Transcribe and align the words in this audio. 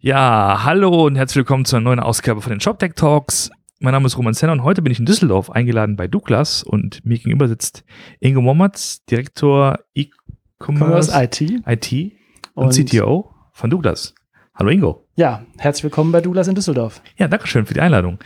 Ja, 0.00 0.60
hallo 0.62 1.06
und 1.06 1.16
herzlich 1.16 1.38
willkommen 1.38 1.64
zu 1.64 1.74
einer 1.74 1.82
neuen 1.82 1.98
Ausgabe 1.98 2.40
von 2.40 2.50
den 2.50 2.60
ShopTech 2.60 2.92
Talks. 2.94 3.50
Mein 3.80 3.90
Name 3.90 4.06
ist 4.06 4.16
Roman 4.16 4.32
Zenner 4.32 4.52
und 4.52 4.62
heute 4.62 4.80
bin 4.80 4.92
ich 4.92 5.00
in 5.00 5.06
Düsseldorf 5.06 5.50
eingeladen 5.50 5.96
bei 5.96 6.06
Douglas 6.06 6.62
und 6.62 7.04
mir 7.04 7.16
gegenüber 7.16 7.48
sitzt 7.48 7.82
Ingo 8.20 8.40
Mommertz, 8.40 9.04
Direktor 9.06 9.80
E-Commerce 9.96 11.10
IT. 11.12 11.40
IT 11.66 12.12
und, 12.54 12.66
und 12.66 12.74
CTO 12.74 13.34
von 13.50 13.70
Douglas. 13.70 14.14
Hallo 14.54 14.70
Ingo. 14.70 15.04
Ja, 15.16 15.44
herzlich 15.58 15.82
willkommen 15.82 16.12
bei 16.12 16.20
Douglas 16.20 16.46
in 16.46 16.54
Düsseldorf. 16.54 17.02
Ja, 17.16 17.26
danke 17.26 17.48
schön 17.48 17.66
für 17.66 17.74
die 17.74 17.80
Einladung. 17.80 18.20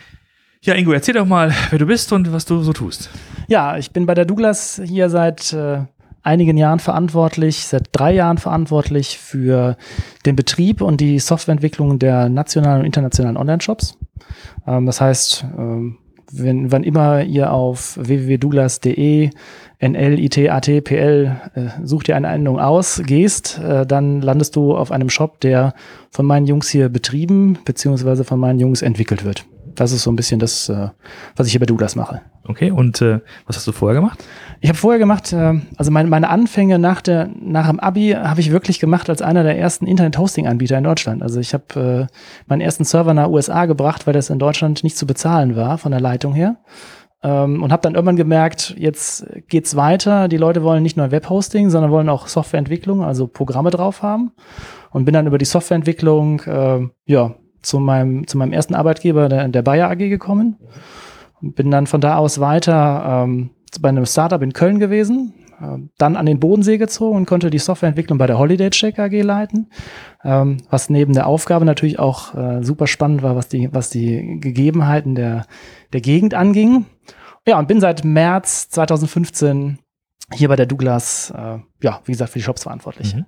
Ja, 0.61 0.75
Ingo, 0.75 0.93
erzähl 0.93 1.15
doch 1.15 1.25
mal, 1.25 1.55
wer 1.71 1.79
du 1.79 1.87
bist 1.87 2.13
und 2.13 2.31
was 2.35 2.45
du 2.45 2.63
so 2.63 2.75
tust. 2.75 3.09
Ja, 3.49 3.79
ich 3.79 3.93
bin 3.93 4.05
bei 4.05 4.15
der 4.15 4.27
Douglas 4.27 4.79
hier 4.85 5.09
seit 5.09 5.55
äh, 5.55 5.87
einigen 6.23 6.57
Jahren 6.57 6.79
verantwortlich, 6.79 7.67
seit 7.67 7.89
drei 7.93 8.13
Jahren 8.13 8.39
verantwortlich 8.39 9.19
für 9.19 9.77
den 10.25 10.37
Betrieb 10.37 10.81
und 10.81 11.01
die 11.01 11.19
Softwareentwicklung 11.19 11.99
der 11.99 12.29
nationalen 12.29 12.81
und 12.81 12.87
internationalen 12.87 13.37
Online-Shops. 13.37 13.99
Ähm, 14.67 14.87
das 14.87 15.01
heißt, 15.01 15.45
ähm, 15.59 15.99
wenn, 16.33 16.73
wann 16.73 16.83
immer 16.83 17.23
ihr 17.23 17.53
auf 17.53 17.99
www.douglas.de 18.01 19.31
NL, 19.81 20.19
IT, 20.19 20.39
AT, 20.49 20.85
PL, 20.85 21.37
äh, 21.55 21.69
such 21.85 22.05
dir 22.05 22.17
eine 22.17 22.29
Endung 22.29 22.59
aus, 22.59 23.03
gehst, 23.05 23.59
äh, 23.59 23.85
dann 23.85 24.23
landest 24.23 24.57
du 24.57 24.75
auf 24.75 24.93
einem 24.93 25.11
Shop, 25.11 25.41
der 25.41 25.75
von 26.11 26.25
meinen 26.25 26.47
Jungs 26.47 26.71
hier 26.71 26.89
betrieben 26.89 27.59
beziehungsweise 27.65 28.25
von 28.25 28.41
meinen 28.41 28.61
Jungs 28.61 28.81
entwickelt 28.81 29.25
wird. 29.25 29.45
Das 29.75 29.93
ist 29.93 30.03
so 30.03 30.11
ein 30.13 30.17
bisschen 30.17 30.39
das, 30.39 30.69
äh, 30.69 30.89
was 31.37 31.47
ich 31.47 31.53
hier 31.53 31.61
bei 31.61 31.67
Douglas 31.67 31.97
mache. 31.97 32.21
Okay, 32.45 32.71
und 32.71 33.01
äh, 33.03 33.21
was 33.47 33.57
hast 33.57 33.67
du 33.67 33.73
vorher 33.73 34.01
gemacht? 34.01 34.25
Ich 34.65 34.69
habe 34.69 34.79
vorher 34.79 35.01
gemacht, 35.01 35.33
äh, 35.33 35.55
also 35.77 35.91
meine, 35.91 36.09
meine 36.09 36.29
Anfänge 36.29 36.79
nach, 36.79 37.03
der, 37.03 37.29
nach 37.41 37.69
dem 37.69 37.81
Abi 37.81 38.11
habe 38.11 38.41
ich 38.41 38.53
wirklich 38.53 38.79
gemacht 38.79 39.11
als 39.11 39.21
einer 39.21 39.43
der 39.43 39.59
ersten 39.59 39.89
Internet-Hosting-Anbieter 39.89 40.79
in 40.79 40.85
Deutschland. 40.85 41.21
Also 41.21 41.41
ich 41.41 41.53
habe 41.53 42.09
äh, 42.09 42.15
meinen 42.47 42.61
ersten 42.61 42.85
Server 42.85 43.13
nach 43.13 43.29
USA 43.29 43.67
gebracht, 43.67 44.07
weil 44.07 44.15
das 44.15 44.31
in 44.31 44.39
Deutschland 44.39 44.85
nicht 44.85 44.97
zu 44.97 45.05
bezahlen 45.05 45.57
war 45.57 45.79
von 45.79 45.91
der 45.91 46.01
Leitung 46.01 46.33
her. 46.33 46.59
Ähm, 47.25 47.61
und 47.61 47.73
habe 47.73 47.83
dann 47.83 47.97
irgendwann 47.97 48.15
gemerkt, 48.15 48.77
jetzt 48.79 49.27
geht's 49.49 49.75
weiter. 49.75 50.29
Die 50.29 50.37
Leute 50.37 50.63
wollen 50.63 50.85
nicht 50.85 50.97
nur 50.97 51.11
Webhosting, 51.11 51.69
sondern 51.69 51.91
wollen 51.91 52.09
auch 52.09 52.29
Softwareentwicklung, 52.29 53.03
also 53.03 53.27
Programme 53.27 53.71
drauf 53.71 54.05
haben. 54.05 54.31
Und 54.93 55.07
bin 55.07 55.15
dann 55.15 55.27
über 55.27 55.39
die 55.39 55.45
Softwareentwicklung 55.45 56.41
äh, 56.43 56.87
ja, 57.07 57.35
zu 57.63 57.81
meinem, 57.81 58.29
zu 58.29 58.39
meinem 58.39 58.53
ersten 58.53 58.77
Arbeitgeber, 58.77 59.29
der, 59.29 59.49
der 59.49 59.63
Bayer 59.63 59.91
AG, 59.91 59.99
gekommen. 59.99 60.57
Bin 61.41 61.73
dann 61.73 61.89
von 61.89 62.01
da 62.01 62.17
aus 62.17 62.39
weiter 62.39 63.25
ähm, 63.25 63.51
bei 63.81 63.89
einem 63.89 64.07
Startup 64.07 64.43
in 64.43 64.53
Köln 64.53 64.79
gewesen, 64.79 65.35
äh, 65.61 65.79
dann 65.99 66.17
an 66.17 66.27
den 66.27 66.41
Bodensee 66.41 66.79
gezogen 66.79 67.17
und 67.17 67.27
konnte 67.27 67.51
die 67.51 67.59
Softwareentwicklung 67.59 68.19
bei 68.19 68.27
der 68.27 68.39
Holiday 68.39 68.71
Check 68.71 68.99
AG 68.99 69.23
leiten, 69.23 69.71
ähm, 70.25 70.59
was 70.71 70.91
neben 70.91 71.13
der 71.13 71.27
Aufgabe 71.27 71.65
natürlich 71.65 71.99
auch 71.99 72.35
äh, 72.35 72.63
super 72.63 72.87
spannend 72.87 73.23
war, 73.23 73.37
was 73.37 73.49
die, 73.49 73.69
was 73.73 73.91
die 73.91 74.39
Gegebenheiten 74.41 75.15
der, 75.15 75.47
der 75.93 76.01
Gegend 76.01 76.35
anging. 76.35 76.87
Ja, 77.47 77.59
und 77.59 77.69
bin 77.69 77.81
seit 77.81 78.05
März 78.05 78.69
2015 78.71 79.79
hier 80.33 80.49
bei 80.49 80.57
der 80.57 80.67
Douglas, 80.67 81.33
äh, 81.37 81.59
ja, 81.83 82.01
wie 82.05 82.13
gesagt, 82.13 82.33
für 82.33 82.39
die 82.39 82.45
Shops 82.45 82.65
verantwortlich. 82.65 83.15
Mhm. 83.15 83.27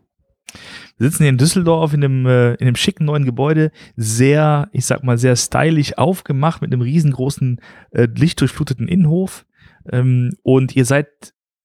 Wir 0.99 1.11
sitzen 1.11 1.25
hier 1.25 1.31
in 1.31 1.39
Düsseldorf 1.39 1.93
in 1.95 2.05
einem, 2.05 2.27
in 2.27 2.57
einem 2.61 2.77
schicken 2.77 3.05
neuen 3.05 3.25
Gebäude, 3.25 3.73
sehr, 3.97 4.69
ich 4.71 4.87
sag 4.87 5.03
mal, 5.03 5.19
sehr 5.19 5.35
stylisch 5.35 5.99
aufgemacht 5.99 6.63
mit 6.63 6.73
einem 6.73 6.83
riesengroßen, 6.83 7.61
äh, 7.91 8.07
lichtdurchfluteten 8.15 8.87
Innenhof. 8.87 9.45
Ähm, 9.91 10.33
und 10.43 10.77
ihr 10.77 10.85
seid 10.85 11.09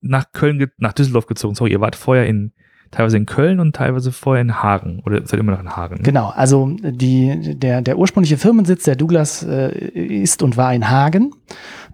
nach 0.02 0.32
Köln, 0.32 0.72
nach 0.78 0.94
Düsseldorf 0.94 1.28
gezogen. 1.28 1.56
Sorry, 1.56 1.72
ihr 1.72 1.82
wart 1.82 1.96
vorher 1.96 2.26
in, 2.26 2.54
teilweise 2.92 3.18
in 3.18 3.26
Köln 3.26 3.60
und 3.60 3.76
teilweise 3.76 4.12
vorher 4.12 4.42
in 4.42 4.62
Hagen 4.62 5.02
oder 5.06 5.26
seid 5.26 5.40
immer 5.40 5.52
noch 5.52 5.60
in 5.60 5.76
Hagen? 5.76 5.96
Ne? 5.96 6.04
Genau, 6.04 6.30
also 6.30 6.76
die, 6.82 7.56
der, 7.56 7.82
der 7.82 7.98
ursprüngliche 7.98 8.38
Firmensitz 8.38 8.84
der 8.84 8.96
Douglas 8.96 9.44
äh, 9.44 9.72
ist 9.72 10.42
und 10.42 10.58
war 10.58 10.74
in 10.74 10.90
Hagen. 10.90 11.32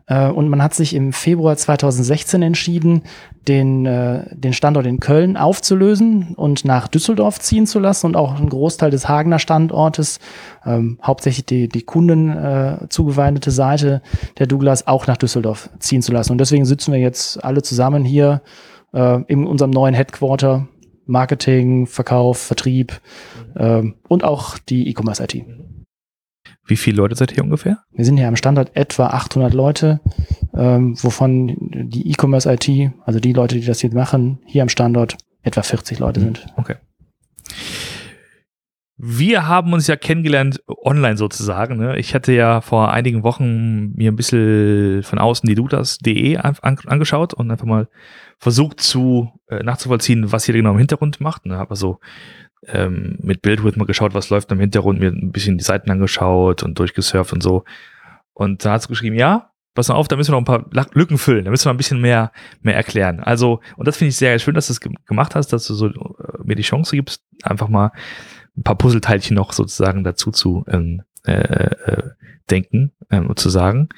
Äh, 0.07 0.29
und 0.29 0.49
man 0.49 0.61
hat 0.61 0.73
sich 0.73 0.93
im 0.93 1.13
Februar 1.13 1.55
2016 1.55 2.41
entschieden, 2.41 3.03
den, 3.47 3.85
äh, 3.85 4.35
den 4.35 4.53
Standort 4.53 4.85
in 4.85 4.99
Köln 4.99 5.37
aufzulösen 5.37 6.33
und 6.35 6.65
nach 6.65 6.87
Düsseldorf 6.87 7.39
ziehen 7.39 7.67
zu 7.67 7.79
lassen 7.79 8.07
und 8.07 8.15
auch 8.15 8.35
einen 8.35 8.49
Großteil 8.49 8.91
des 8.91 9.07
Hagener 9.07 9.39
Standortes, 9.39 10.19
ähm, 10.65 10.99
hauptsächlich 11.03 11.45
die, 11.45 11.67
die 11.67 11.83
Kunden 11.83 12.29
äh, 12.29 12.77
zugeweidete 12.89 13.51
Seite 13.51 14.01
der 14.37 14.47
Douglas, 14.47 14.87
auch 14.87 15.07
nach 15.07 15.17
Düsseldorf 15.17 15.69
ziehen 15.79 16.01
zu 16.01 16.11
lassen. 16.11 16.31
Und 16.31 16.39
deswegen 16.39 16.65
sitzen 16.65 16.91
wir 16.91 16.99
jetzt 16.99 17.43
alle 17.43 17.61
zusammen 17.61 18.03
hier 18.03 18.41
äh, 18.93 19.21
in 19.27 19.45
unserem 19.45 19.71
neuen 19.71 19.93
Headquarter. 19.93 20.67
Marketing, 21.07 21.85
Verkauf, 21.85 22.39
Vertrieb 22.39 22.99
äh, 23.53 23.83
und 24.07 24.23
auch 24.23 24.57
die 24.57 24.89
E-Commerce-IT. 24.89 25.45
Wie 26.65 26.77
viele 26.77 26.97
Leute 26.97 27.15
seid 27.15 27.31
ihr 27.37 27.43
ungefähr? 27.43 27.79
Wir 27.91 28.05
sind 28.05 28.17
hier 28.17 28.27
am 28.27 28.35
Standort 28.35 28.75
etwa 28.75 29.07
800 29.07 29.53
Leute, 29.53 29.99
ähm, 30.55 30.95
wovon 31.01 31.55
die 31.59 32.09
E-Commerce-IT, 32.11 32.91
also 33.05 33.19
die 33.19 33.33
Leute, 33.33 33.55
die 33.55 33.65
das 33.65 33.81
hier 33.81 33.93
machen, 33.93 34.39
hier 34.45 34.63
am 34.63 34.69
Standort 34.69 35.17
etwa 35.43 35.61
40 35.61 35.99
Leute 35.99 36.19
sind. 36.21 36.47
Okay. 36.57 36.75
Wir 38.97 39.47
haben 39.47 39.73
uns 39.73 39.87
ja 39.87 39.97
kennengelernt 39.97 40.63
online 40.67 41.17
sozusagen. 41.17 41.77
Ne? 41.77 41.99
Ich 41.99 42.15
hatte 42.15 42.31
ja 42.31 42.61
vor 42.61 42.91
einigen 42.93 43.23
Wochen 43.23 43.91
mir 43.93 44.09
ein 44.09 44.15
bisschen 44.15 45.03
von 45.03 45.19
außen 45.19 45.47
die 45.47 45.55
dudas.de 45.55 46.37
an, 46.37 46.55
angeschaut 46.61 47.33
und 47.33 47.51
einfach 47.51 47.65
mal 47.65 47.89
versucht 48.37 48.79
zu 48.79 49.31
äh, 49.49 49.63
nachzuvollziehen, 49.63 50.31
was 50.31 50.45
hier 50.45 50.55
genau 50.55 50.71
im 50.71 50.77
Hintergrund 50.77 51.19
macht. 51.19 51.45
Ne? 51.45 51.57
Habe 51.57 51.71
also 51.71 51.99
ähm, 52.67 53.17
mit 53.21 53.41
Bildwidth 53.41 53.77
mal 53.77 53.85
geschaut, 53.85 54.13
was 54.13 54.29
läuft 54.29 54.51
im 54.51 54.59
Hintergrund, 54.59 54.99
mir 54.99 55.09
ein 55.09 55.31
bisschen 55.31 55.57
die 55.57 55.63
Seiten 55.63 55.91
angeschaut 55.91 56.63
und 56.63 56.77
durchgesurft 56.79 57.33
und 57.33 57.41
so. 57.41 57.63
Und 58.33 58.65
da 58.65 58.73
hat 58.73 58.81
sie 58.81 58.87
geschrieben, 58.87 59.15
ja, 59.15 59.51
pass 59.73 59.89
mal 59.89 59.95
auf, 59.95 60.07
da 60.07 60.15
müssen 60.15 60.31
wir 60.31 60.39
noch 60.39 60.47
ein 60.47 60.71
paar 60.71 60.89
Lücken 60.93 61.17
füllen, 61.17 61.45
da 61.45 61.51
müssen 61.51 61.65
wir 61.65 61.73
ein 61.73 61.77
bisschen 61.77 62.01
mehr, 62.01 62.31
mehr 62.61 62.75
erklären. 62.75 63.19
Also, 63.19 63.61
und 63.75 63.87
das 63.87 63.97
finde 63.97 64.09
ich 64.09 64.17
sehr 64.17 64.37
schön, 64.39 64.55
dass 64.55 64.67
du 64.67 64.73
es 64.73 64.79
gemacht 64.79 65.35
hast, 65.35 65.53
dass 65.53 65.67
du 65.67 65.73
so 65.73 65.87
äh, 65.87 65.93
mir 66.43 66.55
die 66.55 66.63
Chance 66.63 66.95
gibst, 66.95 67.23
einfach 67.43 67.67
mal 67.67 67.91
ein 68.57 68.63
paar 68.63 68.77
Puzzleteilchen 68.77 69.35
noch 69.35 69.53
sozusagen 69.53 70.03
dazu 70.03 70.31
zu 70.31 70.65
ähm, 70.67 71.03
äh, 71.25 71.33
äh, 71.33 72.11
denken 72.49 72.93
ähm, 73.11 73.27
und 73.27 73.39
zu 73.39 73.49
sagen. 73.49 73.89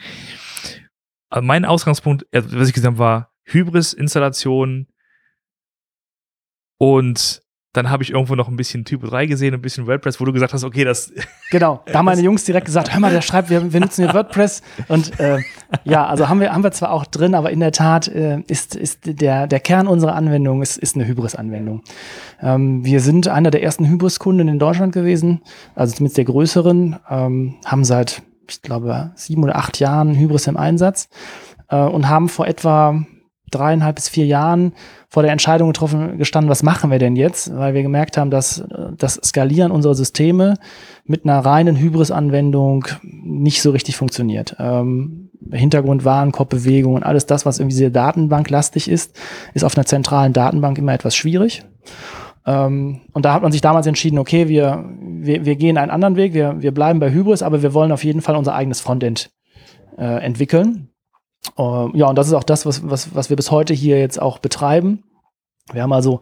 Aber 1.30 1.42
mein 1.42 1.66
Ausgangspunkt, 1.66 2.26
was 2.32 2.68
ich 2.68 2.74
gesagt 2.74 2.94
habe, 2.94 3.00
war 3.00 3.32
Hybris-Installation 3.46 4.88
und 6.78 7.42
dann 7.78 7.92
habe 7.92 8.04
ich 8.04 8.12
irgendwo 8.12 8.36
noch 8.36 8.48
ein 8.48 8.56
bisschen 8.58 8.84
Typo 8.84 9.08
3 9.08 9.28
gesehen, 9.28 9.54
ein 9.54 9.62
bisschen 9.62 9.86
WordPress, 9.88 10.20
wo 10.20 10.26
du 10.26 10.34
gesagt 10.34 10.54
hast, 10.54 10.64
okay, 10.64 10.84
das. 10.84 11.14
Genau, 11.50 11.82
da 11.86 12.00
haben 12.00 12.06
meine 12.06 12.22
Jungs 12.22 12.44
direkt 12.44 12.66
gesagt, 12.66 12.92
hör 12.92 13.00
mal, 13.00 13.10
der 13.10 13.22
schreibt, 13.22 13.50
wir, 13.50 13.72
wir 13.72 13.80
nutzen 13.80 14.04
hier 14.04 14.14
WordPress. 14.14 14.62
Und 14.90 15.18
äh, 15.18 15.40
ja, 15.86 16.06
also 16.06 16.28
haben 16.28 16.42
wir, 16.42 16.52
haben 16.52 16.64
wir 16.64 16.72
zwar 16.72 16.92
auch 16.92 17.06
drin, 17.06 17.36
aber 17.36 17.52
in 17.52 17.62
der 17.62 17.72
Tat 17.72 18.10
äh, 18.10 18.42
ist, 18.48 18.76
ist 18.76 19.00
der, 19.06 19.48
der 19.48 19.60
Kern 19.62 19.88
unserer 19.88 20.16
Anwendung 20.16 20.62
ist, 20.62 20.78
ist 20.78 20.96
eine 20.96 21.08
Hybris-Anwendung. 21.08 21.84
Ähm, 22.42 22.84
wir 22.84 23.00
sind 23.00 23.30
einer 23.30 23.50
der 23.50 23.64
ersten 23.64 23.88
Hybris-Kunden 23.88 24.50
in 24.50 24.60
Deutschland 24.60 24.94
gewesen, 24.94 25.42
also 25.74 25.96
zumindest 25.96 26.18
der 26.18 26.26
größeren, 26.26 26.98
ähm, 27.10 27.56
haben 27.64 27.86
seit, 27.86 28.24
ich 28.50 28.62
glaube, 28.62 29.12
sieben 29.16 29.44
oder 29.44 29.56
acht 29.56 29.80
Jahren 29.80 30.16
Hybris 30.16 30.48
im 30.48 30.58
Einsatz 30.58 31.08
äh, 31.70 31.78
und 31.78 32.10
haben 32.10 32.28
vor 32.28 32.46
etwa 32.46 33.06
dreieinhalb 33.52 33.96
bis 33.96 34.10
vier 34.10 34.26
Jahren 34.26 34.74
vor 35.10 35.24
der 35.24 35.32
Entscheidung 35.32 35.70
getroffen 35.70 36.18
gestanden, 36.18 36.50
was 36.50 36.64
machen 36.64 36.92
wir 36.92 37.00
denn 37.00 37.16
jetzt? 37.16 37.56
Weil 37.56 37.74
wir 37.74 37.82
gemerkt 37.82 38.18
haben, 38.18 38.30
dass 38.30 38.64
das 38.98 39.20
Skalieren 39.24 39.72
unserer 39.72 39.96
Systeme 39.96 40.56
mit 41.06 41.24
einer 41.24 41.40
reinen 41.40 41.78
Hybris-Anwendung 41.78 42.86
nicht 43.04 43.62
so 43.62 43.72
richtig 43.72 43.96
funktioniert. 43.96 44.56
Ähm, 44.60 45.30
Hintergrund, 45.52 46.04
Warenkorbbewegung 46.04 46.96
und 46.96 47.04
alles 47.04 47.26
das, 47.26 47.46
was 47.46 47.60
irgendwie 47.60 47.78
sehr 47.78 47.90
datenbanklastig 47.90 48.90
ist, 48.90 49.18
ist 49.54 49.64
auf 49.64 49.78
einer 49.78 49.86
zentralen 49.86 50.34
Datenbank 50.34 50.78
immer 50.78 50.94
etwas 50.94 51.16
schwierig. 51.16 51.64
Ähm, 52.46 53.02
und 53.14 53.26
da 53.26 53.34
hat 53.34 53.44
man 53.44 53.52
sich 53.52 53.62
damals 53.62 53.88
entschieden, 53.88 54.20
okay, 54.20 54.50
wir, 54.50 54.90
wir, 55.00 55.46
wir 55.46 55.56
gehen 55.56 55.78
einen 55.78 55.92
anderen 55.92 56.16
Weg, 56.16 56.34
wir, 56.34 56.62
wir 56.62 56.74
bleiben 56.74 57.00
bei 57.00 57.12
Hybris, 57.12 57.44
aber 57.44 57.62
wir 57.62 57.74
wollen 57.74 57.92
auf 57.92 58.04
jeden 58.04 58.22
Fall 58.22 58.36
unser 58.36 58.56
eigenes 58.56 58.82
Frontend 58.82 59.30
äh, 59.98 60.24
entwickeln. 60.24 60.90
Uh, 61.56 61.90
ja, 61.94 62.08
und 62.08 62.18
das 62.18 62.28
ist 62.28 62.34
auch 62.34 62.44
das, 62.44 62.66
was, 62.66 62.90
was, 62.90 63.16
was 63.16 63.30
wir 63.30 63.38
bis 63.38 63.52
heute 63.52 63.74
hier 63.74 64.00
jetzt 64.00 64.22
auch 64.22 64.40
betreiben. 64.40 65.04
Wir 65.72 65.84
haben 65.84 65.94
also 65.94 66.22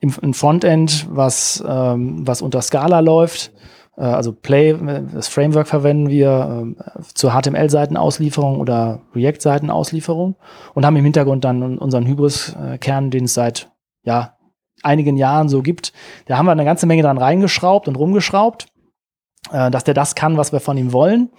im, 0.00 0.14
im 0.22 0.34
Frontend, 0.34 1.06
was, 1.10 1.62
ähm, 1.66 2.26
was 2.26 2.42
unter 2.42 2.62
Scala 2.62 3.00
läuft, 3.00 3.52
äh, 3.98 4.02
also 4.02 4.32
Play, 4.32 4.76
das 5.12 5.28
Framework 5.28 5.68
verwenden 5.68 6.08
wir 6.08 6.74
äh, 6.76 7.02
zur 7.14 7.32
HTML-Seitenauslieferung 7.32 8.60
oder 8.60 9.00
React-Seitenauslieferung 9.14 10.36
und 10.74 10.86
haben 10.86 10.96
im 10.96 11.04
Hintergrund 11.04 11.44
dann 11.44 11.78
unseren 11.78 12.06
Hybris-Kern, 12.06 13.10
den 13.10 13.24
es 13.24 13.34
seit 13.34 13.70
ja, 14.04 14.36
einigen 14.82 15.16
Jahren 15.16 15.48
so 15.48 15.62
gibt. 15.62 15.92
Da 16.26 16.38
haben 16.38 16.46
wir 16.46 16.52
eine 16.52 16.64
ganze 16.64 16.86
Menge 16.86 17.02
dran 17.02 17.18
reingeschraubt 17.18 17.88
und 17.88 17.96
rumgeschraubt, 17.96 18.66
äh, 19.50 19.70
dass 19.70 19.84
der 19.84 19.94
das 19.94 20.14
kann, 20.14 20.36
was 20.36 20.52
wir 20.52 20.60
von 20.60 20.78
ihm 20.78 20.92
wollen. 20.92 21.30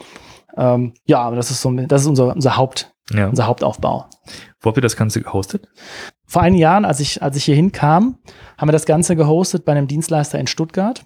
Ähm, 0.58 0.94
ja, 1.06 1.22
aber 1.22 1.36
das 1.36 1.52
ist 1.52 1.62
so, 1.62 1.72
das 1.72 2.02
ist 2.02 2.08
unser, 2.08 2.36
unser 2.36 2.58
Haupt, 2.58 2.94
ja. 3.13 3.27
unser 3.27 3.47
Hauptaufbau. 3.47 4.06
Wo 4.61 4.67
habt 4.69 4.77
ihr 4.77 4.81
das 4.81 4.95
Ganze 4.95 5.21
gehostet? 5.21 5.67
Vor 6.25 6.41
einigen 6.41 6.61
Jahren, 6.61 6.85
als 6.85 7.00
ich, 7.00 7.23
als 7.23 7.35
ich 7.35 7.45
hier 7.45 7.56
hinkam, 7.56 8.19
haben 8.57 8.67
wir 8.67 8.73
das 8.73 8.85
Ganze 8.85 9.15
gehostet 9.15 9.65
bei 9.65 9.71
einem 9.71 9.88
Dienstleister 9.88 10.39
in 10.39 10.47
Stuttgart. 10.47 11.03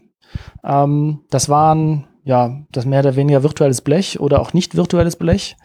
Ähm, 0.64 1.22
das 1.30 1.50
waren 1.50 2.08
ja 2.24 2.62
das 2.72 2.86
mehr 2.86 3.02
oder 3.02 3.16
weniger 3.16 3.44
virtuelles 3.44 3.82
Blech 3.82 4.20
oder 4.20 4.42
auch 4.42 4.54
nicht 4.54 4.76
virtuelles 4.76 5.16
Blech. 5.16 5.56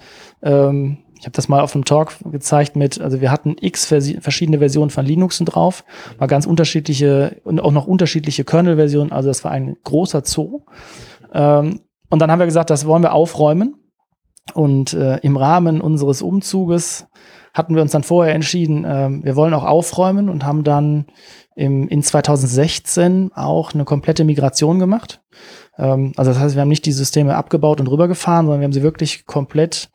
Ähm, 0.43 0.99
ich 1.19 1.25
habe 1.25 1.32
das 1.32 1.49
mal 1.49 1.61
auf 1.61 1.75
einem 1.75 1.85
Talk 1.85 2.12
gezeigt 2.31 2.76
mit, 2.76 3.00
also 3.00 3.20
wir 3.20 3.32
hatten 3.32 3.56
x 3.61 3.87
verschiedene 3.87 4.58
Versionen 4.58 4.90
von 4.90 5.05
Linux 5.05 5.38
drauf, 5.38 5.85
war 6.19 6.29
ganz 6.29 6.46
unterschiedliche 6.46 7.40
und 7.43 7.61
auch 7.61 7.73
noch 7.73 7.88
unterschiedliche 7.88 8.44
Kernel-Versionen, 8.44 9.11
also 9.11 9.29
das 9.29 9.43
war 9.43 9.50
ein 9.50 9.76
großer 9.82 10.23
Zoo. 10.25 10.62
Ähm, 11.32 11.81
und 12.08 12.20
dann 12.20 12.31
haben 12.31 12.38
wir 12.38 12.46
gesagt, 12.46 12.70
das 12.70 12.87
wollen 12.87 13.02
wir 13.02 13.12
aufräumen. 13.12 13.75
Und 14.55 14.93
äh, 14.93 15.19
im 15.19 15.37
Rahmen 15.37 15.81
unseres 15.81 16.23
Umzuges 16.23 17.06
hatten 17.55 17.75
wir 17.75 17.83
uns 17.83 17.93
dann 17.93 18.03
vorher 18.03 18.35
entschieden, 18.35 18.85
äh, 18.85 19.09
wir 19.23 19.37
wollen 19.37 19.55
auch 19.55 19.65
aufräumen 19.65 20.29
und 20.29 20.45
haben 20.45 20.65
dann 20.65 21.06
im, 21.56 21.89
in 21.89 22.03
2016 22.03 23.33
auch 23.35 23.75
eine 23.75 23.85
komplette 23.85 24.25
Migration 24.25 24.79
gemacht. 24.79 25.21
Ähm, 25.77 26.12
also 26.17 26.31
das 26.33 26.41
heißt, 26.41 26.55
wir 26.55 26.62
haben 26.62 26.69
nicht 26.69 26.87
die 26.87 26.93
Systeme 26.93 27.35
abgebaut 27.35 27.81
und 27.81 27.89
rübergefahren, 27.89 28.47
sondern 28.47 28.61
wir 28.61 28.65
haben 28.65 28.73
sie 28.73 28.83
wirklich 28.83 29.27
komplett 29.27 29.91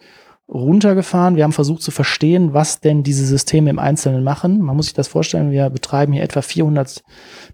runtergefahren. 0.54 1.36
Wir 1.36 1.44
haben 1.44 1.52
versucht 1.52 1.82
zu 1.82 1.92
verstehen, 1.92 2.54
was 2.54 2.80
denn 2.80 3.04
diese 3.04 3.26
Systeme 3.26 3.70
im 3.70 3.80
Einzelnen 3.80 4.24
machen. 4.24 4.62
Man 4.62 4.76
muss 4.76 4.86
sich 4.86 4.94
das 4.94 5.08
vorstellen, 5.08 5.52
wir 5.52 5.70
betreiben 5.70 6.14
hier 6.14 6.24
etwa 6.24 6.42
400, 6.42 7.04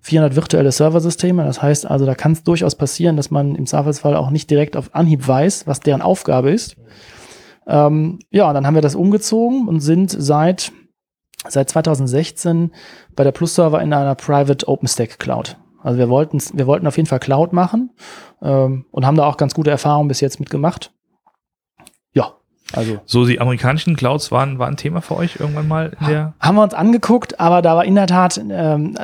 400 0.02 0.36
virtuelle 0.36 0.72
Serversysteme. 0.72 1.44
Das 1.44 1.62
heißt 1.62 1.86
also, 1.86 2.06
da 2.06 2.16
kann 2.16 2.34
es 2.34 2.44
durchaus 2.44 2.76
passieren, 2.76 3.16
dass 3.16 3.32
man 3.32 3.56
im 3.56 3.66
Zweifelsfall 3.66 4.16
auch 4.16 4.30
nicht 4.30 4.50
direkt 4.50 4.76
auf 4.76 4.94
Anhieb 4.94 5.28
weiß, 5.28 5.66
was 5.66 5.80
deren 5.80 6.02
Aufgabe 6.02 6.52
ist. 6.52 6.76
Ähm, 7.68 8.20
ja, 8.32 8.48
und 8.48 8.56
dann 8.56 8.68
haben 8.68 8.76
wir 8.76 8.82
das 8.82 8.96
umgezogen 8.96 9.68
und 9.68 9.80
sind 9.80 10.12
seit, 10.12 10.72
seit 11.48 11.70
2016 11.70 12.74
bei 13.16 13.24
der 13.24 13.32
Plus 13.32 13.56
Server 13.56 13.82
in 13.82 13.94
einer 13.94 14.16
Private 14.16 14.68
OpenStack 14.68 15.20
Cloud. 15.20 15.58
Also 15.82 15.98
wir 15.98 16.10
wollten, 16.10 16.42
wir 16.54 16.68
wollten 16.68 16.88
auf 16.88 16.98
jeden 16.98 17.08
Fall 17.08 17.20
Cloud 17.20 17.54
machen 17.54 17.92
ähm, 18.42 18.86
und 18.92 19.06
haben 19.06 19.16
da 19.16 19.26
auch 19.26 19.38
ganz 19.38 19.54
gute 19.54 19.72
Erfahrungen 19.72 20.10
bis 20.10 20.20
jetzt 20.20 20.40
mitgemacht. 20.40 20.92
Also 22.74 23.00
so 23.06 23.26
die 23.26 23.40
amerikanischen 23.42 23.96
Clouds 23.96 24.32
waren, 24.32 24.60
waren 24.60 24.74
ein 24.74 24.78
Thema 24.78 25.02
für 25.02 25.16
euch 25.16 25.38
irgendwann 25.40 25.68
mal 25.68 25.92
in 26.00 26.08
der 26.08 26.34
haben 26.40 26.56
wir 26.56 26.64
uns 26.64 26.74
angeguckt, 26.74 27.40
aber 27.40 27.62
da 27.62 27.76
war 27.76 27.86
in 27.86 27.96
der 27.96 28.08
Tat 28.08 28.40
ähm, 28.50 28.96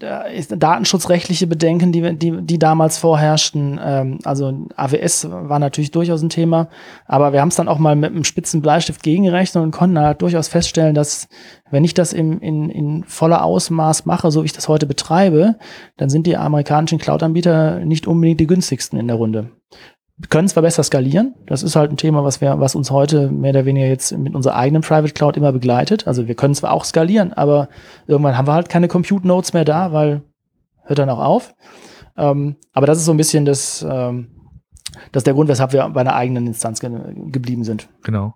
datenschutzrechtliche 0.00 1.46
Bedenken, 1.46 1.92
die, 1.92 2.16
die, 2.16 2.42
die 2.42 2.58
damals 2.58 2.98
vorherrschten. 2.98 3.78
Ähm, 3.82 4.18
also 4.24 4.66
AWS 4.76 5.28
war 5.30 5.58
natürlich 5.58 5.90
durchaus 5.90 6.22
ein 6.22 6.30
Thema, 6.30 6.68
aber 7.06 7.32
wir 7.32 7.40
haben 7.40 7.48
es 7.48 7.56
dann 7.56 7.68
auch 7.68 7.78
mal 7.78 7.96
mit 7.96 8.10
einem 8.10 8.24
spitzen 8.24 8.62
Bleistift 8.62 9.02
gegengerechnet 9.02 9.62
und 9.62 9.70
konnten 9.70 9.98
halt 9.98 10.22
durchaus 10.22 10.48
feststellen, 10.48 10.94
dass 10.94 11.28
wenn 11.70 11.84
ich 11.84 11.94
das 11.94 12.12
im, 12.12 12.40
in, 12.40 12.70
in 12.70 13.04
voller 13.04 13.44
Ausmaß 13.44 14.06
mache, 14.06 14.30
so 14.30 14.42
wie 14.42 14.46
ich 14.46 14.52
das 14.52 14.68
heute 14.68 14.86
betreibe, 14.86 15.56
dann 15.96 16.10
sind 16.10 16.26
die 16.26 16.36
amerikanischen 16.36 16.98
Cloud-Anbieter 16.98 17.80
nicht 17.80 18.06
unbedingt 18.06 18.40
die 18.40 18.46
günstigsten 18.46 18.98
in 18.98 19.08
der 19.08 19.16
Runde 19.16 19.50
können 20.28 20.48
zwar 20.48 20.62
besser 20.62 20.82
skalieren, 20.82 21.34
das 21.46 21.62
ist 21.62 21.76
halt 21.76 21.90
ein 21.90 21.96
Thema, 21.96 22.24
was 22.24 22.40
wir, 22.40 22.60
was 22.60 22.74
uns 22.74 22.90
heute 22.90 23.30
mehr 23.30 23.50
oder 23.50 23.64
weniger 23.64 23.86
jetzt 23.86 24.16
mit 24.16 24.34
unserer 24.34 24.56
eigenen 24.56 24.82
Private 24.82 25.14
Cloud 25.14 25.36
immer 25.36 25.52
begleitet. 25.52 26.06
Also 26.06 26.28
wir 26.28 26.34
können 26.34 26.54
zwar 26.54 26.72
auch 26.72 26.84
skalieren, 26.84 27.32
aber 27.32 27.68
irgendwann 28.06 28.36
haben 28.36 28.46
wir 28.46 28.52
halt 28.52 28.68
keine 28.68 28.88
Compute 28.88 29.26
Nodes 29.26 29.52
mehr 29.52 29.64
da, 29.64 29.92
weil 29.92 30.22
hört 30.84 30.98
dann 30.98 31.08
auch 31.08 31.20
auf. 31.20 31.54
Ähm, 32.16 32.56
aber 32.72 32.86
das 32.86 32.98
ist 32.98 33.06
so 33.06 33.12
ein 33.12 33.16
bisschen 33.16 33.44
das, 33.44 33.86
ähm, 33.88 34.28
das 35.12 35.20
ist 35.20 35.26
der 35.26 35.34
Grund, 35.34 35.48
weshalb 35.48 35.72
wir 35.72 35.88
bei 35.88 36.00
einer 36.00 36.14
eigenen 36.14 36.46
Instanz 36.46 36.80
ge 36.80 36.90
geblieben 37.30 37.64
sind. 37.64 37.88
Genau. 38.02 38.34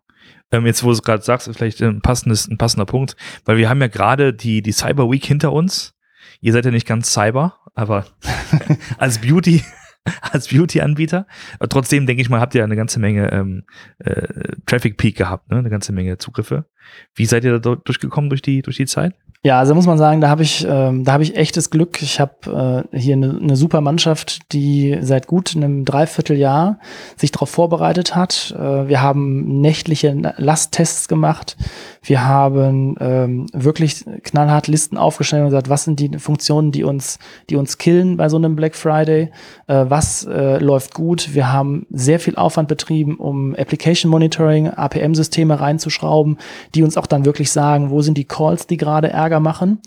Ähm, 0.50 0.66
jetzt, 0.66 0.84
wo 0.84 0.88
du 0.88 0.92
es 0.92 1.02
gerade 1.02 1.22
sagst, 1.22 1.50
vielleicht 1.52 1.82
ein, 1.82 2.00
passendes, 2.00 2.48
ein 2.48 2.58
passender 2.58 2.86
Punkt, 2.86 3.16
weil 3.44 3.56
wir 3.56 3.68
haben 3.68 3.80
ja 3.80 3.88
gerade 3.88 4.32
die, 4.32 4.62
die 4.62 4.72
Cyber 4.72 5.10
Week 5.10 5.24
hinter 5.24 5.52
uns. 5.52 5.94
Ihr 6.40 6.52
seid 6.52 6.64
ja 6.64 6.70
nicht 6.70 6.86
ganz 6.86 7.12
Cyber, 7.12 7.58
aber 7.74 8.06
als 8.98 9.18
Beauty 9.20 9.62
als 10.32 10.48
Beauty-Anbieter. 10.48 11.26
Trotzdem 11.68 12.06
denke 12.06 12.22
ich 12.22 12.28
mal, 12.28 12.40
habt 12.40 12.54
ihr 12.54 12.64
eine 12.64 12.76
ganze 12.76 13.00
Menge 13.00 13.32
ähm, 13.32 13.64
äh, 13.98 14.26
Traffic 14.66 14.96
Peak 14.96 15.16
gehabt, 15.16 15.50
ne? 15.50 15.58
eine 15.58 15.70
ganze 15.70 15.92
Menge 15.92 16.18
Zugriffe. 16.18 16.66
Wie 17.14 17.26
seid 17.26 17.44
ihr 17.44 17.58
da 17.58 17.74
durchgekommen 17.76 18.30
durch 18.30 18.42
die, 18.42 18.62
durch 18.62 18.76
die 18.76 18.86
Zeit? 18.86 19.14
Ja, 19.46 19.58
also 19.58 19.74
muss 19.74 19.86
man 19.86 19.98
sagen, 19.98 20.22
da 20.22 20.30
habe 20.30 20.42
ich, 20.42 20.66
ähm, 20.66 21.04
da 21.04 21.12
habe 21.12 21.22
ich 21.22 21.36
echtes 21.36 21.68
Glück. 21.68 22.00
Ich 22.00 22.18
habe 22.18 22.86
äh, 22.92 22.98
hier 22.98 23.14
eine, 23.14 23.38
eine 23.38 23.56
super 23.56 23.82
Mannschaft, 23.82 24.52
die 24.52 24.96
seit 25.02 25.26
gut 25.26 25.54
einem 25.54 25.84
Dreivierteljahr 25.84 26.78
sich 27.16 27.30
darauf 27.30 27.50
vorbereitet 27.50 28.16
hat. 28.16 28.54
Äh, 28.58 28.88
wir 28.88 29.02
haben 29.02 29.60
nächtliche 29.60 30.16
Lasttests 30.38 31.08
gemacht. 31.08 31.58
Wir 32.04 32.26
haben 32.26 32.96
ähm, 33.00 33.46
wirklich 33.54 34.04
knallhart 34.22 34.68
Listen 34.68 34.98
aufgestellt 34.98 35.42
und 35.42 35.48
gesagt, 35.48 35.70
was 35.70 35.84
sind 35.84 35.98
die 35.98 36.18
Funktionen, 36.18 36.70
die 36.70 36.84
uns, 36.84 37.18
die 37.48 37.56
uns 37.56 37.78
killen 37.78 38.18
bei 38.18 38.28
so 38.28 38.36
einem 38.36 38.56
Black 38.56 38.74
Friday? 38.74 39.30
Äh, 39.66 39.86
was 39.88 40.24
äh, 40.26 40.58
läuft 40.58 40.92
gut? 40.92 41.34
Wir 41.34 41.50
haben 41.50 41.86
sehr 41.90 42.20
viel 42.20 42.36
Aufwand 42.36 42.68
betrieben, 42.68 43.16
um 43.16 43.54
Application 43.56 44.10
Monitoring, 44.10 44.68
APM-Systeme 44.68 45.58
reinzuschrauben, 45.58 46.36
die 46.74 46.82
uns 46.82 46.98
auch 46.98 47.06
dann 47.06 47.24
wirklich 47.24 47.50
sagen, 47.50 47.88
wo 47.88 48.02
sind 48.02 48.18
die 48.18 48.26
Calls, 48.26 48.66
die 48.66 48.76
gerade 48.76 49.08
Ärger 49.08 49.40
machen. 49.40 49.80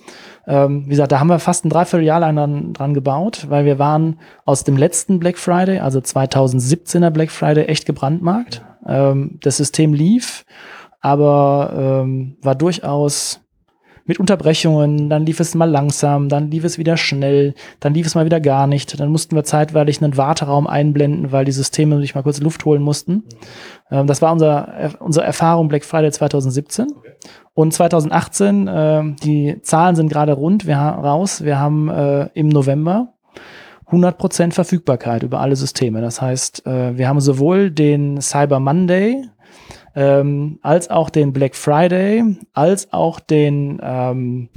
Ähm, 0.48 0.86
wie 0.86 0.92
gesagt, 0.92 1.12
da 1.12 1.20
haben 1.20 1.28
wir 1.28 1.40
fast 1.40 1.66
ein 1.66 1.70
Dreivierteljahr 1.70 2.20
lang 2.20 2.36
dran, 2.36 2.74
dran 2.74 2.94
gebaut, 2.96 3.46
weil 3.50 3.66
wir 3.66 3.78
waren 3.78 4.18
aus 4.44 4.64
dem 4.64 4.76
letzten 4.76 5.20
Black 5.20 5.38
Friday, 5.38 5.80
also 5.80 6.00
2017er 6.00 7.12
Black 7.12 7.30
Friday, 7.30 7.66
echt 7.66 7.86
gebrandmarkt. 7.86 8.64
Ähm, 8.88 9.38
das 9.42 9.58
System 9.58 9.94
lief, 9.94 10.46
aber 11.08 12.04
ähm, 12.04 12.36
war 12.42 12.56
durchaus 12.56 13.42
mit 14.06 14.20
Unterbrechungen, 14.20 15.10
dann 15.10 15.26
lief 15.26 15.40
es 15.42 15.54
mal 15.54 15.70
langsam, 15.70 16.30
dann 16.30 16.50
lief 16.50 16.64
es 16.64 16.78
wieder 16.78 16.96
schnell, 16.96 17.54
dann 17.82 17.94
lief 17.94 18.08
es 18.08 18.16
mal 18.16 18.26
wieder 18.26 18.40
gar 18.40 18.66
nicht. 18.66 19.00
Dann 19.00 19.12
mussten 19.12 19.36
wir 19.36 19.44
zeitweilig 19.44 20.02
einen 20.02 20.16
Warteraum 20.16 20.66
einblenden, 20.66 21.32
weil 21.34 21.44
die 21.44 21.52
Systeme 21.52 22.00
sich 22.00 22.16
mal 22.16 22.24
kurz 22.24 22.40
Luft 22.40 22.64
holen 22.64 22.82
mussten. 22.82 23.14
Mhm. 23.14 23.24
Ähm, 23.92 24.08
das 24.08 24.22
war 24.22 24.32
unser, 24.32 24.96
unsere 25.00 25.26
Erfahrung 25.26 25.68
Black 25.68 25.84
Friday 25.84 26.12
2017. 26.12 26.88
Okay. 26.96 27.12
Und 27.54 27.74
2018, 27.74 28.68
äh, 28.68 29.04
die 29.24 29.62
Zahlen 29.62 29.96
sind 29.96 30.10
gerade 30.10 30.34
rund, 30.34 30.66
wir 30.66 30.78
raus. 30.78 31.44
Wir 31.44 31.60
haben 31.60 31.90
äh, 31.90 32.30
im 32.34 32.48
November 32.48 33.14
100% 33.92 34.54
Verfügbarkeit 34.54 35.24
über 35.24 35.40
alle 35.40 35.56
Systeme. 35.56 36.02
Das 36.02 36.22
heißt, 36.22 36.66
äh, 36.66 36.98
wir 36.98 37.08
haben 37.08 37.20
sowohl 37.20 37.72
den 37.72 38.22
Cyber 38.22 38.60
Monday 38.60 39.24
ähm, 39.98 40.60
als 40.62 40.92
auch 40.92 41.10
den 41.10 41.34
Black 41.34 41.56
Friday, 41.56 42.24
als 42.54 42.94
auch 42.94 43.20
den 43.20 43.80
ähm, 43.82 44.50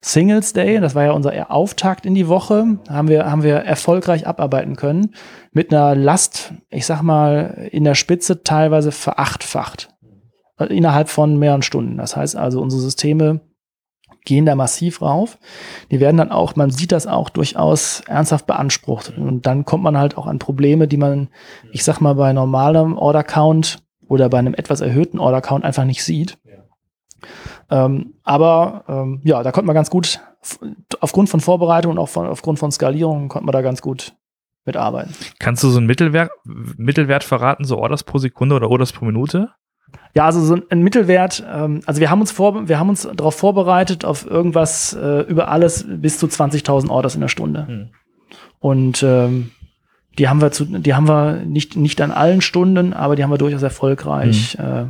Singles 0.00 0.52
Day, 0.52 0.80
das 0.80 0.96
war 0.96 1.04
ja 1.04 1.12
unser 1.12 1.52
Auftakt 1.52 2.04
in 2.04 2.16
die 2.16 2.26
Woche, 2.26 2.78
haben 2.88 3.06
wir, 3.06 3.30
haben 3.30 3.44
wir 3.44 3.58
erfolgreich 3.58 4.26
abarbeiten 4.26 4.74
können. 4.74 5.14
Mit 5.52 5.72
einer 5.72 5.94
Last, 5.94 6.52
ich 6.68 6.84
sag 6.84 7.02
mal, 7.02 7.68
in 7.70 7.84
der 7.84 7.94
Spitze 7.94 8.42
teilweise 8.42 8.90
verachtfacht. 8.90 9.88
Innerhalb 10.68 11.08
von 11.08 11.38
mehreren 11.38 11.62
Stunden. 11.62 11.96
Das 11.96 12.16
heißt 12.16 12.34
also, 12.34 12.60
unsere 12.60 12.82
Systeme 12.82 13.40
gehen 14.24 14.46
da 14.46 14.56
massiv 14.56 15.00
rauf. 15.00 15.38
Die 15.92 16.00
werden 16.00 16.16
dann 16.16 16.32
auch, 16.32 16.56
man 16.56 16.70
sieht 16.70 16.90
das 16.90 17.06
auch 17.06 17.30
durchaus 17.30 18.02
ernsthaft 18.08 18.46
beansprucht. 18.46 19.16
Und 19.16 19.46
dann 19.46 19.64
kommt 19.64 19.84
man 19.84 19.96
halt 19.96 20.18
auch 20.18 20.26
an 20.26 20.40
Probleme, 20.40 20.88
die 20.88 20.96
man, 20.96 21.28
ich 21.70 21.84
sag 21.84 22.00
mal, 22.00 22.16
bei 22.16 22.32
normalem 22.32 22.98
Order 22.98 23.22
Count 23.22 23.78
oder 24.08 24.28
bei 24.28 24.38
einem 24.38 24.54
etwas 24.54 24.80
erhöhten 24.80 25.18
Order 25.18 25.40
Count 25.40 25.64
einfach 25.64 25.84
nicht 25.84 26.02
sieht. 26.02 26.38
Ja. 26.44 27.84
Ähm, 27.84 28.14
aber 28.22 28.84
ähm, 28.88 29.20
ja, 29.24 29.42
da 29.42 29.52
konnte 29.52 29.66
man 29.66 29.74
ganz 29.74 29.90
gut, 29.90 30.20
aufgrund 31.00 31.28
von 31.28 31.40
Vorbereitung 31.40 31.92
und 31.92 31.98
auch 31.98 32.08
von, 32.08 32.26
aufgrund 32.26 32.58
von 32.58 32.72
Skalierung, 32.72 33.28
konnte 33.28 33.46
man 33.46 33.52
da 33.52 33.62
ganz 33.62 33.82
gut 33.82 34.14
mitarbeiten. 34.64 35.14
Kannst 35.38 35.62
du 35.62 35.68
so 35.68 35.78
einen 35.78 35.86
Mittelwert, 35.86 36.30
Mittelwert 36.44 37.24
verraten, 37.24 37.64
so 37.64 37.78
Orders 37.78 38.04
pro 38.04 38.18
Sekunde 38.18 38.56
oder 38.56 38.70
Orders 38.70 38.92
pro 38.92 39.04
Minute? 39.04 39.50
Ja, 40.14 40.26
also 40.26 40.40
so 40.42 40.58
ein 40.68 40.82
Mittelwert, 40.82 41.44
ähm, 41.50 41.80
also 41.86 42.00
wir 42.00 42.10
haben 42.10 42.20
uns 42.20 42.30
vor, 42.30 42.68
wir 42.68 42.78
haben 42.78 42.88
uns 42.88 43.08
darauf 43.14 43.34
vorbereitet, 43.34 44.04
auf 44.04 44.26
irgendwas 44.26 44.92
äh, 44.92 45.20
über 45.22 45.48
alles 45.48 45.86
bis 45.88 46.18
zu 46.18 46.26
20.000 46.26 46.90
Orders 46.90 47.14
in 47.14 47.20
der 47.20 47.28
Stunde. 47.28 47.66
Hm. 47.66 47.88
Und 48.58 49.02
ähm, 49.02 49.52
die 50.18 50.28
haben 50.28 50.40
wir 50.40 50.50
zu, 50.50 50.64
die 50.64 50.94
haben 50.94 51.08
wir 51.08 51.44
nicht, 51.44 51.76
nicht 51.76 52.00
an 52.00 52.10
allen 52.10 52.40
Stunden, 52.40 52.92
aber 52.92 53.16
die 53.16 53.22
haben 53.22 53.30
wir 53.30 53.38
durchaus 53.38 53.62
erfolgreich 53.62 54.58
mhm. 54.58 54.64
äh, 54.64 54.86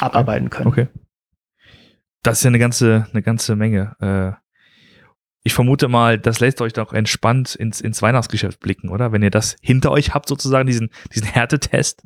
abarbeiten 0.00 0.50
können. 0.50 0.66
Okay. 0.66 0.88
Das 2.22 2.38
ist 2.38 2.44
ja 2.44 2.48
eine 2.48 2.58
ganze, 2.58 3.06
eine 3.12 3.22
ganze 3.22 3.54
Menge. 3.54 3.96
Äh, 4.00 4.32
ich 5.44 5.52
vermute 5.52 5.88
mal, 5.88 6.18
das 6.18 6.40
lässt 6.40 6.62
euch 6.62 6.72
doch 6.72 6.92
entspannt 6.92 7.54
ins, 7.54 7.80
ins 7.80 8.00
Weihnachtsgeschäft 8.00 8.60
blicken, 8.60 8.88
oder? 8.88 9.12
Wenn 9.12 9.22
ihr 9.22 9.30
das 9.30 9.56
hinter 9.60 9.90
euch 9.90 10.14
habt, 10.14 10.28
sozusagen, 10.28 10.66
diesen, 10.66 10.90
diesen 11.14 11.26
Härtetest. 11.26 12.02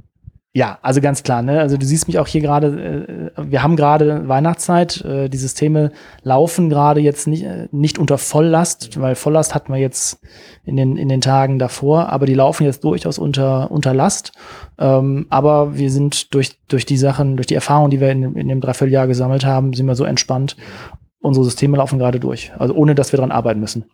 Ja, 0.55 0.79
also 0.81 1.01
ganz 1.03 1.23
klar. 1.23 1.43
Ne? 1.43 1.61
Also 1.61 1.77
du 1.77 1.85
siehst 1.85 2.09
mich 2.09 2.19
auch 2.19 2.27
hier 2.27 2.41
gerade, 2.41 3.33
äh, 3.37 3.51
wir 3.51 3.63
haben 3.63 3.77
gerade 3.77 4.29
Weihnachtszeit, 4.29 5.05
äh, 5.05 5.29
die 5.29 5.37
Systeme 5.37 5.93
laufen 6.23 6.71
gerade 6.71 7.01
jetzt 7.01 7.27
nicht, 7.27 7.45
äh, 7.45 7.69
nicht 7.71 7.99
unter 7.99 8.17
Volllast, 8.17 8.99
weil 8.99 9.15
Volllast 9.15 9.55
hatten 9.55 9.73
wir 9.73 9.79
jetzt 9.79 10.21
in 10.65 10.77
den, 10.77 10.97
in 10.97 11.09
den 11.09 11.21
Tagen 11.21 11.59
davor, 11.59 12.09
aber 12.09 12.25
die 12.25 12.35
laufen 12.35 12.65
jetzt 12.65 12.83
durchaus 12.83 13.19
unter, 13.19 13.71
unter 13.71 13.93
Last. 13.93 14.33
Ähm, 14.79 15.27
aber 15.29 15.77
wir 15.77 15.91
sind 15.91 16.33
durch, 16.35 16.59
durch 16.67 16.87
die 16.87 16.97
Sachen, 16.97 17.37
durch 17.37 17.47
die 17.47 17.55
Erfahrungen, 17.55 17.91
die 17.91 18.01
wir 18.01 18.11
in, 18.11 18.35
in 18.35 18.49
dem 18.49 18.63
Dreivierteljahr 18.63 19.07
gesammelt 19.07 19.45
haben, 19.45 19.75
sind 19.75 19.87
wir 19.87 19.97
so 19.97 20.05
entspannt. 20.05 20.57
Unsere 21.21 21.45
Systeme 21.45 21.77
laufen 21.77 21.99
gerade 21.99 22.21
durch, 22.21 22.53
also 22.59 22.75
ohne 22.75 22.95
dass 22.95 23.13
wir 23.13 23.19
dran 23.19 23.33
arbeiten 23.33 23.61
müssen. 23.61 23.85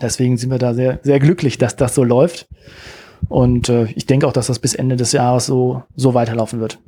Deswegen 0.00 0.36
sind 0.36 0.50
wir 0.50 0.58
da 0.58 0.74
sehr, 0.74 1.00
sehr 1.02 1.18
glücklich, 1.18 1.58
dass 1.58 1.76
das 1.76 1.94
so 1.94 2.04
läuft. 2.04 2.48
Und 3.28 3.68
äh, 3.68 3.84
ich 3.94 4.06
denke 4.06 4.26
auch, 4.26 4.32
dass 4.32 4.48
das 4.48 4.58
bis 4.58 4.74
Ende 4.74 4.96
des 4.96 5.12
Jahres 5.12 5.46
so, 5.46 5.82
so 5.96 6.14
weiterlaufen 6.14 6.60
wird. 6.60 6.78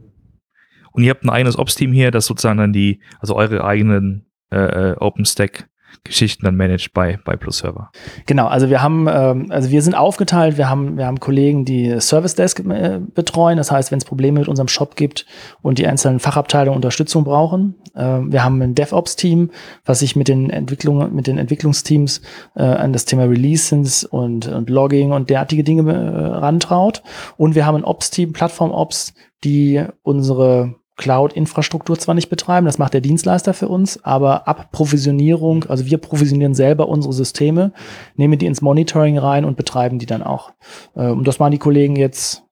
Und 0.92 1.02
ihr 1.02 1.10
habt 1.10 1.24
ein 1.24 1.30
eigenes 1.30 1.58
Ops-Team 1.58 1.92
hier, 1.92 2.10
das 2.10 2.26
sozusagen 2.26 2.58
dann 2.58 2.72
die, 2.72 3.00
also 3.18 3.34
eure 3.34 3.64
eigenen 3.64 4.26
äh, 4.50 4.92
äh 4.92 4.96
OpenStack 4.98 5.68
Geschichten 6.02 6.44
dann 6.44 6.56
managed 6.56 6.92
bei, 6.92 7.18
bei 7.24 7.36
Plus 7.36 7.58
Server. 7.58 7.90
Genau, 8.26 8.46
also 8.46 8.70
wir 8.70 8.82
haben, 8.82 9.06
ähm, 9.08 9.46
also 9.50 9.70
wir 9.70 9.82
sind 9.82 9.94
aufgeteilt, 9.94 10.58
wir 10.58 10.68
haben, 10.68 10.96
wir 10.96 11.06
haben 11.06 11.20
Kollegen, 11.20 11.64
die 11.64 12.00
Service 12.00 12.34
Desk 12.34 12.60
äh, 12.60 13.00
betreuen. 13.14 13.56
Das 13.56 13.70
heißt, 13.70 13.90
wenn 13.90 13.98
es 13.98 14.04
Probleme 14.04 14.40
mit 14.40 14.48
unserem 14.48 14.68
Shop 14.68 14.96
gibt 14.96 15.26
und 15.62 15.78
die 15.78 15.86
einzelnen 15.86 16.20
Fachabteilungen 16.20 16.76
Unterstützung 16.76 17.24
brauchen. 17.24 17.76
Äh, 17.94 18.20
wir 18.26 18.44
haben 18.44 18.60
ein 18.60 18.74
DevOps-Team, 18.74 19.50
was 19.84 20.00
sich 20.00 20.16
mit 20.16 20.28
den 20.28 20.50
Entwicklungen, 20.50 21.14
mit 21.14 21.26
den 21.26 21.38
Entwicklungsteams 21.38 22.20
äh, 22.56 22.62
an 22.62 22.92
das 22.92 23.04
Thema 23.04 23.24
Releases 23.24 24.04
und, 24.04 24.46
und 24.48 24.70
Logging 24.70 25.12
und 25.12 25.30
derartige 25.30 25.64
Dinge 25.64 25.92
äh, 25.92 26.36
rantraut. 26.38 27.02
Und 27.36 27.54
wir 27.54 27.66
haben 27.66 27.76
ein 27.76 27.84
Ops-Team, 27.84 28.32
Plattform-Ops, 28.32 29.14
die 29.44 29.84
unsere 30.02 30.74
Cloud-Infrastruktur 30.96 31.98
zwar 31.98 32.14
nicht 32.14 32.28
betreiben, 32.28 32.66
das 32.66 32.78
macht 32.78 32.94
der 32.94 33.00
Dienstleister 33.00 33.52
für 33.52 33.68
uns, 33.68 34.02
aber 34.04 34.46
ab 34.46 34.70
Provisionierung, 34.70 35.64
also 35.64 35.86
wir 35.86 35.98
provisionieren 35.98 36.54
selber 36.54 36.88
unsere 36.88 37.12
Systeme, 37.12 37.72
nehmen 38.14 38.38
die 38.38 38.46
ins 38.46 38.62
Monitoring 38.62 39.18
rein 39.18 39.44
und 39.44 39.56
betreiben 39.56 39.98
die 39.98 40.06
dann 40.06 40.22
auch. 40.22 40.52
Äh, 40.94 41.08
und 41.08 41.26
das 41.26 41.38
machen 41.38 41.52
die 41.52 41.58
Kollegen 41.58 41.96
jetzt 41.96 42.44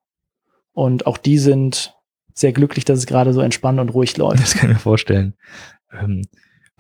und 0.72 1.06
auch 1.06 1.18
die 1.18 1.38
sind 1.38 1.94
sehr 2.34 2.52
glücklich, 2.52 2.84
dass 2.84 2.98
es 2.98 3.06
gerade 3.06 3.32
so 3.32 3.40
entspannt 3.40 3.78
und 3.78 3.90
ruhig 3.90 4.16
läuft. 4.16 4.42
Das 4.42 4.54
kann 4.54 4.70
ich 4.70 4.76
mir 4.76 4.80
vorstellen. 4.80 5.34
Ähm, 5.92 6.22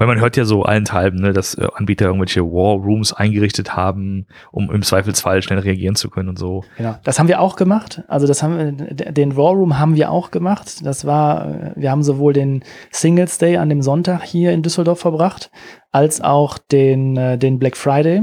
weil 0.02 0.08
man 0.08 0.20
hört 0.20 0.36
ja 0.36 0.44
so 0.44 0.64
allenthalben, 0.64 1.20
ne, 1.20 1.32
dass 1.32 1.54
äh, 1.54 1.64
Anbieter 1.74 2.06
irgendwelche 2.06 2.42
War 2.42 2.74
Rooms 2.74 3.12
eingerichtet 3.12 3.76
haben, 3.76 4.26
um 4.50 4.68
im 4.68 4.82
Zweifelsfall 4.82 5.42
schnell 5.42 5.60
reagieren 5.60 5.94
zu 5.94 6.10
können 6.10 6.28
und 6.28 6.40
so. 6.40 6.64
Genau, 6.76 6.96
das 7.04 7.20
haben 7.20 7.28
wir 7.28 7.40
auch 7.40 7.54
gemacht. 7.54 8.02
Also 8.08 8.26
das 8.26 8.42
haben 8.42 8.88
den 8.88 9.36
War 9.36 9.52
Room 9.52 9.78
haben 9.78 9.94
wir 9.94 10.10
auch 10.10 10.32
gemacht. 10.32 10.84
Das 10.84 11.04
war, 11.04 11.48
äh, 11.48 11.72
wir 11.76 11.92
haben 11.92 12.02
sowohl 12.02 12.32
den 12.32 12.64
Singles 12.90 13.38
Day 13.38 13.58
an 13.58 13.68
dem 13.68 13.80
Sonntag 13.80 14.24
hier 14.24 14.50
in 14.50 14.64
Düsseldorf 14.64 14.98
verbracht, 14.98 15.52
als 15.92 16.20
auch 16.20 16.58
den, 16.58 17.16
äh, 17.16 17.38
den 17.38 17.60
Black 17.60 17.76
Friday 17.76 18.22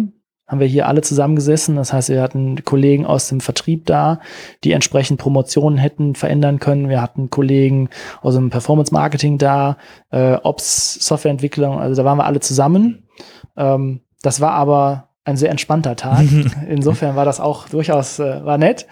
haben 0.49 0.59
wir 0.59 0.67
hier 0.67 0.87
alle 0.87 1.01
zusammengesessen. 1.01 1.75
Das 1.75 1.93
heißt, 1.93 2.09
wir 2.09 2.23
hatten 2.23 2.65
Kollegen 2.65 3.05
aus 3.05 3.29
dem 3.29 3.39
Vertrieb 3.39 3.85
da, 3.85 4.19
die 4.63 4.71
entsprechend 4.71 5.19
Promotionen 5.19 5.77
hätten 5.77 6.15
verändern 6.15 6.59
können. 6.59 6.89
Wir 6.89 7.01
hatten 7.01 7.29
Kollegen 7.29 7.89
aus 8.21 8.33
dem 8.33 8.49
Performance 8.49 8.91
Marketing 8.91 9.37
da, 9.37 9.77
äh, 10.09 10.33
Ops, 10.33 10.95
Softwareentwicklung. 10.95 11.79
Also 11.79 12.01
da 12.01 12.05
waren 12.05 12.17
wir 12.17 12.25
alle 12.25 12.39
zusammen. 12.39 13.07
Ähm, 13.55 14.01
das 14.23 14.41
war 14.41 14.53
aber 14.53 15.09
ein 15.23 15.37
sehr 15.37 15.51
entspannter 15.51 15.95
Tag. 15.95 16.25
Insofern 16.67 17.15
war 17.15 17.25
das 17.25 17.39
auch 17.39 17.69
durchaus 17.69 18.17
äh, 18.17 18.43
war 18.43 18.57
nett. 18.57 18.87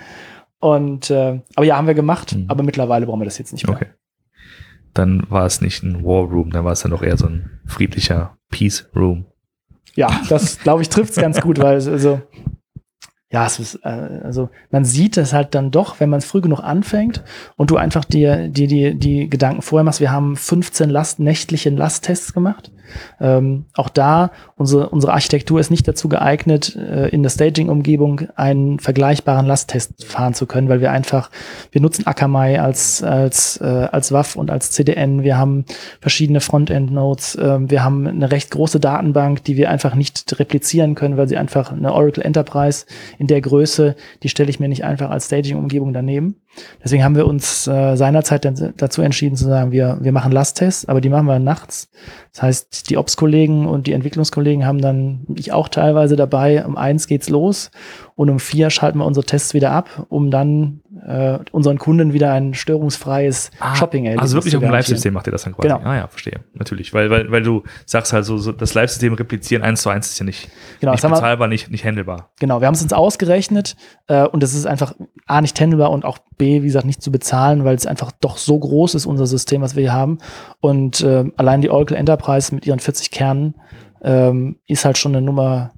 Und 0.59 1.09
äh, 1.09 1.41
aber 1.55 1.65
ja, 1.65 1.75
haben 1.75 1.87
wir 1.87 1.95
gemacht. 1.95 2.35
Mhm. 2.35 2.45
Aber 2.49 2.61
mittlerweile 2.61 3.07
brauchen 3.07 3.21
wir 3.21 3.25
das 3.25 3.39
jetzt 3.39 3.51
nicht 3.51 3.65
mehr. 3.65 3.75
Okay. 3.75 3.87
Dann 4.93 5.23
war 5.29 5.45
es 5.45 5.61
nicht 5.61 5.81
ein 5.83 6.03
War 6.03 6.23
Room, 6.23 6.51
dann 6.51 6.65
war 6.65 6.71
es 6.71 6.81
dann 6.81 6.91
doch 6.91 7.03
eher 7.03 7.17
so 7.17 7.27
ein 7.27 7.59
friedlicher 7.65 8.37
Peace 8.49 8.89
Room 8.95 9.25
ja, 9.97 10.21
das 10.29 10.59
glaube 10.59 10.83
ich 10.83 10.89
trifft 10.89 11.11
es 11.11 11.17
ganz 11.17 11.41
gut, 11.41 11.59
weil 11.59 11.75
also 11.75 12.21
ja, 13.29 13.45
es 13.45 13.59
ist, 13.59 13.75
äh, 13.83 14.21
also 14.23 14.49
man 14.71 14.85
sieht 14.85 15.17
es 15.17 15.33
halt 15.33 15.53
dann 15.53 15.71
doch, 15.71 15.99
wenn 15.99 16.09
man 16.09 16.19
es 16.19 16.25
früh 16.25 16.39
genug 16.39 16.61
anfängt 16.61 17.23
und 17.57 17.71
du 17.71 17.77
einfach 17.77 18.05
dir, 18.05 18.47
dir 18.47 18.67
die, 18.67 18.95
die 18.95 19.29
Gedanken 19.29 19.61
vorher 19.61 19.83
machst. 19.83 19.99
Wir 19.99 20.11
haben 20.11 20.37
15 20.37 20.89
Last, 20.89 21.19
nächtlichen 21.19 21.75
Lasttests 21.75 22.33
gemacht. 22.33 22.71
Ähm, 23.19 23.65
auch 23.75 23.89
da, 23.89 24.31
unsere, 24.55 24.89
unsere 24.89 25.13
Architektur 25.13 25.59
ist 25.59 25.71
nicht 25.71 25.87
dazu 25.87 26.09
geeignet, 26.09 26.75
äh, 26.75 27.09
in 27.09 27.23
der 27.23 27.29
Staging-Umgebung 27.29 28.21
einen 28.35 28.79
vergleichbaren 28.79 29.45
Lasttest 29.45 30.05
fahren 30.05 30.33
zu 30.33 30.45
können, 30.45 30.69
weil 30.69 30.81
wir 30.81 30.91
einfach, 30.91 31.29
wir 31.71 31.81
nutzen 31.81 32.07
Akamai 32.07 32.61
als, 32.61 33.03
als, 33.03 33.57
äh, 33.61 33.65
als 33.91 34.11
WAF 34.11 34.35
und 34.35 34.51
als 34.51 34.71
CDN. 34.71 35.23
Wir 35.23 35.37
haben 35.37 35.65
verschiedene 36.01 36.41
Frontend-Nodes. 36.41 37.35
Äh, 37.35 37.69
wir 37.69 37.83
haben 37.83 38.07
eine 38.07 38.31
recht 38.31 38.51
große 38.51 38.79
Datenbank, 38.79 39.43
die 39.43 39.57
wir 39.57 39.69
einfach 39.69 39.95
nicht 39.95 40.39
replizieren 40.39 40.95
können, 40.95 41.17
weil 41.17 41.27
sie 41.27 41.37
einfach 41.37 41.71
eine 41.71 41.93
Oracle 41.93 42.23
Enterprise 42.23 42.85
in 43.17 43.27
der 43.27 43.41
Größe, 43.41 43.95
die 44.23 44.29
stelle 44.29 44.49
ich 44.49 44.59
mir 44.59 44.69
nicht 44.69 44.83
einfach 44.83 45.09
als 45.09 45.25
Staging-Umgebung 45.25 45.93
daneben. 45.93 46.35
Deswegen 46.83 47.03
haben 47.03 47.15
wir 47.15 47.27
uns 47.27 47.67
äh, 47.67 47.95
seinerzeit 47.95 48.45
dann 48.45 48.73
dazu 48.77 49.01
entschieden 49.01 49.35
zu 49.35 49.45
sagen, 49.45 49.71
wir, 49.71 49.97
wir 50.01 50.11
machen 50.11 50.31
Lasttests, 50.31 50.87
aber 50.87 51.01
die 51.01 51.09
machen 51.09 51.25
wir 51.25 51.39
nachts. 51.39 51.89
Das 52.33 52.43
heißt, 52.43 52.89
die 52.89 52.97
Ops-Kollegen 52.97 53.65
und 53.65 53.87
die 53.87 53.93
Entwicklungskollegen 53.93 54.65
haben 54.65 54.81
dann, 54.81 55.25
ich 55.35 55.51
auch 55.51 55.69
teilweise 55.69 56.15
dabei, 56.15 56.65
um 56.65 56.77
eins 56.77 57.07
geht's 57.07 57.29
los 57.29 57.71
und 58.17 58.31
um 58.31 58.39
vier 58.39 58.71
schalten 58.71 58.97
wir 58.97 59.05
unsere 59.05 59.23
Tests 59.23 59.53
wieder 59.53 59.69
ab, 59.69 60.07
um 60.09 60.31
dann 60.31 60.81
äh, 61.05 61.37
unseren 61.51 61.77
Kunden 61.77 62.13
wieder 62.13 62.33
ein 62.33 62.55
störungsfreies 62.55 63.51
ah, 63.59 63.75
Shopping-Erlebnis 63.75 64.23
Also 64.23 64.37
wirklich 64.37 64.55
auf 64.55 64.63
dem 64.63 64.71
Live-System 64.71 65.13
macht 65.13 65.27
ihr 65.27 65.31
das 65.31 65.43
dann 65.43 65.53
quasi. 65.53 65.67
Genau. 65.67 65.87
Ah 65.87 65.97
ja, 65.97 66.07
verstehe. 66.07 66.39
Natürlich. 66.55 66.95
Weil, 66.95 67.11
weil, 67.11 67.31
weil 67.31 67.43
du 67.43 67.61
sagst 67.85 68.13
halt 68.13 68.25
so, 68.25 68.39
so 68.39 68.51
das 68.51 68.73
Live-System 68.73 69.13
replizieren 69.13 69.61
eins 69.61 69.83
zu 69.83 69.91
eins 69.91 70.07
ist 70.07 70.17
ja 70.17 70.25
nicht, 70.25 70.49
genau, 70.79 70.93
nicht 70.93 71.03
bezahlbar, 71.03 71.45
wir, 71.45 71.47
nicht, 71.47 71.69
nicht 71.69 71.85
handelbar. 71.85 72.31
Genau, 72.39 72.59
wir 72.59 72.65
haben 72.65 72.73
es 72.73 72.81
uns 72.81 72.91
ausgerechnet 72.91 73.75
äh, 74.07 74.23
und 74.23 74.41
es 74.41 74.55
ist 74.55 74.65
einfach 74.65 74.95
A, 75.27 75.39
nicht 75.39 75.61
handelbar 75.61 75.91
und 75.91 76.03
auch 76.03 76.17
B, 76.39 76.63
wie 76.63 76.67
gesagt, 76.67 76.87
nicht 76.87 77.03
zu 77.03 77.11
bezahlen, 77.11 77.65
weil 77.65 77.75
es 77.75 77.85
einfach 77.85 78.11
doch 78.11 78.37
so 78.37 78.57
groß 78.57 78.95
ist, 78.95 79.05
unser 79.05 79.27
System, 79.27 79.61
was 79.61 79.75
wir 79.75 79.83
hier 79.83 79.93
haben. 79.93 80.17
Und 80.59 81.01
äh, 81.01 81.25
allein 81.37 81.61
die 81.61 81.69
Oracle 81.69 81.95
Enterprise 81.95 82.55
mit 82.55 82.65
ihren 82.65 82.79
40 82.79 83.11
Kernen 83.11 83.53
ähm, 84.01 84.57
ist 84.65 84.85
halt 84.85 84.97
schon 84.97 85.15
eine 85.15 85.23
Nummer, 85.23 85.73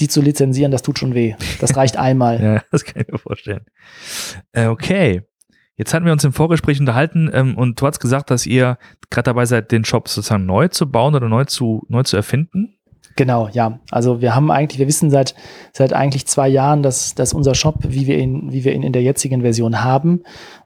die 0.00 0.08
zu 0.08 0.20
lizenzieren, 0.20 0.72
das 0.72 0.82
tut 0.82 0.98
schon 0.98 1.14
weh. 1.14 1.34
Das 1.60 1.76
reicht 1.76 1.96
einmal. 1.96 2.42
ja, 2.42 2.62
das 2.70 2.84
kann 2.84 3.02
ich 3.02 3.12
mir 3.12 3.18
vorstellen. 3.18 3.64
Äh, 4.52 4.66
okay. 4.66 5.22
Jetzt 5.76 5.92
hatten 5.92 6.06
wir 6.06 6.12
uns 6.12 6.22
im 6.22 6.32
Vorgespräch 6.32 6.78
unterhalten 6.78 7.28
ähm, 7.32 7.56
und 7.56 7.80
du 7.80 7.86
hast 7.86 7.98
gesagt, 7.98 8.30
dass 8.30 8.46
ihr 8.46 8.78
gerade 9.10 9.24
dabei 9.24 9.44
seid, 9.44 9.72
den 9.72 9.84
Shop 9.84 10.08
sozusagen 10.08 10.46
neu 10.46 10.68
zu 10.68 10.88
bauen 10.90 11.16
oder 11.16 11.28
neu 11.28 11.44
zu, 11.46 11.84
neu 11.88 12.04
zu 12.04 12.16
erfinden. 12.16 12.76
Genau, 13.16 13.48
ja. 13.48 13.80
Also 13.90 14.20
wir 14.20 14.34
haben 14.34 14.50
eigentlich, 14.50 14.78
wir 14.78 14.88
wissen 14.88 15.10
seit, 15.10 15.34
seit 15.72 15.92
eigentlich 15.92 16.26
zwei 16.26 16.48
Jahren, 16.48 16.82
dass, 16.82 17.14
dass 17.14 17.32
unser 17.32 17.54
Shop, 17.54 17.76
wie 17.86 18.06
wir 18.06 18.18
ihn, 18.18 18.52
wie 18.52 18.64
wir 18.64 18.72
ihn 18.72 18.82
in 18.82 18.92
der 18.92 19.02
jetzigen 19.02 19.42
Version 19.42 19.82
haben, 19.82 20.22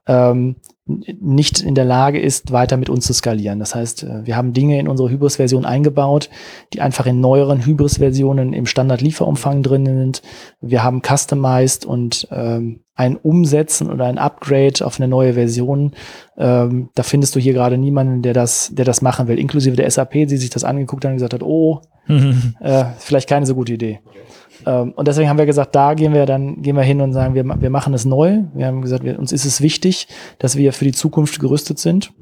ähm, 0.06 0.56
nicht 0.88 1.60
in 1.60 1.74
der 1.74 1.84
Lage 1.84 2.18
ist, 2.18 2.50
weiter 2.50 2.78
mit 2.78 2.88
uns 2.88 3.06
zu 3.06 3.12
skalieren. 3.12 3.58
Das 3.58 3.74
heißt, 3.74 4.04
äh, 4.04 4.26
wir 4.26 4.36
haben 4.36 4.54
Dinge 4.54 4.80
in 4.80 4.88
unsere 4.88 5.10
Hybris-Version 5.10 5.66
eingebaut, 5.66 6.30
die 6.72 6.80
einfach 6.80 7.06
in 7.06 7.20
neueren 7.20 7.64
Hybris-Versionen 7.64 8.54
im 8.54 8.66
Standard-Lieferumfang 8.66 9.62
drin 9.62 9.84
sind. 9.84 10.22
Wir 10.60 10.82
haben 10.82 11.02
customized 11.02 11.84
und 11.84 12.26
ähm, 12.30 12.80
ein 12.94 13.16
Umsetzen 13.16 13.90
oder 13.90 14.06
ein 14.06 14.18
Upgrade 14.18 14.84
auf 14.84 14.98
eine 14.98 15.08
neue 15.08 15.34
Version. 15.34 15.92
Ähm, 16.36 16.88
da 16.94 17.02
findest 17.02 17.36
du 17.36 17.40
hier 17.40 17.52
gerade 17.52 17.76
niemanden, 17.76 18.22
der 18.22 18.32
das, 18.32 18.70
der 18.74 18.84
das 18.84 19.02
machen 19.02 19.28
will, 19.28 19.38
inklusive 19.38 19.76
der 19.76 19.90
SAP, 19.90 20.12
die 20.12 20.36
sich 20.36 20.50
das 20.50 20.64
angeguckt 20.64 21.04
hat 21.04 21.10
und 21.10 21.16
gesagt 21.16 21.34
hat, 21.34 21.42
oh, 21.42 21.82
äh, 22.08 22.84
vielleicht 22.98 23.28
keine 23.28 23.46
so 23.46 23.54
gute 23.54 23.74
Idee. 23.74 24.00
Ähm, 24.00 24.37
und 24.70 25.08
deswegen 25.08 25.28
haben 25.28 25.38
wir 25.38 25.46
gesagt, 25.46 25.74
da 25.74 25.94
gehen 25.94 26.12
wir 26.12 26.26
dann, 26.26 26.62
gehen 26.62 26.76
wir 26.76 26.82
hin 26.82 27.00
und 27.00 27.12
sagen, 27.12 27.34
wir, 27.34 27.44
wir 27.44 27.70
machen 27.70 27.94
es 27.94 28.04
neu. 28.04 28.44
Wir 28.54 28.66
haben 28.66 28.82
gesagt, 28.82 29.04
wir, 29.04 29.18
uns 29.18 29.32
ist 29.32 29.44
es 29.44 29.60
wichtig, 29.60 30.08
dass 30.38 30.56
wir 30.56 30.72
für 30.72 30.84
die 30.84 30.92
Zukunft 30.92 31.40
gerüstet 31.40 31.78
sind 31.78 32.12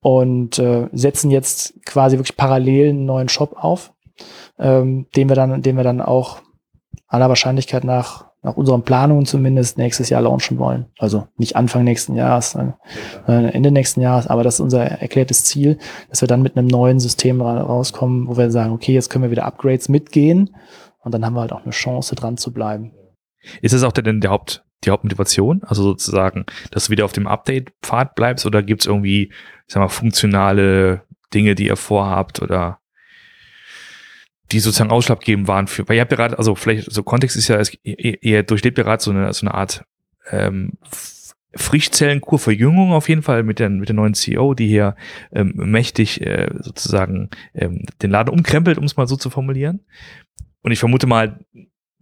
und 0.00 0.58
äh, 0.58 0.88
setzen 0.92 1.30
jetzt 1.30 1.74
quasi 1.84 2.18
wirklich 2.18 2.36
parallel 2.36 2.90
einen 2.90 3.06
neuen 3.06 3.28
Shop 3.28 3.56
auf, 3.56 3.92
ähm, 4.58 5.06
den 5.16 5.28
wir 5.28 5.36
dann, 5.36 5.62
den 5.62 5.76
wir 5.76 5.84
dann 5.84 6.00
auch 6.00 6.40
aller 7.08 7.28
Wahrscheinlichkeit 7.28 7.84
nach, 7.84 8.26
nach 8.42 8.56
unseren 8.56 8.82
Planungen 8.82 9.26
zumindest 9.26 9.78
nächstes 9.78 10.08
Jahr 10.08 10.22
launchen 10.22 10.58
wollen. 10.58 10.86
Also 10.98 11.28
nicht 11.36 11.56
Anfang 11.56 11.84
nächsten 11.84 12.14
Jahres, 12.14 12.56
äh, 12.56 12.72
Ende 13.26 13.70
nächsten 13.70 14.00
Jahres, 14.00 14.26
aber 14.26 14.42
das 14.42 14.54
ist 14.54 14.60
unser 14.60 14.84
erklärtes 14.84 15.44
Ziel, 15.44 15.78
dass 16.10 16.20
wir 16.20 16.28
dann 16.28 16.42
mit 16.42 16.56
einem 16.56 16.66
neuen 16.66 17.00
System 17.00 17.40
rauskommen, 17.40 18.28
wo 18.28 18.36
wir 18.36 18.50
sagen, 18.50 18.72
okay, 18.72 18.92
jetzt 18.92 19.08
können 19.08 19.24
wir 19.24 19.30
wieder 19.30 19.44
Upgrades 19.44 19.88
mitgehen 19.88 20.50
und 21.06 21.12
dann 21.12 21.24
haben 21.24 21.34
wir 21.34 21.42
halt 21.42 21.52
auch 21.52 21.62
eine 21.62 21.70
Chance, 21.70 22.16
dran 22.16 22.36
zu 22.36 22.52
bleiben. 22.52 22.90
Ist 23.62 23.72
es 23.72 23.84
auch 23.84 23.92
denn 23.92 24.20
der 24.20 24.30
Haupt, 24.32 24.64
die 24.82 24.90
Hauptmotivation? 24.90 25.62
Also 25.62 25.84
sozusagen, 25.84 26.46
dass 26.72 26.86
du 26.86 26.90
wieder 26.90 27.04
auf 27.04 27.12
dem 27.12 27.28
Update-Pfad 27.28 28.16
bleibst 28.16 28.44
oder 28.44 28.60
gibt 28.60 28.80
es 28.80 28.88
irgendwie, 28.88 29.28
ich 29.28 29.72
sag 29.72 29.80
mal, 29.80 29.88
funktionale 29.88 31.02
Dinge, 31.32 31.54
die 31.54 31.66
ihr 31.68 31.76
vorhabt 31.76 32.42
oder 32.42 32.80
die 34.50 34.58
sozusagen 34.58 34.90
ausschlaggebend 34.90 35.46
waren 35.46 35.68
für, 35.68 35.88
weil 35.88 35.94
ihr 35.94 36.02
habt 36.02 36.10
ja 36.10 36.16
gerade, 36.16 36.38
also 36.38 36.56
vielleicht, 36.56 36.90
so 36.90 37.04
Kontext 37.04 37.36
ist 37.36 37.46
ja, 37.46 37.62
ihr, 37.84 38.20
ihr 38.20 38.42
durchlebt 38.42 38.76
ja 38.76 38.82
gerade 38.82 39.00
so 39.00 39.12
eine, 39.12 39.32
so 39.32 39.46
eine 39.46 39.54
Art 39.54 39.84
ähm, 40.32 40.72
Frischzellenkur 41.54 42.40
Verjüngung 42.40 42.92
auf 42.92 43.08
jeden 43.08 43.22
Fall 43.22 43.44
mit 43.44 43.60
der, 43.60 43.70
mit 43.70 43.88
der 43.88 43.94
neuen 43.94 44.14
CEO, 44.14 44.54
die 44.54 44.66
hier 44.66 44.96
ähm, 45.32 45.52
mächtig 45.54 46.20
äh, 46.20 46.50
sozusagen 46.58 47.30
ähm, 47.54 47.84
den 48.02 48.10
Laden 48.10 48.34
umkrempelt, 48.34 48.76
um 48.76 48.84
es 48.84 48.96
mal 48.96 49.06
so 49.06 49.14
zu 49.14 49.30
formulieren. 49.30 49.84
Und 50.66 50.72
ich 50.72 50.80
vermute 50.80 51.06
mal, 51.06 51.38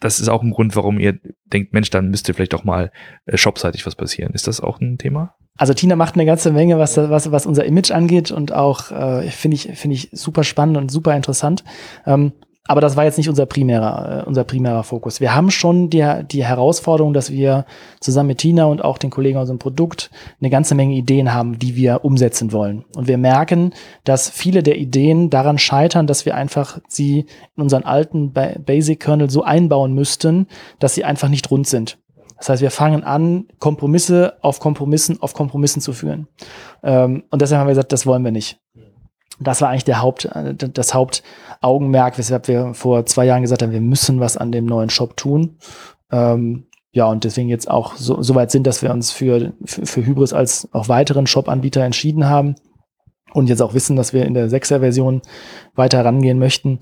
das 0.00 0.21
ist 0.21 0.28
auch 0.30 0.42
ein 0.42 0.50
Grund, 0.50 0.75
warum 0.75 0.99
ihr 0.99 1.18
denkt, 1.44 1.75
Mensch, 1.75 1.90
dann 1.90 2.09
müsste 2.09 2.33
vielleicht 2.33 2.54
auch 2.54 2.64
mal 2.64 2.92
äh, 3.26 3.37
shopseitig 3.37 3.85
was 3.85 3.94
passieren. 3.94 4.33
Ist 4.33 4.47
das 4.47 4.62
auch 4.62 4.80
ein 4.80 4.97
Thema? 4.97 5.35
Also 5.59 5.75
Tina 5.75 5.97
macht 5.97 6.14
eine 6.14 6.25
ganze 6.25 6.50
Menge, 6.50 6.78
was, 6.78 6.97
was, 6.97 7.30
was 7.30 7.44
unser 7.44 7.66
Image 7.66 7.90
angeht 7.90 8.30
und 8.30 8.54
auch 8.54 8.90
äh, 8.90 9.28
finde 9.28 9.56
ich, 9.56 9.68
finde 9.75 9.97
ich 9.97 10.09
super 10.12 10.44
spannend 10.44 10.78
und 10.78 10.90
super 10.90 11.14
interessant. 11.14 11.62
Ähm, 12.06 12.33
aber 12.66 12.80
das 12.80 12.97
war 12.97 13.04
jetzt 13.04 13.18
nicht 13.18 13.28
unser 13.28 13.44
primärer, 13.44 14.23
äh, 14.23 14.26
unser 14.26 14.44
primärer 14.44 14.85
Fokus. 14.85 15.21
Wir 15.21 15.35
haben 15.35 15.50
schon 15.50 15.90
die, 15.90 16.04
die 16.30 16.44
Herausforderung, 16.44 17.12
dass 17.12 17.30
wir 17.30 17.66
zusammen 18.00 18.28
mit 18.28 18.38
Tina 18.38 18.64
und 18.64 18.83
auch 18.83 18.97
den 18.97 19.11
Kollegen 19.11 19.38
aus 19.38 19.49
dem 19.49 19.59
Produkt 19.59 20.11
eine 20.40 20.49
ganze 20.49 20.75
Menge 20.75 20.94
Ideen 20.94 21.35
haben, 21.35 21.59
die 21.59 21.76
wir 21.76 22.04
umsetzen 22.04 22.52
wollen. 22.52 22.85
Und 22.97 23.06
wir 23.06 23.18
merken, 23.18 23.75
dass 24.04 24.30
viele 24.30 24.62
der 24.62 24.78
Ideen 24.78 25.28
daran 25.28 25.59
scheitern, 25.59 26.06
dass 26.06 26.25
wir 26.25 26.35
einfach 26.35 26.80
sie 26.88 27.26
in 27.56 27.62
unseren 27.62 27.85
alten 27.85 28.33
Basic-Kernel 28.33 29.28
so 29.28 29.42
einbauen 29.42 29.92
müssten, 29.92 30.47
dass 30.78 30.94
sie 30.94 31.04
einfach 31.04 31.28
nicht 31.28 31.50
rund 31.50 31.66
sind. 31.66 31.99
Das 32.38 32.49
heißt, 32.49 32.62
wir 32.62 32.71
fangen 32.71 33.04
an, 33.04 33.47
Kompromisse 33.59 34.38
auf 34.42 34.59
Kompromissen 34.59 35.23
auf 35.23 35.35
Kompromissen 35.35 35.80
zu 35.80 35.92
führen. 35.92 36.28
Ähm, 36.83 37.25
und 37.30 37.42
deshalb 37.42 37.61
haben 37.61 37.68
wir 37.68 37.73
gesagt, 37.73 37.92
das 37.92 38.06
wollen 38.06 38.25
wir 38.25 38.33
nicht. 38.33 38.59
Das 39.40 39.60
war 39.60 39.70
eigentlich 39.70 39.84
der 39.84 40.00
Haupt, 40.00 40.26
äh, 40.26 40.54
das 40.54 40.94
Hauptaugenmerk, 40.94 42.18
weshalb 42.18 42.48
wir 42.48 42.74
vor 42.74 43.06
zwei 43.06 43.24
Jahren 43.24 43.42
gesagt 43.42 43.62
haben, 43.62 43.72
wir 43.72 43.80
müssen 43.80 44.20
was 44.20 44.36
an 44.36 44.52
dem 44.52 44.66
neuen 44.66 44.90
Shop 44.90 45.16
tun. 45.16 45.58
Ähm, 46.10 46.66
ja, 46.92 47.06
und 47.06 47.24
deswegen 47.24 47.48
jetzt 47.48 47.68
auch 47.68 47.96
so, 47.96 48.22
so 48.22 48.34
weit 48.36 48.52
sind, 48.52 48.66
dass 48.66 48.82
wir 48.82 48.92
uns 48.92 49.10
für, 49.10 49.52
für, 49.64 49.84
für 49.84 50.06
Hybris 50.06 50.32
als 50.32 50.68
auch 50.72 50.88
weiteren 50.88 51.26
Shop-Anbieter 51.26 51.82
entschieden 51.82 52.28
haben 52.28 52.54
und 53.32 53.48
jetzt 53.48 53.62
auch 53.62 53.74
wissen, 53.74 53.96
dass 53.96 54.12
wir 54.12 54.24
in 54.24 54.34
der 54.34 54.48
6er-Version 54.48 55.22
weiter 55.74 55.98
herangehen 55.98 56.38
möchten, 56.38 56.78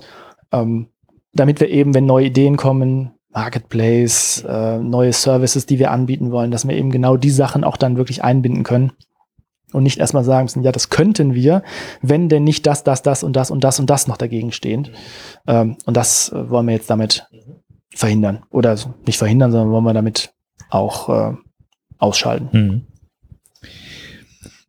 ähm, 0.52 0.88
damit 1.32 1.60
wir 1.60 1.70
eben, 1.70 1.94
wenn 1.94 2.04
neue 2.04 2.26
Ideen 2.26 2.58
kommen, 2.58 3.12
Marketplace, 3.30 4.44
äh, 4.46 4.78
neue 4.78 5.14
Services, 5.14 5.64
die 5.64 5.78
wir 5.78 5.90
anbieten 5.90 6.30
wollen, 6.30 6.50
dass 6.50 6.68
wir 6.68 6.76
eben 6.76 6.90
genau 6.90 7.16
die 7.16 7.30
Sachen 7.30 7.64
auch 7.64 7.78
dann 7.78 7.96
wirklich 7.96 8.22
einbinden 8.22 8.64
können 8.64 8.92
und 9.72 9.82
nicht 9.82 9.98
erstmal 9.98 10.24
sagen 10.24 10.44
müssen, 10.44 10.62
ja, 10.62 10.72
das 10.72 10.90
könnten 10.90 11.34
wir, 11.34 11.62
wenn 12.00 12.28
denn 12.28 12.44
nicht 12.44 12.66
das, 12.66 12.84
das, 12.84 13.02
das 13.02 13.22
und 13.22 13.34
das 13.34 13.50
und 13.50 13.64
das 13.64 13.80
und 13.80 13.90
das 13.90 14.06
noch 14.06 14.16
dagegen 14.16 14.52
stehen. 14.52 14.88
Ähm, 15.46 15.76
und 15.86 15.96
das 15.96 16.30
äh, 16.32 16.50
wollen 16.50 16.66
wir 16.66 16.74
jetzt 16.74 16.90
damit 16.90 17.26
verhindern. 17.94 18.42
Oder 18.50 18.76
nicht 19.06 19.18
verhindern, 19.18 19.50
sondern 19.52 19.70
wollen 19.70 19.84
wir 19.84 19.94
damit 19.94 20.34
auch 20.70 21.08
äh, 21.08 21.36
ausschalten. 21.98 22.48
Mhm. 22.52 22.86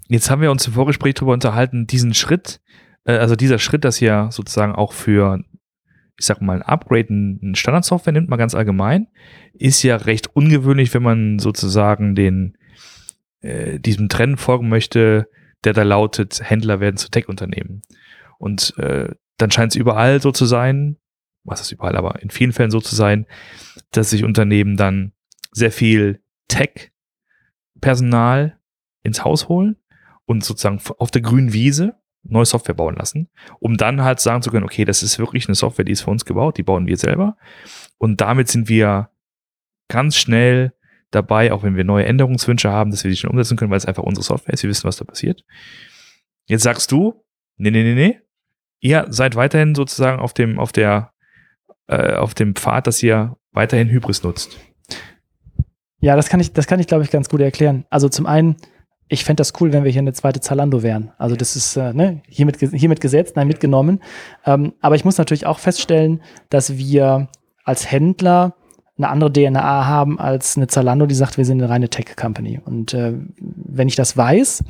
Jetzt 0.07 0.29
haben 0.29 0.41
wir 0.41 0.51
uns 0.51 0.67
im 0.67 0.73
Vorgespräch 0.73 1.15
darüber 1.15 1.33
unterhalten, 1.33 1.87
diesen 1.87 2.13
Schritt, 2.13 2.61
äh, 3.05 3.13
also 3.13 3.35
dieser 3.35 3.59
Schritt, 3.59 3.85
dass 3.85 4.01
ihr 4.01 4.27
sozusagen 4.31 4.75
auch 4.75 4.93
für, 4.93 5.39
ich 6.19 6.25
sag 6.25 6.41
mal, 6.41 6.57
ein 6.57 6.61
Upgrade 6.61 7.07
eine 7.09 7.55
Standardsoftware 7.55 8.13
nimmt, 8.13 8.29
mal 8.29 8.37
ganz 8.37 8.53
allgemein, 8.53 9.07
ist 9.53 9.81
ja 9.83 9.95
recht 9.95 10.35
ungewöhnlich, 10.35 10.93
wenn 10.93 11.03
man 11.03 11.39
sozusagen 11.39 12.15
den 12.15 12.57
äh, 13.43 13.79
diesem 13.79 14.09
Trend 14.09 14.39
folgen 14.39 14.69
möchte, 14.69 15.29
der 15.63 15.73
da 15.73 15.83
lautet, 15.83 16.41
Händler 16.43 16.79
werden 16.79 16.97
zu 16.97 17.09
Tech-Unternehmen. 17.09 17.81
Und 18.37 18.77
äh, 18.77 19.09
dann 19.37 19.51
scheint 19.51 19.73
es 19.73 19.75
überall 19.75 20.21
so 20.21 20.31
zu 20.31 20.45
sein, 20.45 20.97
was 21.43 21.61
ist 21.61 21.71
überall, 21.71 21.95
aber 21.95 22.21
in 22.21 22.29
vielen 22.29 22.53
Fällen 22.53 22.71
so 22.71 22.79
zu 22.79 22.95
sein, 22.95 23.25
dass 23.91 24.09
sich 24.09 24.23
Unternehmen 24.23 24.77
dann 24.77 25.11
sehr 25.51 25.71
viel 25.71 26.21
Tech-Personal 26.47 28.57
ins 29.03 29.23
Haus 29.23 29.49
holen 29.49 29.75
und 30.25 30.43
sozusagen 30.43 30.81
auf 30.97 31.11
der 31.11 31.21
grünen 31.21 31.53
Wiese 31.53 31.95
neue 32.23 32.45
Software 32.45 32.75
bauen 32.75 32.95
lassen, 32.95 33.29
um 33.59 33.75
dann 33.75 34.01
halt 34.01 34.21
sagen 34.21 34.41
zu 34.41 34.49
können, 34.49 34.63
okay, 34.63 34.85
das 34.85 35.03
ist 35.03 35.19
wirklich 35.19 35.47
eine 35.47 35.55
Software, 35.55 35.83
die 35.83 35.91
ist 35.91 36.03
für 36.03 36.11
uns 36.11 36.23
gebaut, 36.23 36.57
die 36.57 36.63
bauen 36.63 36.87
wir 36.87 36.95
selber. 36.95 37.35
Und 37.97 38.21
damit 38.21 38.47
sind 38.47 38.69
wir 38.69 39.09
ganz 39.89 40.15
schnell 40.15 40.73
dabei, 41.15 41.51
auch 41.51 41.63
wenn 41.63 41.75
wir 41.75 41.83
neue 41.83 42.05
Änderungswünsche 42.05 42.71
haben, 42.71 42.91
dass 42.91 43.03
wir 43.03 43.11
die 43.11 43.17
schon 43.17 43.29
umsetzen 43.29 43.57
können, 43.57 43.71
weil 43.71 43.77
es 43.77 43.85
einfach 43.85 44.03
unsere 44.03 44.23
Software 44.23 44.53
ist. 44.53 44.63
Wir 44.63 44.69
wissen, 44.69 44.85
was 44.85 44.97
da 44.97 45.05
passiert. 45.05 45.43
Jetzt 46.45 46.63
sagst 46.63 46.91
du, 46.91 47.23
nee, 47.57 47.71
nee, 47.71 47.83
nee, 47.83 47.95
nee. 47.95 48.19
Ihr 48.79 49.05
seid 49.09 49.35
weiterhin 49.35 49.75
sozusagen 49.75 50.19
auf 50.19 50.33
dem, 50.33 50.59
auf 50.59 50.71
der, 50.71 51.11
äh, 51.87 52.13
auf 52.13 52.33
dem 52.33 52.55
Pfad, 52.55 52.87
dass 52.87 53.01
ihr 53.01 53.37
weiterhin 53.51 53.89
Hybris 53.89 54.23
nutzt. 54.23 54.57
Ja, 55.99 56.17
das 56.17 56.27
kann 56.27 56.41
ich, 56.41 56.51
das 56.51 56.67
kann 56.67 56.81
ich, 56.81 56.87
glaube 56.87 57.03
ich, 57.03 57.11
ganz 57.11 57.29
gut 57.29 57.39
erklären. 57.39 57.85
Also 57.89 58.09
zum 58.09 58.25
einen, 58.25 58.57
ich 59.07 59.23
fände 59.23 59.39
das 59.39 59.53
cool, 59.61 59.71
wenn 59.71 59.85
wir 59.85 59.91
hier 59.91 60.01
eine 60.01 60.11
zweite 60.11 60.41
Zalando 60.41 60.83
wären. 60.83 61.13
Also 61.17 61.37
das 61.37 61.55
ist 61.55 61.77
äh, 61.77 61.93
ne, 61.93 62.21
hiermit, 62.27 62.57
hiermit 62.59 62.99
gesetzt, 62.99 63.37
nein, 63.37 63.47
mitgenommen. 63.47 64.01
Ähm, 64.45 64.73
aber 64.81 64.95
ich 64.95 65.05
muss 65.05 65.17
natürlich 65.17 65.45
auch 65.45 65.59
feststellen, 65.59 66.21
dass 66.49 66.77
wir 66.77 67.29
als 67.63 67.89
Händler 67.89 68.55
eine 68.97 69.09
andere 69.09 69.33
DNA 69.33 69.85
haben 69.87 70.19
als 70.19 70.55
eine 70.55 70.67
Zalando, 70.67 71.05
die 71.05 71.15
sagt, 71.15 71.37
wir 71.37 71.45
sind 71.45 71.61
eine 71.61 71.69
reine 71.69 71.89
Tech-Company. 71.89 72.61
Und 72.63 72.93
äh, 72.93 73.13
wenn 73.39 73.87
ich 73.87 73.95
das 73.95 74.15
weiß, 74.15 74.63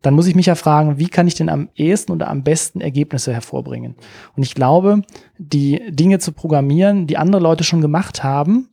dann 0.00 0.14
muss 0.14 0.26
ich 0.26 0.36
mich 0.36 0.46
ja 0.46 0.54
fragen, 0.54 0.98
wie 0.98 1.08
kann 1.08 1.26
ich 1.26 1.34
denn 1.34 1.48
am 1.48 1.70
ehesten 1.74 2.12
oder 2.12 2.28
am 2.28 2.44
besten 2.44 2.80
Ergebnisse 2.80 3.32
hervorbringen? 3.32 3.96
Und 4.36 4.42
ich 4.42 4.54
glaube, 4.54 5.02
die 5.38 5.80
Dinge 5.90 6.18
zu 6.18 6.32
programmieren, 6.32 7.06
die 7.06 7.16
andere 7.16 7.42
Leute 7.42 7.64
schon 7.64 7.80
gemacht 7.80 8.22
haben, 8.22 8.68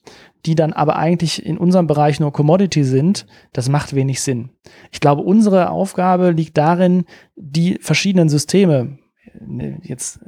die 0.46 0.56
dann 0.56 0.74
aber 0.74 0.98
eigentlich 0.98 1.46
in 1.46 1.58
unserem 1.58 1.88
Bereich 1.88 2.20
nur 2.20 2.34
Commodity 2.34 2.84
sind, 2.84 3.26
das 3.54 3.70
macht 3.70 3.96
wenig 3.96 4.22
Sinn. 4.22 4.50
Ich 4.92 5.00
glaube, 5.00 5.22
unsere 5.22 5.70
Aufgabe 5.70 6.32
liegt 6.32 6.58
darin, 6.58 7.06
die 7.36 7.78
verschiedenen 7.82 8.28
Systeme, 8.28 8.98
jetzt 9.84 10.20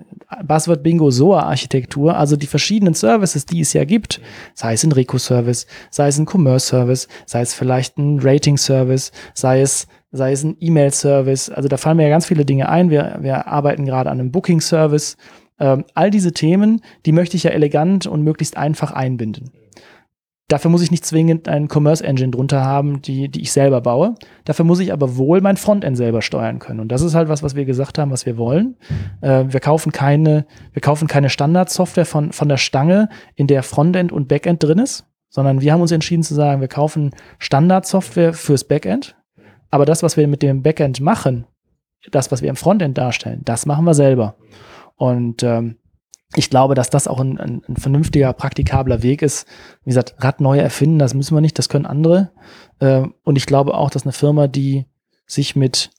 Buzzword 0.44 0.84
Bingo 0.84 1.12
SOA 1.12 1.44
Architektur, 1.44 2.18
also 2.18 2.36
die 2.36 2.48
verschiedenen 2.48 2.94
Services, 2.94 3.46
die 3.46 3.60
es 3.60 3.74
ja 3.74 3.86
gibt, 3.86 4.22
sei 4.54 4.74
es 4.74 4.84
ein 4.84 4.92
Reco-Service, 4.92 5.68
sei 5.90 6.08
es 6.08 6.18
ein 6.18 6.28
Commerce-Service, 6.28 7.08
sei 7.26 7.42
es 7.42 7.54
vielleicht 7.54 7.98
ein 7.98 8.20
Rating-Service, 8.22 9.12
sei 9.34 9.62
es, 9.62 9.88
sei 10.12 10.32
es 10.32 10.44
ein 10.44 10.58
E-Mail-Service, 10.60 11.50
also 11.50 11.70
da 11.70 11.78
fallen 11.78 11.98
mir 11.98 12.04
ja 12.04 12.10
ganz 12.10 12.26
viele 12.26 12.46
Dinge 12.46 12.70
ein. 12.70 12.90
Wir, 12.90 13.18
wir 13.22 13.48
arbeiten 13.48 13.86
gerade 13.86 14.10
an 14.10 14.20
einem 14.20 14.32
Booking-Service. 14.32 15.18
Ähm, 15.60 15.86
all 15.94 16.10
diese 16.10 16.34
Themen, 16.34 16.82
die 17.06 17.12
möchte 17.12 17.38
ich 17.38 17.44
ja 17.44 17.52
elegant 17.52 18.08
und 18.08 18.24
möglichst 18.24 18.58
einfach 18.58 18.92
einbinden. 18.92 19.52
Dafür 20.50 20.70
muss 20.70 20.82
ich 20.82 20.92
nicht 20.92 21.06
zwingend 21.06 21.48
einen 21.48 21.70
Commerce 21.70 22.04
Engine 22.04 22.32
drunter 22.32 22.64
haben, 22.64 23.02
die, 23.02 23.30
die 23.30 23.42
ich 23.42 23.52
selber 23.54 23.82
baue. 23.82 24.16
Dafür 24.44 24.66
muss 24.66 24.80
ich 24.80 24.92
aber 24.92 25.16
wohl 25.16 25.40
mein 25.40 25.56
Frontend 25.56 25.96
selber 25.96 26.22
steuern 26.22 26.60
können. 26.60 26.82
Und 26.82 26.92
das 26.92 27.02
ist 27.02 27.16
halt 27.16 27.30
was, 27.30 27.44
was 27.44 27.56
wir 27.56 27.66
gesagt 27.66 27.98
haben, 27.98 28.12
was 28.12 28.26
wir 28.26 28.38
wollen. 28.38 28.76
Äh, 29.22 29.46
wir 29.48 29.62
kaufen 29.62 29.94
keine, 29.94 30.46
wir 30.74 30.82
kaufen 30.82 31.08
keine 31.08 31.30
Standardsoftware 31.30 32.06
von, 32.06 32.34
von 32.34 32.50
der 32.50 32.58
Stange, 32.58 33.08
in 33.36 33.48
der 33.48 33.64
Frontend 33.64 34.12
und 34.12 34.28
Backend 34.28 34.62
drin 34.62 34.80
ist, 34.80 35.06
sondern 35.30 35.62
wir 35.62 35.72
haben 35.72 35.82
uns 35.82 35.92
entschieden 35.92 36.24
zu 36.24 36.36
sagen, 36.36 36.60
wir 36.60 36.68
kaufen 36.68 37.12
Standardsoftware 37.40 38.34
fürs 38.34 38.66
Backend. 38.66 39.16
Aber 39.72 39.86
das, 39.86 40.04
was 40.04 40.18
wir 40.18 40.28
mit 40.28 40.44
dem 40.44 40.62
Backend 40.62 41.00
machen, 41.00 41.48
das, 42.12 42.32
was 42.32 42.42
wir 42.42 42.50
im 42.50 42.58
Frontend 42.58 42.98
darstellen, 42.98 43.42
das 43.46 43.66
machen 43.66 43.86
wir 43.86 43.94
selber. 43.94 44.36
Und 44.98 45.42
ähm, 45.42 45.78
ich 46.36 46.50
glaube, 46.50 46.76
dass 46.76 46.90
das 46.90 47.08
auch 47.08 47.20
ein, 47.20 47.38
ein, 47.38 47.62
ein, 47.68 47.76
vernünftiger, 47.76 48.34
praktikabler 48.34 49.04
Weg 49.04 49.22
ist. 49.22 49.48
Wie 49.84 49.90
gesagt, 49.90 50.16
Rad 50.20 50.42
neu 50.42 50.58
erfinden, 50.58 51.00
das 51.00 51.14
müssen 51.14 51.36
wir 51.36 51.42
nicht, 51.42 51.58
das 51.60 51.70
können 51.70 51.86
andere. 51.86 52.32
Äh, 52.80 53.04
und 53.24 53.38
ich 53.38 53.46
glaube 53.46 53.74
auch, 53.74 53.90
dass 53.90 54.04
eine 54.04 54.14
Firma, 54.14 54.48
die 54.48 54.86
sich 55.26 55.56
mit 55.56 55.92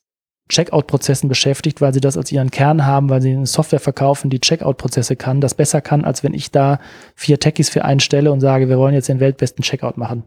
Checkout-Prozessen 0.49 1.29
beschäftigt, 1.29 1.81
weil 1.81 1.95
sie 1.95 2.01
das 2.01 2.17
als 2.17 2.31
ihren 2.31 2.51
Kern 2.51 2.85
haben, 2.85 3.09
weil 3.09 3.23
sie 3.23 3.33
eine 3.33 3.47
Software 3.47 3.81
verkaufen, 3.81 4.29
die 4.29 4.41
Checkout-Prozesse 4.41 5.17
kann, 5.17 5.41
das 5.41 5.55
besser 5.55 5.81
kann, 5.81 6.05
als 6.05 6.23
wenn 6.23 6.35
ich 6.35 6.51
da 6.51 6.81
vier 7.15 7.41
Techies 7.41 7.71
für 7.71 7.85
einstelle 7.85 8.31
und 8.31 8.41
sage, 8.41 8.69
wir 8.69 8.79
wollen 8.79 8.95
jetzt 8.95 9.09
den 9.09 9.21
weltbesten 9.21 9.63
Checkout 9.63 9.97
machen. 9.97 10.25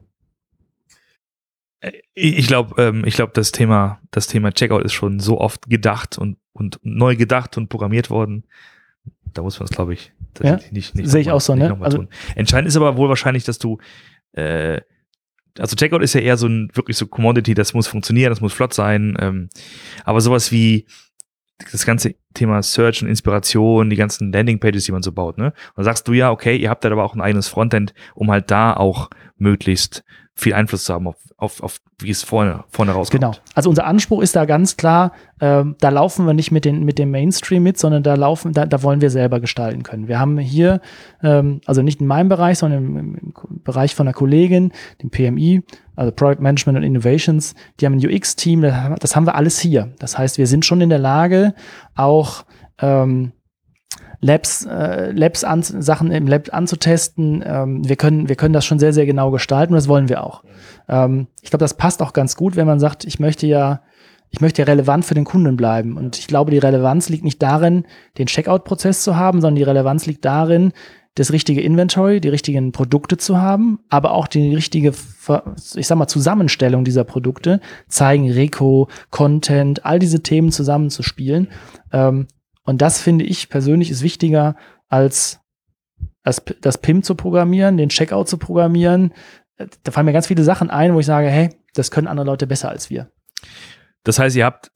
Äh, 1.82 1.92
ich 2.14 2.48
glaube, 2.48 2.82
ähm, 2.82 3.04
ich 3.06 3.16
glaube, 3.16 3.34
das 3.36 3.52
Thema, 3.52 4.00
das 4.10 4.28
Thema 4.28 4.52
Checkout 4.52 4.84
ist 4.84 4.94
schon 4.94 5.20
so 5.20 5.40
oft 5.40 5.70
gedacht 5.70 6.18
und, 6.18 6.38
und 6.54 6.80
neu 6.82 7.16
gedacht 7.16 7.58
und 7.58 7.70
programmiert 7.70 8.10
worden, 8.10 8.46
da 9.34 9.42
muss 9.42 9.60
man 9.60 9.66
es, 9.66 9.72
glaube 9.72 9.94
ich, 9.94 10.14
ja? 10.42 10.60
nicht, 10.72 10.96
nicht 10.96 11.10
Sehe 11.10 11.22
ich 11.22 11.32
auch 11.32 11.42
so, 11.42 11.56
ne? 11.56 11.78
Also, 11.82 11.98
tun. 12.00 12.10
Entscheidend 12.36 12.68
ist 12.68 12.76
aber 12.76 12.98
wohl 12.98 13.10
wahrscheinlich, 13.10 13.44
dass 13.44 13.60
du, 13.60 13.78
äh, 14.34 14.82
also 15.58 15.76
Checkout 15.76 16.02
ist 16.04 16.14
ja 16.14 16.22
eher 16.22 16.38
so 16.38 16.48
ein 16.48 16.70
wirklich 16.74 16.98
so 16.98 17.08
Commodity, 17.08 17.54
das 17.54 17.74
muss 17.74 17.88
funktionieren, 17.88 18.30
das 18.30 18.42
muss 18.42 18.54
flott 18.54 18.74
sein. 18.74 19.18
Ähm, 19.20 19.50
aber 20.04 20.22
sowas 20.22 20.52
wie 20.52 20.86
das 21.72 21.86
ganze 21.86 22.16
Thema 22.34 22.62
Search 22.62 23.02
und 23.02 23.10
Inspiration, 23.10 23.90
die 23.90 23.96
ganzen 23.96 24.32
Landingpages, 24.32 24.86
die 24.86 24.92
man 24.92 25.02
so 25.02 25.12
baut, 25.12 25.38
ne? 25.38 25.48
Und 25.48 25.78
dann 25.78 25.86
sagst 25.86 26.08
du 26.08 26.14
ja, 26.14 26.32
okay, 26.32 26.56
ihr 26.56 26.70
habt 26.70 26.84
da 26.84 26.92
aber 26.92 27.04
auch 27.04 27.16
ein 27.16 27.22
eigenes 27.22 27.48
Frontend, 27.48 27.94
um 28.14 28.30
halt 28.30 28.52
da 28.52 28.74
auch 28.74 29.10
möglichst 29.38 30.04
viel 30.38 30.54
Einfluss 30.54 30.86
zu 30.86 30.94
haben 30.94 31.08
auf, 31.08 31.18
auf, 31.38 31.62
auf 31.64 31.80
wie 32.00 32.12
es 32.12 32.24
vorne, 32.24 32.64
vorne 32.70 32.92
rauskommt. 32.92 33.22
Genau. 33.22 33.34
Also 33.56 33.70
unser 33.70 33.86
Anspruch 33.86 34.22
ist 34.22 34.36
da 34.36 34.46
ganz 34.46 34.78
klar, 34.78 35.14
äh, 35.40 35.64
da 35.80 35.90
laufen 35.90 36.28
wir 36.28 36.34
nicht 36.34 36.52
mit, 36.52 36.64
den, 36.64 36.84
mit 36.84 37.00
dem 37.00 37.10
Mainstream 37.10 37.64
mit, 37.64 37.80
sondern 37.80 38.04
da 38.04 38.14
laufen, 38.14 38.54
da, 38.54 38.68
da 38.68 38.84
wollen 38.84 39.02
wir 39.02 39.10
selber 39.10 39.40
gestalten 39.40 39.82
können. 39.82 40.08
Wir 40.08 40.20
haben 40.20 40.38
hier, 40.38 40.80
ähm, 41.24 41.62
also 41.66 41.82
nicht 41.82 42.00
in 42.00 42.08
meinem 42.08 42.30
Bereich, 42.30 42.60
sondern 42.60 42.86
im, 42.86 43.16
im 43.16 43.34
Bereich 43.64 43.96
von 43.96 44.08
einer 44.08 44.14
Kollegin, 44.14 44.72
dem 45.02 45.10
PMI, 45.10 45.64
also 45.96 46.12
Product 46.12 46.40
Management 46.40 46.78
und 46.78 46.84
Innovations, 46.84 47.56
die 47.80 47.88
haben 47.88 47.94
ein 47.94 48.06
UX-Team, 48.06 48.62
das 48.62 49.16
haben 49.16 49.26
wir 49.26 49.34
alles 49.34 49.60
hier. 49.60 49.92
Das 49.98 50.20
heißt, 50.20 50.38
wir 50.38 50.46
sind 50.46 50.66
schon 50.66 50.82
in 50.82 50.90
der 50.90 51.00
Lage, 51.00 51.56
auch 51.96 52.46
ähm, 52.80 53.32
Labs, 54.20 54.66
äh, 54.66 55.12
Labs 55.12 55.44
an, 55.44 55.62
Sachen 55.62 56.12
im 56.12 56.28
Lab 56.28 56.54
anzutesten. 56.54 57.44
Ähm, 57.46 57.88
wir, 57.88 57.96
können, 57.96 58.30
wir 58.30 58.36
können 58.36 58.54
das 58.54 58.66
schon 58.66 58.80
sehr, 58.80 58.94
sehr 58.94 59.06
genau 59.06 59.32
gestalten 59.32 59.74
und 59.74 59.78
das 59.78 59.88
wollen 59.88 60.10
wir 60.10 60.24
auch. 60.24 60.44
Ähm, 60.88 61.28
ich 61.42 61.50
glaube, 61.50 61.64
das 61.64 61.76
passt 61.76 62.02
auch 62.02 62.14
ganz 62.14 62.36
gut, 62.36 62.56
wenn 62.56 62.68
man 62.68 62.80
sagt, 62.80 63.06
ich 63.06 63.20
möchte 63.20 63.48
ja 63.48 63.82
ich 64.30 64.42
möchte 64.42 64.62
ja 64.62 64.66
relevant 64.66 65.06
für 65.06 65.14
den 65.14 65.24
Kunden 65.24 65.56
bleiben. 65.56 65.96
Und 65.96 66.18
ich 66.18 66.28
glaube, 66.28 66.52
die 66.52 66.58
Relevanz 66.58 67.08
liegt 67.10 67.24
nicht 67.24 67.42
darin, 67.42 67.86
den 68.18 68.28
Checkout-Prozess 68.28 69.04
zu 69.04 69.16
haben, 69.16 69.40
sondern 69.40 69.56
die 69.56 69.64
Relevanz 69.64 70.06
liegt 70.06 70.26
darin, 70.26 70.74
das 71.16 71.32
richtige 71.32 71.62
Inventory, 71.62 72.22
die 72.22 72.30
richtigen 72.30 72.72
Produkte 72.72 73.18
zu 73.18 73.42
haben, 73.42 73.80
aber 73.90 74.12
auch 74.12 74.28
die 74.28 74.54
richtige, 74.54 74.94
ich 75.76 75.88
sag 75.88 75.98
mal, 75.98 76.08
Zusammenstellung 76.08 76.84
dieser 76.84 77.06
Produkte, 77.06 77.60
zeigen, 77.88 78.30
Reco, 78.30 78.88
Content, 79.10 79.84
all 79.84 79.98
diese 79.98 80.22
Themen 80.22 80.52
zusammenzuspielen. 80.52 81.48
Ähm, 81.92 82.28
und 82.68 82.82
das 82.82 83.02
finde 83.02 83.24
ich 83.24 83.48
persönlich 83.48 83.90
ist 83.90 84.04
wichtiger 84.04 84.58
als 84.90 85.40
das, 86.24 86.44
das 86.60 86.78
PIM 86.78 87.02
zu 87.02 87.16
programmieren, 87.16 87.78
den 87.78 87.88
Checkout 87.88 88.28
zu 88.28 88.38
programmieren. 88.38 89.14
Da 89.84 89.92
fallen 89.94 90.06
mir 90.06 90.12
ganz 90.12 90.28
viele 90.28 90.44
Sachen 90.44 90.70
ein, 90.70 90.94
wo 90.94 91.00
ich 91.00 91.06
sage, 91.06 91.30
hey, 91.30 91.50
das 91.74 91.92
können 91.92 92.08
andere 92.08 92.26
Leute 92.26 92.46
besser 92.46 92.68
als 92.68 92.90
wir. 92.90 93.10
Das 94.04 94.20
heißt, 94.20 94.36
ihr 94.36 94.44
habt 94.44 94.70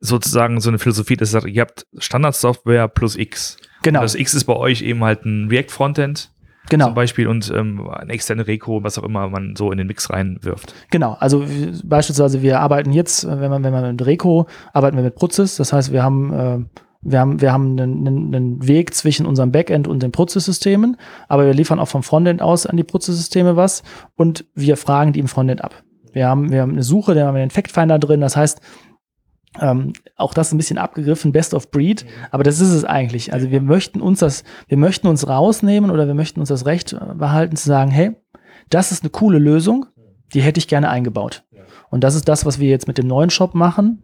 sozusagen 0.00 0.60
so 0.60 0.68
eine 0.68 0.78
Philosophie, 0.78 1.16
dass 1.16 1.30
ihr 1.30 1.40
sagt, 1.40 1.46
ihr 1.46 1.62
habt 1.62 1.86
Standardsoftware 1.96 2.88
plus 2.88 3.16
X. 3.16 3.56
Genau. 3.82 4.00
Und 4.00 4.04
das 4.04 4.14
X 4.14 4.34
ist 4.34 4.44
bei 4.44 4.54
euch 4.54 4.82
eben 4.82 5.02
halt 5.02 5.24
ein 5.24 5.48
React-Frontend. 5.48 6.30
Genau. 6.68 6.86
Zum 6.86 6.94
Beispiel 6.94 7.28
und 7.28 7.52
ähm, 7.54 7.88
eine 7.88 8.12
externe 8.12 8.46
Reco, 8.46 8.82
was 8.82 8.98
auch 8.98 9.04
immer 9.04 9.28
man 9.28 9.54
so 9.56 9.70
in 9.70 9.78
den 9.78 9.86
Mix 9.86 10.10
reinwirft. 10.10 10.74
Genau, 10.90 11.16
also 11.20 11.44
beispielsweise 11.84 12.42
wir 12.42 12.60
arbeiten 12.60 12.92
jetzt, 12.92 13.26
wenn 13.26 13.50
man, 13.50 13.62
wenn 13.62 13.72
man 13.72 13.90
mit 13.90 14.04
Reco, 14.04 14.46
arbeiten 14.72 14.96
wir 14.96 15.04
mit 15.04 15.14
Prozess. 15.14 15.56
Das 15.56 15.72
heißt, 15.72 15.92
wir 15.92 16.02
haben, 16.02 16.32
äh, 16.32 16.58
wir 17.02 17.20
haben, 17.20 17.40
wir 17.40 17.52
haben 17.52 17.78
einen, 17.78 18.34
einen 18.34 18.66
Weg 18.66 18.94
zwischen 18.94 19.26
unserem 19.26 19.52
Backend 19.52 19.86
und 19.86 20.02
den 20.02 20.12
Prozesssystemen, 20.12 20.96
aber 21.28 21.46
wir 21.46 21.54
liefern 21.54 21.78
auch 21.78 21.88
vom 21.88 22.02
Frontend 22.02 22.42
aus 22.42 22.66
an 22.66 22.76
die 22.76 22.84
Prozesssysteme 22.84 23.56
was 23.56 23.82
und 24.16 24.44
wir 24.54 24.76
fragen 24.76 25.12
die 25.12 25.20
im 25.20 25.28
Frontend 25.28 25.62
ab. 25.62 25.82
Wir 26.12 26.28
haben, 26.28 26.50
wir 26.50 26.62
haben 26.62 26.72
eine 26.72 26.82
Suche, 26.82 27.14
da 27.14 27.26
haben 27.26 27.34
wir 27.34 27.44
den 27.44 27.50
Fact 27.50 27.70
Finder 27.70 27.98
drin. 27.98 28.22
Das 28.22 28.36
heißt, 28.36 28.60
ähm, 29.60 29.92
auch 30.16 30.34
das 30.34 30.52
ein 30.52 30.58
bisschen 30.58 30.78
abgegriffen, 30.78 31.32
Best 31.32 31.54
of 31.54 31.70
Breed, 31.70 32.04
mhm. 32.04 32.08
aber 32.30 32.42
das 32.42 32.60
ist 32.60 32.70
es 32.70 32.84
eigentlich. 32.84 33.32
Also 33.32 33.50
wir 33.50 33.60
möchten 33.60 34.00
uns 34.00 34.20
das, 34.20 34.44
wir 34.68 34.78
möchten 34.78 35.06
uns 35.06 35.28
rausnehmen 35.28 35.90
oder 35.90 36.06
wir 36.06 36.14
möchten 36.14 36.40
uns 36.40 36.48
das 36.48 36.66
Recht 36.66 36.96
behalten 37.16 37.56
zu 37.56 37.66
sagen, 37.66 37.90
hey, 37.90 38.16
das 38.70 38.92
ist 38.92 39.02
eine 39.02 39.10
coole 39.10 39.38
Lösung, 39.38 39.86
die 40.34 40.40
hätte 40.40 40.58
ich 40.58 40.68
gerne 40.68 40.88
eingebaut. 40.88 41.44
Und 41.90 42.02
das 42.02 42.14
ist 42.14 42.28
das, 42.28 42.44
was 42.44 42.58
wir 42.58 42.68
jetzt 42.68 42.88
mit 42.88 42.98
dem 42.98 43.06
neuen 43.06 43.30
Shop 43.30 43.54
machen, 43.54 44.02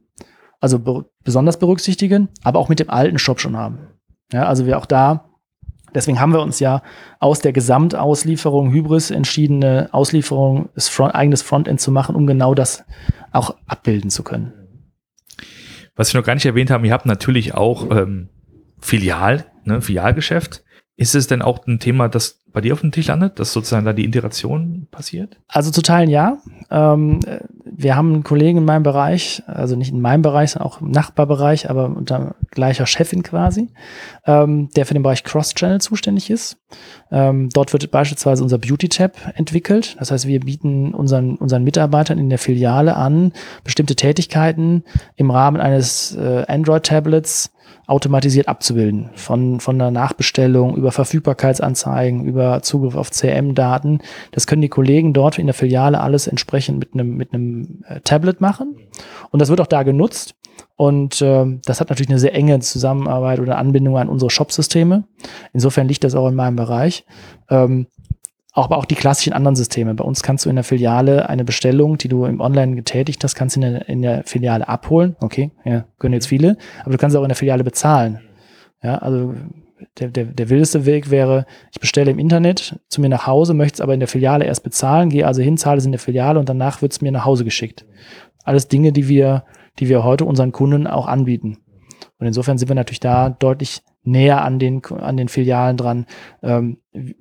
also 0.60 0.78
be 0.78 1.04
besonders 1.24 1.58
berücksichtigen, 1.58 2.28
aber 2.42 2.58
auch 2.58 2.68
mit 2.68 2.80
dem 2.80 2.90
alten 2.90 3.18
Shop 3.18 3.40
schon 3.40 3.56
haben. 3.56 3.78
Ja, 4.32 4.46
also 4.46 4.66
wir 4.66 4.78
auch 4.78 4.86
da, 4.86 5.30
deswegen 5.94 6.20
haben 6.20 6.32
wir 6.32 6.40
uns 6.40 6.58
ja 6.58 6.82
aus 7.20 7.40
der 7.40 7.52
Gesamtauslieferung 7.52 8.72
Hybris 8.72 9.10
entschieden, 9.10 9.62
eine 9.62 9.88
Auslieferung, 9.92 10.68
das 10.74 10.88
Front, 10.88 11.14
eigenes 11.14 11.42
Frontend 11.42 11.80
zu 11.80 11.92
machen, 11.92 12.16
um 12.16 12.26
genau 12.26 12.54
das 12.54 12.84
auch 13.30 13.56
abbilden 13.66 14.10
zu 14.10 14.22
können. 14.22 14.61
Was 15.94 16.12
wir 16.12 16.20
noch 16.20 16.26
gar 16.26 16.34
nicht 16.34 16.46
erwähnt 16.46 16.70
haben, 16.70 16.84
ihr 16.84 16.92
habt 16.92 17.06
natürlich 17.06 17.54
auch 17.54 17.90
ähm, 17.90 18.28
Filial, 18.80 19.46
ne, 19.64 19.82
Filialgeschäft. 19.82 20.64
Ist 21.02 21.16
es 21.16 21.26
denn 21.26 21.42
auch 21.42 21.66
ein 21.66 21.80
Thema, 21.80 22.08
das 22.08 22.38
bei 22.52 22.60
dir 22.60 22.74
auf 22.74 22.80
dem 22.80 22.92
Tisch 22.92 23.08
landet, 23.08 23.40
dass 23.40 23.52
sozusagen 23.52 23.84
da 23.84 23.92
die 23.92 24.04
Integration 24.04 24.86
passiert? 24.92 25.36
Also 25.48 25.72
zu 25.72 25.82
Teilen 25.82 26.08
ja. 26.08 26.38
Ähm, 26.70 27.18
wir 27.64 27.96
haben 27.96 28.12
einen 28.12 28.22
Kollegen 28.22 28.58
in 28.58 28.64
meinem 28.64 28.84
Bereich, 28.84 29.42
also 29.48 29.74
nicht 29.74 29.90
in 29.90 30.00
meinem 30.00 30.22
Bereich, 30.22 30.52
sondern 30.52 30.70
auch 30.70 30.80
im 30.80 30.92
Nachbarbereich, 30.92 31.68
aber 31.68 31.86
unter 31.86 32.36
gleicher 32.52 32.86
Chefin 32.86 33.24
quasi, 33.24 33.70
ähm, 34.26 34.68
der 34.76 34.86
für 34.86 34.94
den 34.94 35.02
Bereich 35.02 35.24
Cross-Channel 35.24 35.80
zuständig 35.80 36.30
ist. 36.30 36.56
Ähm, 37.10 37.48
dort 37.52 37.72
wird 37.72 37.90
beispielsweise 37.90 38.44
unser 38.44 38.58
Beauty-Tab 38.58 39.16
entwickelt. 39.34 39.96
Das 39.98 40.12
heißt, 40.12 40.28
wir 40.28 40.38
bieten 40.38 40.94
unseren, 40.94 41.34
unseren 41.34 41.64
Mitarbeitern 41.64 42.20
in 42.20 42.28
der 42.28 42.38
Filiale 42.38 42.94
an, 42.94 43.32
bestimmte 43.64 43.96
Tätigkeiten 43.96 44.84
im 45.16 45.32
Rahmen 45.32 45.60
eines 45.60 46.14
äh, 46.14 46.44
Android-Tablets 46.46 47.50
automatisiert 47.86 48.48
abzubilden. 48.48 49.10
Von, 49.14 49.60
von 49.60 49.78
der 49.78 49.90
Nachbestellung 49.90 50.76
über 50.76 50.92
Verfügbarkeitsanzeigen, 50.92 52.24
über 52.24 52.62
Zugriff 52.62 52.96
auf 52.96 53.10
CM-Daten. 53.10 54.00
Das 54.30 54.46
können 54.46 54.62
die 54.62 54.68
Kollegen 54.68 55.12
dort 55.12 55.38
in 55.38 55.46
der 55.46 55.54
Filiale 55.54 56.00
alles 56.00 56.26
entsprechend 56.26 56.78
mit 56.78 56.94
einem, 56.94 57.16
mit 57.16 57.32
einem 57.32 57.84
äh, 57.86 58.00
Tablet 58.00 58.40
machen. 58.40 58.76
Und 59.30 59.42
das 59.42 59.48
wird 59.48 59.60
auch 59.60 59.66
da 59.66 59.82
genutzt. 59.82 60.34
Und 60.76 61.20
äh, 61.22 61.46
das 61.64 61.80
hat 61.80 61.90
natürlich 61.90 62.10
eine 62.10 62.18
sehr 62.18 62.34
enge 62.34 62.58
Zusammenarbeit 62.60 63.40
oder 63.40 63.58
Anbindung 63.58 63.98
an 63.98 64.08
unsere 64.08 64.30
Shop-Systeme. 64.30 65.04
Insofern 65.52 65.88
liegt 65.88 66.04
das 66.04 66.14
auch 66.14 66.28
in 66.28 66.34
meinem 66.34 66.56
Bereich. 66.56 67.04
Ähm, 67.50 67.86
aber 68.52 68.76
auch 68.76 68.84
die 68.84 68.94
klassischen 68.94 69.32
anderen 69.32 69.56
Systeme. 69.56 69.94
Bei 69.94 70.04
uns 70.04 70.22
kannst 70.22 70.44
du 70.44 70.50
in 70.50 70.56
der 70.56 70.64
Filiale 70.64 71.28
eine 71.28 71.44
Bestellung, 71.44 71.96
die 71.96 72.08
du 72.08 72.26
im 72.26 72.40
Online 72.40 72.76
getätigt 72.76 73.24
hast, 73.24 73.34
kannst 73.34 73.56
du 73.56 73.60
in 73.60 73.72
der, 73.72 73.88
in 73.88 74.02
der 74.02 74.24
Filiale 74.24 74.68
abholen. 74.68 75.16
Okay, 75.20 75.52
ja, 75.64 75.86
können 75.98 76.14
jetzt 76.14 76.26
viele. 76.26 76.58
Aber 76.82 76.92
du 76.92 76.98
kannst 76.98 77.16
auch 77.16 77.22
in 77.22 77.28
der 77.28 77.36
Filiale 77.36 77.64
bezahlen. 77.64 78.20
Ja, 78.82 78.96
also 78.98 79.34
der, 79.98 80.08
der, 80.08 80.24
der 80.26 80.50
wildeste 80.50 80.86
Weg 80.86 81.10
wäre, 81.10 81.46
ich 81.72 81.80
bestelle 81.80 82.10
im 82.10 82.18
Internet 82.18 82.78
zu 82.88 83.00
mir 83.00 83.08
nach 83.08 83.26
Hause, 83.26 83.54
möchte 83.54 83.76
es 83.76 83.80
aber 83.80 83.94
in 83.94 84.00
der 84.00 84.08
Filiale 84.08 84.44
erst 84.44 84.62
bezahlen, 84.62 85.08
gehe 85.08 85.26
also 85.26 85.42
hin, 85.42 85.56
zahle 85.56 85.78
es 85.78 85.86
in 85.86 85.92
der 85.92 85.98
Filiale 85.98 86.38
und 86.38 86.48
danach 86.48 86.82
wird 86.82 86.92
es 86.92 87.00
mir 87.00 87.12
nach 87.12 87.24
Hause 87.24 87.44
geschickt. 87.44 87.86
Alles 88.44 88.68
Dinge, 88.68 88.92
die 88.92 89.08
wir, 89.08 89.44
die 89.78 89.88
wir 89.88 90.04
heute 90.04 90.24
unseren 90.24 90.52
Kunden 90.52 90.86
auch 90.86 91.06
anbieten. 91.06 91.58
Und 92.18 92.26
insofern 92.26 92.58
sind 92.58 92.68
wir 92.68 92.74
natürlich 92.74 93.00
da 93.00 93.30
deutlich 93.30 93.82
näher 94.04 94.42
an 94.42 94.58
den, 94.58 94.84
an 94.84 95.16
den 95.16 95.28
Filialen 95.28 95.76
dran. 95.76 96.06
Ähm, 96.42 96.78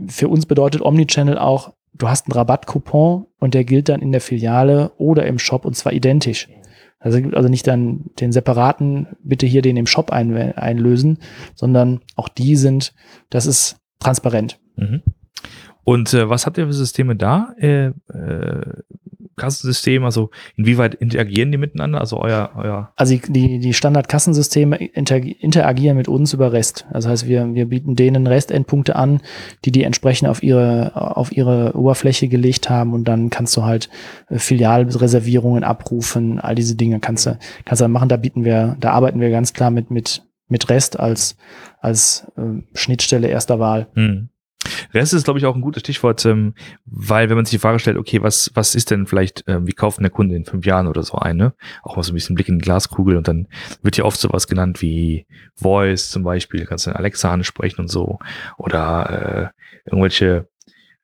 für 0.08 0.28
uns 0.28 0.46
bedeutet 0.46 0.82
Omnichannel 0.82 1.38
auch, 1.38 1.74
du 1.94 2.10
hast 2.10 2.28
einen 2.28 2.34
Rabattcoupon 2.34 3.28
und 3.40 3.54
der 3.54 3.64
gilt 3.64 3.90
dann 3.90 4.02
in 4.02 4.12
der 4.12 4.22
Filiale 4.22 4.92
oder 4.98 5.26
im 5.26 5.40
Shop 5.40 5.66
und 5.66 5.76
zwar 5.76 5.94
identisch. 5.94 6.48
Also 7.00 7.20
gibt 7.20 7.36
also 7.36 7.50
nicht 7.50 7.66
dann 7.66 8.06
den 8.20 8.32
separaten, 8.32 9.08
bitte 9.24 9.48
hier 9.48 9.64
den 9.64 9.76
im 9.76 9.88
Shop 9.88 10.12
ein, 10.12 10.36
einlösen, 10.54 11.18
sondern 11.56 12.02
auch 12.16 12.30
die 12.30 12.56
sind, 12.56 12.94
das 13.30 13.48
ist 13.48 13.78
transparent. 14.00 14.60
Mhm. 14.76 15.02
Und 15.84 16.14
äh, 16.14 16.30
was 16.30 16.46
habt 16.46 16.60
ihr 16.60 16.68
für 16.68 16.74
Systeme 16.74 17.16
da? 17.16 17.56
Äh, 17.58 17.88
äh, 17.88 17.94
Kassensystem? 19.38 20.04
Also 20.04 20.30
inwieweit 20.56 20.96
interagieren 20.96 21.52
die 21.52 21.58
miteinander? 21.58 22.00
Also 22.00 22.20
euer, 22.20 22.52
euer 22.56 22.94
Also 22.96 23.18
die, 23.28 23.60
die 23.60 23.74
Standard-Kassensysteme 23.74 24.78
interagieren 24.78 25.98
mit 25.98 26.08
uns 26.08 26.34
über 26.34 26.54
REST. 26.54 26.86
Das 26.92 27.08
heißt, 27.08 27.28
wir, 27.28 27.54
wir 27.54 27.66
bieten 27.66 27.96
denen 27.96 28.28
REST-Endpunkte 28.28 28.96
an, 28.96 29.22
die 29.66 29.72
die 29.72 29.84
entsprechend 29.84 30.30
auf 30.30 30.44
ihre, 30.44 30.92
auf 30.96 31.32
ihre 31.32 31.76
Oberfläche 31.76 32.28
gelegt 32.28 32.70
haben 32.70 32.94
und 32.94 33.06
dann 33.06 33.30
kannst 33.30 33.56
du 33.58 33.64
halt 33.64 33.90
äh, 34.30 34.38
Filialreservierungen 34.38 35.64
abrufen, 35.64 36.40
all 36.40 36.56
diese 36.56 36.76
Dinge 36.76 37.00
kannst 37.00 37.26
du, 37.26 37.38
kannst 37.66 37.82
du 37.82 37.88
machen. 37.88 38.10
Da 38.10 38.18
bieten 38.18 38.46
wir, 38.46 38.76
da 38.80 38.92
arbeiten 38.92 39.20
wir 39.20 39.30
ganz 39.30 39.54
klar 39.54 39.72
mit, 39.72 39.92
mit, 39.92 40.24
mit 40.48 40.70
REST 40.70 41.00
als, 41.00 41.38
als 41.80 42.32
äh, 42.38 42.62
Schnittstelle 42.74 43.28
erster 43.28 43.60
Wahl. 43.60 43.88
Hm. 43.94 44.30
Rest 44.94 45.14
ist, 45.14 45.24
glaube 45.24 45.40
ich, 45.40 45.46
auch 45.46 45.56
ein 45.56 45.62
gutes 45.62 45.82
Stichwort, 45.82 46.26
ähm, 46.26 46.54
weil 46.86 47.30
wenn 47.30 47.36
man 47.36 47.46
sich 47.46 47.52
die 47.52 47.60
Frage 47.60 47.80
stellt, 47.80 47.98
okay, 47.98 48.22
was, 48.22 48.52
was 48.54 48.76
ist 48.76 48.92
denn 48.92 49.08
vielleicht, 49.08 49.44
ähm, 49.48 49.68
wie 49.68 49.74
kauft 49.74 49.98
denn 49.98 50.04
der 50.04 50.12
Kunde 50.12 50.36
in 50.36 50.46
fünf 50.46 50.66
Jahren 50.66 50.88
oder 50.88 51.04
so 51.04 51.18
ein, 51.18 51.38
ne? 51.38 51.54
Auch 51.84 51.96
mal 51.96 52.04
so 52.04 52.12
ein 52.12 52.16
bisschen 52.16 52.36
Blick 52.36 52.50
in 52.50 52.60
die 52.60 52.64
Glaskugel 52.64 53.18
und 53.18 53.28
dann 53.28 53.48
wird 53.82 53.98
ja 53.98 54.04
oft 54.04 54.20
sowas 54.20 54.48
genannt 54.48 54.82
wie 54.82 55.26
Voice 55.56 56.10
zum 56.10 56.24
Beispiel, 56.24 56.66
kannst 56.66 56.86
du 56.86 56.92
in 56.92 56.96
Alexa 56.96 57.32
ansprechen 57.32 57.82
und 57.82 57.88
so 57.88 58.20
oder 58.58 59.54
äh, 59.54 59.90
irgendwelche 59.90 60.48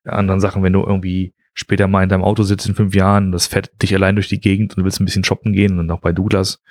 anderen 0.06 0.40
Sachen, 0.40 0.64
wenn 0.64 0.74
du 0.74 0.84
irgendwie 0.84 1.34
später 1.54 1.88
mal 1.88 2.04
in 2.04 2.10
deinem 2.10 2.24
Auto 2.24 2.44
sitzt 2.44 2.68
in 2.68 2.76
fünf 2.76 2.94
Jahren, 2.94 3.32
das 3.32 3.48
fährt 3.48 3.82
dich 3.82 3.94
allein 3.96 4.16
durch 4.16 4.30
die 4.30 4.40
Gegend 4.40 4.74
und 4.74 4.82
du 4.82 4.84
willst 4.86 5.02
ein 5.02 5.06
bisschen 5.06 5.24
shoppen 5.24 5.54
gehen 5.54 5.80
und 5.80 5.90
auch 5.90 6.00
bei 6.00 6.12
Douglas, 6.12 6.62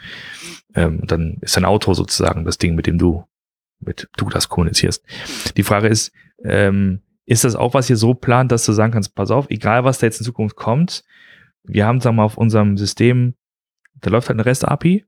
ähm, 0.74 1.00
dann 1.04 1.38
ist 1.40 1.56
dein 1.56 1.64
Auto 1.64 1.92
sozusagen 1.92 2.44
das 2.44 2.58
Ding, 2.58 2.76
mit 2.76 2.86
dem 2.86 2.96
du 2.96 3.24
mit 3.80 4.08
Douglas 4.16 4.48
kommunizierst. 4.48 5.04
Die 5.56 5.64
Frage 5.64 5.88
ist, 5.88 6.12
ähm, 6.48 7.00
ist 7.26 7.44
das 7.44 7.56
auch, 7.56 7.74
was 7.74 7.90
ihr 7.90 7.96
so 7.96 8.14
plant, 8.14 8.52
dass 8.52 8.64
du 8.64 8.72
sagen 8.72 8.92
kannst, 8.92 9.14
pass 9.14 9.30
auf, 9.30 9.50
egal 9.50 9.84
was 9.84 9.98
da 9.98 10.06
jetzt 10.06 10.20
in 10.20 10.24
Zukunft 10.24 10.56
kommt, 10.56 11.04
wir 11.64 11.86
haben, 11.86 12.00
sagen 12.00 12.16
wir 12.16 12.22
mal, 12.22 12.26
auf 12.26 12.38
unserem 12.38 12.76
System, 12.76 13.34
da 14.00 14.10
läuft 14.10 14.28
halt 14.28 14.38
eine 14.38 14.46
REST-API 14.46 15.04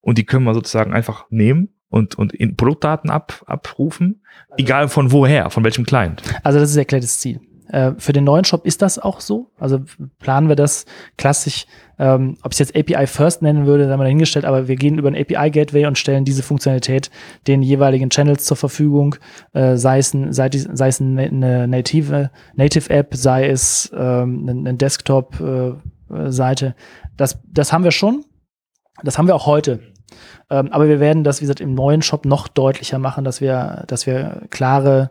und 0.00 0.18
die 0.18 0.24
können 0.24 0.44
wir 0.44 0.54
sozusagen 0.54 0.92
einfach 0.92 1.26
nehmen 1.30 1.70
und, 1.88 2.14
und 2.16 2.32
in 2.32 2.56
Produktdaten 2.56 3.10
ab, 3.10 3.42
abrufen, 3.46 4.22
egal 4.56 4.88
von 4.88 5.10
woher, 5.10 5.50
von 5.50 5.64
welchem 5.64 5.84
Client. 5.84 6.22
Also 6.44 6.60
das 6.60 6.70
ist 6.70 6.76
erklärtes 6.76 7.18
Ziel. 7.18 7.40
Äh, 7.68 7.92
für 7.98 8.12
den 8.12 8.24
neuen 8.24 8.44
Shop 8.44 8.64
ist 8.66 8.82
das 8.82 8.98
auch 8.98 9.20
so. 9.20 9.50
Also 9.58 9.80
planen 10.18 10.48
wir 10.48 10.56
das 10.56 10.86
klassisch, 11.16 11.66
ähm, 11.98 12.36
ob 12.42 12.52
ich 12.52 12.60
es 12.60 12.68
jetzt 12.70 12.76
API 12.76 13.06
First 13.06 13.42
nennen 13.42 13.66
würde, 13.66 13.86
da 13.86 13.92
haben 13.92 14.00
wir 14.00 14.04
dahingestellt, 14.04 14.44
aber 14.44 14.68
wir 14.68 14.76
gehen 14.76 14.98
über 14.98 15.08
ein 15.08 15.16
API 15.16 15.50
Gateway 15.50 15.86
und 15.86 15.98
stellen 15.98 16.24
diese 16.24 16.42
Funktionalität 16.42 17.10
den 17.46 17.62
jeweiligen 17.62 18.10
Channels 18.10 18.44
zur 18.44 18.56
Verfügung, 18.56 19.16
äh, 19.52 19.76
sei 19.76 19.98
es, 19.98 20.14
ein, 20.14 20.32
sei, 20.32 20.48
sei 20.50 20.88
es 20.88 21.00
eine 21.00 21.68
native, 21.68 22.30
native 22.54 22.90
App, 22.90 23.14
sei 23.14 23.48
es 23.48 23.90
ähm, 23.94 24.48
eine, 24.48 24.52
eine 24.52 24.74
Desktop-Seite. 24.74 26.66
Äh, 26.66 26.72
das, 27.16 27.38
das 27.46 27.72
haben 27.72 27.84
wir 27.84 27.92
schon. 27.92 28.24
Das 29.02 29.18
haben 29.18 29.26
wir 29.26 29.34
auch 29.34 29.46
heute. 29.46 29.80
Ähm, 30.50 30.72
aber 30.72 30.88
wir 30.88 31.00
werden 31.00 31.24
das, 31.24 31.40
wie 31.40 31.44
gesagt, 31.44 31.60
im 31.60 31.74
neuen 31.74 32.02
Shop 32.02 32.24
noch 32.24 32.48
deutlicher 32.48 32.98
machen, 32.98 33.24
dass 33.24 33.40
wir, 33.40 33.84
dass 33.86 34.06
wir 34.06 34.46
klare 34.50 35.10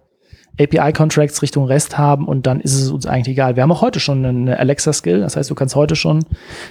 API-Contracts 0.59 1.41
Richtung 1.41 1.65
REST 1.65 1.97
haben 1.97 2.27
und 2.27 2.47
dann 2.47 2.59
ist 2.59 2.73
es 2.73 2.89
uns 2.89 3.05
eigentlich 3.05 3.33
egal. 3.33 3.55
Wir 3.55 3.63
haben 3.63 3.71
auch 3.71 3.81
heute 3.81 3.99
schon 3.99 4.25
eine 4.25 4.59
Alexa-Skill, 4.59 5.19
das 5.19 5.35
heißt, 5.35 5.49
du 5.49 5.55
kannst 5.55 5.75
heute 5.75 5.95
schon 5.95 6.25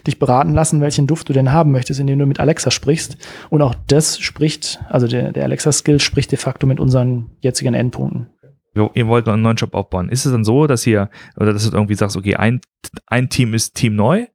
dich 0.06 0.18
beraten 0.18 0.54
lassen, 0.54 0.80
welchen 0.80 1.06
Duft 1.06 1.28
du 1.28 1.32
denn 1.32 1.52
haben 1.52 1.72
möchtest, 1.72 2.00
indem 2.00 2.18
du 2.18 2.26
mit 2.26 2.40
Alexa 2.40 2.70
sprichst. 2.70 3.16
Und 3.50 3.62
auch 3.62 3.74
das 3.86 4.18
spricht, 4.18 4.80
also 4.88 5.06
der, 5.06 5.32
der 5.32 5.44
Alexa-Skill 5.44 6.00
spricht 6.00 6.32
de 6.32 6.38
facto 6.38 6.66
mit 6.66 6.80
unseren 6.80 7.30
jetzigen 7.40 7.74
Endpunkten. 7.74 8.28
Ihr 8.74 9.06
wollt 9.06 9.26
einen 9.26 9.40
neuen 9.40 9.56
Job 9.56 9.74
aufbauen. 9.74 10.10
Ist 10.10 10.26
es 10.26 10.32
dann 10.32 10.44
so, 10.44 10.66
dass 10.66 10.86
ihr, 10.86 11.08
oder 11.38 11.54
dass 11.54 11.68
du 11.68 11.74
irgendwie 11.74 11.94
sagst, 11.94 12.14
okay, 12.14 12.36
ein, 12.36 12.60
ein 13.06 13.30
Team 13.30 13.54
ist 13.54 13.74
Team 13.74 13.96
neu 13.96 14.26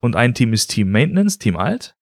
und 0.00 0.14
ein 0.14 0.34
Team 0.34 0.52
ist 0.52 0.68
Team 0.68 0.92
Maintenance, 0.92 1.38
Team 1.38 1.56
alt? 1.56 1.96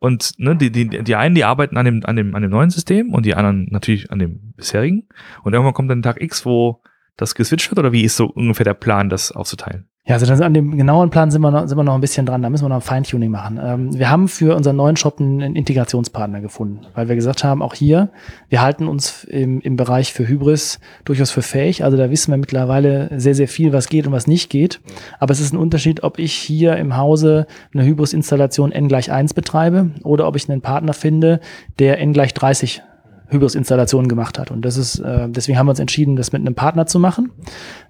Und 0.00 0.38
ne, 0.38 0.56
die, 0.56 0.70
die, 0.70 0.88
die 0.88 1.16
einen, 1.16 1.34
die 1.34 1.44
arbeiten 1.44 1.76
an 1.76 1.84
dem, 1.84 2.04
an, 2.04 2.16
dem, 2.16 2.34
an 2.34 2.42
dem 2.42 2.50
neuen 2.50 2.70
System 2.70 3.12
und 3.12 3.26
die 3.26 3.34
anderen 3.34 3.66
natürlich 3.70 4.10
an 4.12 4.18
dem 4.18 4.52
bisherigen. 4.56 5.08
Und 5.42 5.54
irgendwann 5.54 5.74
kommt 5.74 5.90
dann 5.90 6.02
Tag 6.02 6.20
X, 6.20 6.46
wo 6.46 6.82
das 7.16 7.34
geswitcht 7.34 7.70
wird, 7.70 7.78
oder 7.80 7.92
wie 7.92 8.04
ist 8.04 8.16
so 8.16 8.26
ungefähr 8.26 8.64
der 8.64 8.74
Plan, 8.74 9.08
das 9.08 9.32
aufzuteilen? 9.32 9.88
Ja, 10.08 10.14
also 10.14 10.24
das, 10.24 10.40
an 10.40 10.54
dem 10.54 10.74
genauen 10.78 11.10
Plan 11.10 11.30
sind 11.30 11.42
wir, 11.42 11.50
noch, 11.50 11.68
sind 11.68 11.76
wir 11.76 11.84
noch 11.84 11.94
ein 11.94 12.00
bisschen 12.00 12.24
dran. 12.24 12.40
Da 12.40 12.48
müssen 12.48 12.64
wir 12.64 12.70
noch 12.70 12.76
ein 12.76 12.80
Feintuning 12.80 13.30
machen. 13.30 13.60
Ähm, 13.62 13.98
wir 13.98 14.10
haben 14.10 14.26
für 14.26 14.56
unseren 14.56 14.76
neuen 14.76 14.96
Shop 14.96 15.20
einen 15.20 15.54
Integrationspartner 15.54 16.40
gefunden, 16.40 16.80
weil 16.94 17.08
wir 17.10 17.14
gesagt 17.14 17.44
haben, 17.44 17.60
auch 17.60 17.74
hier, 17.74 18.08
wir 18.48 18.62
halten 18.62 18.88
uns 18.88 19.24
im, 19.24 19.60
im 19.60 19.76
Bereich 19.76 20.14
für 20.14 20.26
Hybris 20.26 20.80
durchaus 21.04 21.30
für 21.30 21.42
fähig. 21.42 21.84
Also 21.84 21.98
da 21.98 22.08
wissen 22.08 22.32
wir 22.32 22.38
mittlerweile 22.38 23.10
sehr, 23.20 23.34
sehr 23.34 23.48
viel, 23.48 23.74
was 23.74 23.90
geht 23.90 24.06
und 24.06 24.14
was 24.14 24.26
nicht 24.26 24.48
geht. 24.48 24.80
Aber 25.20 25.30
es 25.30 25.40
ist 25.40 25.52
ein 25.52 25.58
Unterschied, 25.58 26.02
ob 26.02 26.18
ich 26.18 26.32
hier 26.32 26.78
im 26.78 26.96
Hause 26.96 27.46
eine 27.74 27.84
Hybris-Installation 27.84 28.72
n 28.72 28.88
gleich 28.88 29.12
1 29.12 29.34
betreibe 29.34 29.90
oder 30.04 30.26
ob 30.26 30.36
ich 30.36 30.48
einen 30.48 30.62
Partner 30.62 30.94
finde, 30.94 31.40
der 31.78 31.98
n 32.00 32.14
gleich 32.14 32.32
30 32.32 32.80
Hybris-Installationen 33.26 34.08
gemacht 34.08 34.38
hat. 34.38 34.50
Und 34.50 34.62
das 34.62 34.78
ist, 34.78 35.00
äh, 35.00 35.28
deswegen 35.28 35.58
haben 35.58 35.66
wir 35.66 35.72
uns 35.72 35.80
entschieden, 35.80 36.16
das 36.16 36.32
mit 36.32 36.40
einem 36.40 36.54
Partner 36.54 36.86
zu 36.86 36.98
machen. 36.98 37.30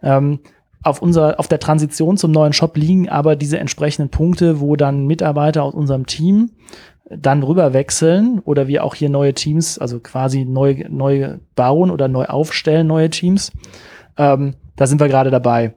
Ähm, 0.02 0.40
auf 0.82 1.02
unserer, 1.02 1.38
auf 1.38 1.48
der 1.48 1.58
Transition 1.58 2.16
zum 2.16 2.30
neuen 2.30 2.52
Shop 2.52 2.76
liegen 2.76 3.08
aber 3.08 3.36
diese 3.36 3.58
entsprechenden 3.58 4.10
Punkte, 4.10 4.60
wo 4.60 4.76
dann 4.76 5.06
Mitarbeiter 5.06 5.64
aus 5.64 5.74
unserem 5.74 6.06
Team 6.06 6.50
dann 7.10 7.42
rüber 7.42 7.72
wechseln 7.72 8.40
oder 8.40 8.68
wir 8.68 8.84
auch 8.84 8.94
hier 8.94 9.08
neue 9.08 9.34
Teams, 9.34 9.78
also 9.78 9.98
quasi 10.00 10.44
neu, 10.44 10.84
neu 10.88 11.38
bauen 11.54 11.90
oder 11.90 12.06
neu 12.08 12.26
aufstellen, 12.26 12.86
neue 12.86 13.10
Teams. 13.10 13.50
Ähm, 14.16 14.54
da 14.76 14.86
sind 14.86 15.00
wir 15.00 15.08
gerade 15.08 15.30
dabei. 15.30 15.74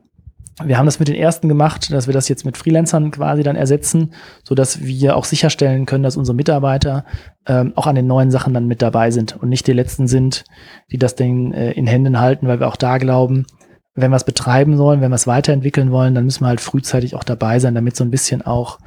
Wir 0.64 0.78
haben 0.78 0.86
das 0.86 1.00
mit 1.00 1.08
den 1.08 1.16
ersten 1.16 1.48
gemacht, 1.48 1.92
dass 1.92 2.08
wir 2.08 2.14
das 2.14 2.28
jetzt 2.28 2.46
mit 2.46 2.58
Freelancern 2.58 3.10
quasi 3.10 3.42
dann 3.42 3.56
ersetzen, 3.56 4.14
so 4.44 4.54
dass 4.54 4.82
wir 4.82 5.16
auch 5.16 5.24
sicherstellen 5.24 5.86
können, 5.86 6.04
dass 6.04 6.18
unsere 6.18 6.36
Mitarbeiter 6.36 7.06
ähm, 7.48 7.74
auch 7.76 7.88
an 7.88 7.96
den 7.96 8.06
neuen 8.06 8.30
Sachen 8.30 8.54
dann 8.54 8.68
mit 8.68 8.82
dabei 8.82 9.10
sind 9.10 9.42
und 9.42 9.50
nicht 9.50 9.66
die 9.66 9.74
letzten 9.74 10.08
sind, 10.08 10.44
die 10.92 10.98
das 10.98 11.16
Ding 11.16 11.54
äh, 11.54 11.72
in 11.72 11.88
Händen 11.88 12.20
halten, 12.20 12.48
weil 12.48 12.60
wir 12.60 12.68
auch 12.68 12.76
da 12.76 12.98
glauben, 12.98 13.46
wenn 13.96 14.12
wir 14.12 14.16
es 14.18 14.24
betreiben 14.24 14.78
sollen, 14.78 15.02
wenn 15.02 15.12
wir 15.12 15.16
es 15.16 15.28
weiterentwickeln 15.28 15.92
wollen, 15.92 16.16
dann 16.16 16.26
müssen 16.26 16.44
wir 16.44 16.48
halt 16.48 16.62
frühzeitig 16.62 17.16
auch 17.16 17.24
dabei 17.24 17.60
sein, 17.60 17.76
damit 17.76 17.96
so 17.96 18.04
ein 18.04 18.12
bisschen 18.12 18.42
auch 18.42 18.80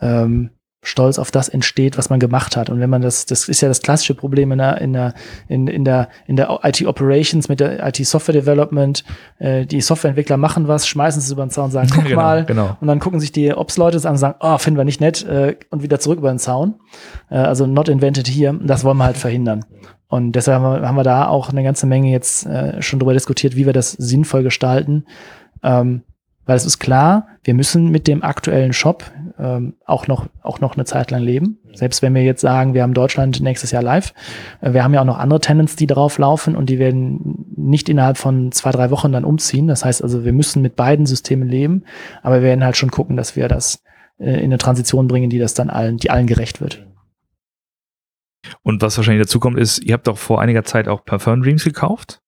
ähm, 0.00 0.50
Stolz 0.86 1.18
auf 1.18 1.30
das 1.30 1.48
entsteht, 1.48 1.96
was 1.96 2.10
man 2.10 2.20
gemacht 2.20 2.56
hat. 2.56 2.68
Und 2.68 2.78
wenn 2.78 2.90
man 2.90 3.00
das, 3.00 3.24
das 3.24 3.48
ist 3.48 3.62
ja 3.62 3.68
das 3.68 3.80
klassische 3.80 4.14
Problem 4.14 4.52
in 4.52 4.58
der, 4.58 4.80
in 4.80 4.92
der, 4.92 5.14
in, 5.48 5.66
in 5.66 5.84
der, 5.84 6.08
in 6.26 6.36
der 6.36 6.60
IT 6.62 6.84
Operations 6.86 7.48
mit 7.48 7.58
der 7.60 7.84
IT 7.86 7.96
Software 8.06 8.34
Development. 8.34 9.02
Äh, 9.38 9.64
die 9.64 9.80
Softwareentwickler 9.80 10.36
machen 10.36 10.68
was, 10.68 10.86
schmeißen 10.86 11.20
es 11.20 11.30
über 11.30 11.44
den 11.44 11.50
Zaun 11.50 11.66
und 11.66 11.70
sagen, 11.70 11.88
guck 11.94 12.04
Genau, 12.04 12.16
mal. 12.16 12.44
genau. 12.44 12.76
Und 12.80 12.86
dann 12.86 13.00
gucken 13.00 13.18
sich 13.18 13.32
die 13.32 13.52
Ops-Leute 13.54 13.96
an 14.04 14.12
und 14.12 14.18
sagen, 14.18 14.36
oh, 14.40 14.58
finden 14.58 14.78
wir 14.78 14.84
nicht 14.84 15.00
nett, 15.00 15.24
äh, 15.24 15.56
und 15.70 15.82
wieder 15.82 16.00
zurück 16.00 16.18
über 16.18 16.28
den 16.30 16.38
Zaun. 16.38 16.74
Äh, 17.30 17.36
also 17.36 17.66
not 17.66 17.88
invented 17.88 18.28
here. 18.28 18.54
Das 18.62 18.84
wollen 18.84 18.98
wir 18.98 19.04
halt 19.04 19.16
verhindern. 19.16 19.64
Und 20.14 20.36
deshalb 20.36 20.62
haben 20.62 20.94
wir, 20.94 21.02
da 21.02 21.26
auch 21.26 21.50
eine 21.50 21.64
ganze 21.64 21.86
Menge 21.86 22.12
jetzt 22.12 22.46
äh, 22.46 22.80
schon 22.80 23.00
drüber 23.00 23.14
diskutiert, 23.14 23.56
wie 23.56 23.66
wir 23.66 23.72
das 23.72 23.90
sinnvoll 23.90 24.44
gestalten. 24.44 25.06
Ähm, 25.60 26.02
weil 26.46 26.54
es 26.54 26.64
ist 26.64 26.78
klar, 26.78 27.26
wir 27.42 27.54
müssen 27.54 27.90
mit 27.90 28.06
dem 28.06 28.22
aktuellen 28.22 28.72
Shop 28.72 29.10
ähm, 29.40 29.74
auch, 29.84 30.06
noch, 30.06 30.28
auch 30.40 30.60
noch 30.60 30.74
eine 30.76 30.84
Zeit 30.84 31.10
lang 31.10 31.20
leben. 31.20 31.58
Selbst 31.72 32.00
wenn 32.00 32.14
wir 32.14 32.22
jetzt 32.22 32.42
sagen, 32.42 32.74
wir 32.74 32.84
haben 32.84 32.94
Deutschland 32.94 33.40
nächstes 33.40 33.72
Jahr 33.72 33.82
live. 33.82 34.14
Äh, 34.60 34.72
wir 34.72 34.84
haben 34.84 34.94
ja 34.94 35.00
auch 35.00 35.04
noch 35.04 35.18
andere 35.18 35.40
Tenants, 35.40 35.74
die 35.74 35.88
darauf 35.88 36.16
laufen 36.18 36.54
und 36.54 36.70
die 36.70 36.78
werden 36.78 37.46
nicht 37.56 37.88
innerhalb 37.88 38.16
von 38.16 38.52
zwei, 38.52 38.70
drei 38.70 38.92
Wochen 38.92 39.10
dann 39.10 39.24
umziehen. 39.24 39.66
Das 39.66 39.84
heißt 39.84 40.00
also, 40.00 40.24
wir 40.24 40.32
müssen 40.32 40.62
mit 40.62 40.76
beiden 40.76 41.06
Systemen 41.06 41.48
leben, 41.48 41.82
aber 42.22 42.36
wir 42.36 42.42
werden 42.42 42.64
halt 42.64 42.76
schon 42.76 42.92
gucken, 42.92 43.16
dass 43.16 43.34
wir 43.34 43.48
das 43.48 43.82
äh, 44.20 44.30
in 44.30 44.44
eine 44.44 44.58
Transition 44.58 45.08
bringen, 45.08 45.28
die 45.28 45.40
das 45.40 45.54
dann 45.54 45.70
allen, 45.70 45.96
die 45.96 46.10
allen 46.10 46.28
gerecht 46.28 46.60
wird. 46.60 46.86
Und 48.62 48.82
was 48.82 48.96
wahrscheinlich 48.96 49.24
dazu 49.24 49.40
kommt, 49.40 49.58
ist, 49.58 49.78
ihr 49.78 49.94
habt 49.94 50.06
doch 50.06 50.18
vor 50.18 50.40
einiger 50.40 50.64
Zeit 50.64 50.88
auch 50.88 51.04
Parfum 51.04 51.42
Dreams 51.42 51.64
gekauft. 51.64 52.20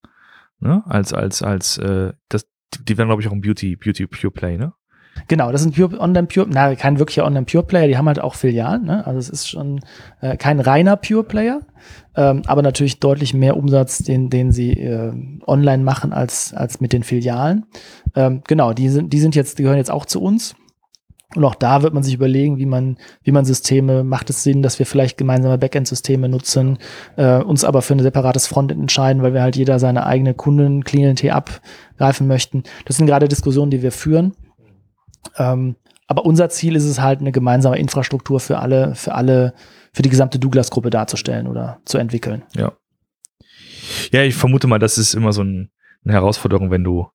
Ne? 0.61 0.83
Als, 0.87 1.13
als, 1.13 1.43
als, 1.43 1.79
äh, 1.79 2.13
das, 2.29 2.47
die 2.81 2.97
werden, 2.97 3.09
glaube 3.09 3.23
ich, 3.23 3.29
auch 3.29 3.33
ein 3.33 3.41
Beauty, 3.41 3.77
Beauty 3.77 4.07
Pure 4.07 4.31
Play, 4.31 4.57
ne? 4.57 4.73
Genau, 5.29 5.51
das 5.51 5.63
sind 5.63 5.75
Pure, 5.75 5.99
Online 5.99 6.27
Pure, 6.27 6.47
na, 6.51 6.75
kein 6.75 6.99
wirklicher 6.99 7.25
Online 7.25 7.47
Pure 7.47 7.65
Player, 7.65 7.89
die 7.89 7.97
haben 7.97 8.07
halt 8.07 8.21
auch 8.21 8.35
Filialen, 8.35 8.85
ne? 8.85 9.07
Also 9.07 9.19
es 9.19 9.29
ist 9.29 9.49
schon 9.49 9.81
äh, 10.21 10.37
kein 10.37 10.61
reiner 10.61 10.97
Pure 10.97 11.25
Player, 11.25 11.61
ähm, 12.15 12.43
aber 12.47 12.63
natürlich 12.63 13.01
deutlich 13.01 13.35
mehr 13.35 13.57
Umsatz, 13.57 13.99
den, 13.99 14.31
den 14.31 14.53
sie 14.53 14.73
äh, 14.73 15.13
online 15.47 15.83
machen 15.83 16.13
als, 16.13 16.55
als 16.55 16.81
mit 16.81 16.93
den 16.93 17.03
Filialen. 17.03 17.67
Ähm, 18.15 18.43
genau, 18.47 18.73
die 18.73 18.89
sind, 18.89 19.13
die 19.13 19.21
sind 19.21 19.35
jetzt, 19.35 19.59
die 19.59 19.63
gehören 19.63 19.79
jetzt 19.79 19.91
auch 19.91 20.07
zu 20.07 20.21
uns. 20.23 20.55
Und 21.37 21.45
auch 21.45 21.55
da 21.55 21.83
wird 21.83 21.95
man 21.95 22.03
sich 22.03 22.15
überlegen, 22.15 22.59
wie 22.59 22.67
man, 22.67 22.97
wie 23.23 23.33
man 23.33 23.45
Systeme, 23.45 24.05
macht 24.05 24.31
es 24.31 24.43
Sinn, 24.43 24.63
dass 24.63 24.79
wir 24.79 24.87
vielleicht 24.87 25.19
gemeinsame 25.19 25.59
Backend-Systeme 25.59 26.29
nutzen, 26.29 26.79
äh, 27.17 27.39
uns 27.39 27.65
aber 27.65 27.83
für 27.83 27.95
ein 27.95 28.01
separates 28.01 28.47
Frontend 28.47 28.81
entscheiden, 28.81 29.23
weil 29.23 29.35
wir 29.35 29.43
halt 29.43 29.57
jeder 29.57 29.79
seine 29.79 30.07
eigene 30.07 30.35
Kundenklientel 30.35 31.31
abgreifen 31.31 32.27
möchten. 32.27 32.63
Das 32.87 32.97
sind 32.97 33.07
gerade 33.07 33.29
Diskussionen, 33.29 33.71
die 33.71 33.83
wir 33.83 33.93
führen. 33.93 34.35
Ähm, 35.37 35.77
aber 36.07 36.25
unser 36.25 36.49
Ziel 36.49 36.77
ist 36.77 36.85
es 36.85 37.01
halt, 37.01 37.21
eine 37.21 37.33
gemeinsame 37.33 37.79
Infrastruktur 37.79 38.41
für 38.41 38.59
alle, 38.59 38.95
für 38.95 39.15
alle, 39.15 39.55
für 39.93 40.03
die 40.03 40.09
gesamte 40.09 40.39
Douglas-Gruppe 40.39 40.91
darzustellen 40.91 41.47
oder 41.49 41.81
zu 41.85 41.99
entwickeln. 41.99 42.43
Ja. 42.55 42.73
Ja, 44.11 44.23
ich 44.23 44.35
vermute 44.35 44.67
mal, 44.67 44.79
das 44.79 44.99
ist 44.99 45.15
immer 45.15 45.33
so 45.33 45.43
ein, 45.43 45.71
eine 46.05 46.15
Herausforderung, 46.15 46.71
wenn 46.71 46.85
du 46.85 47.09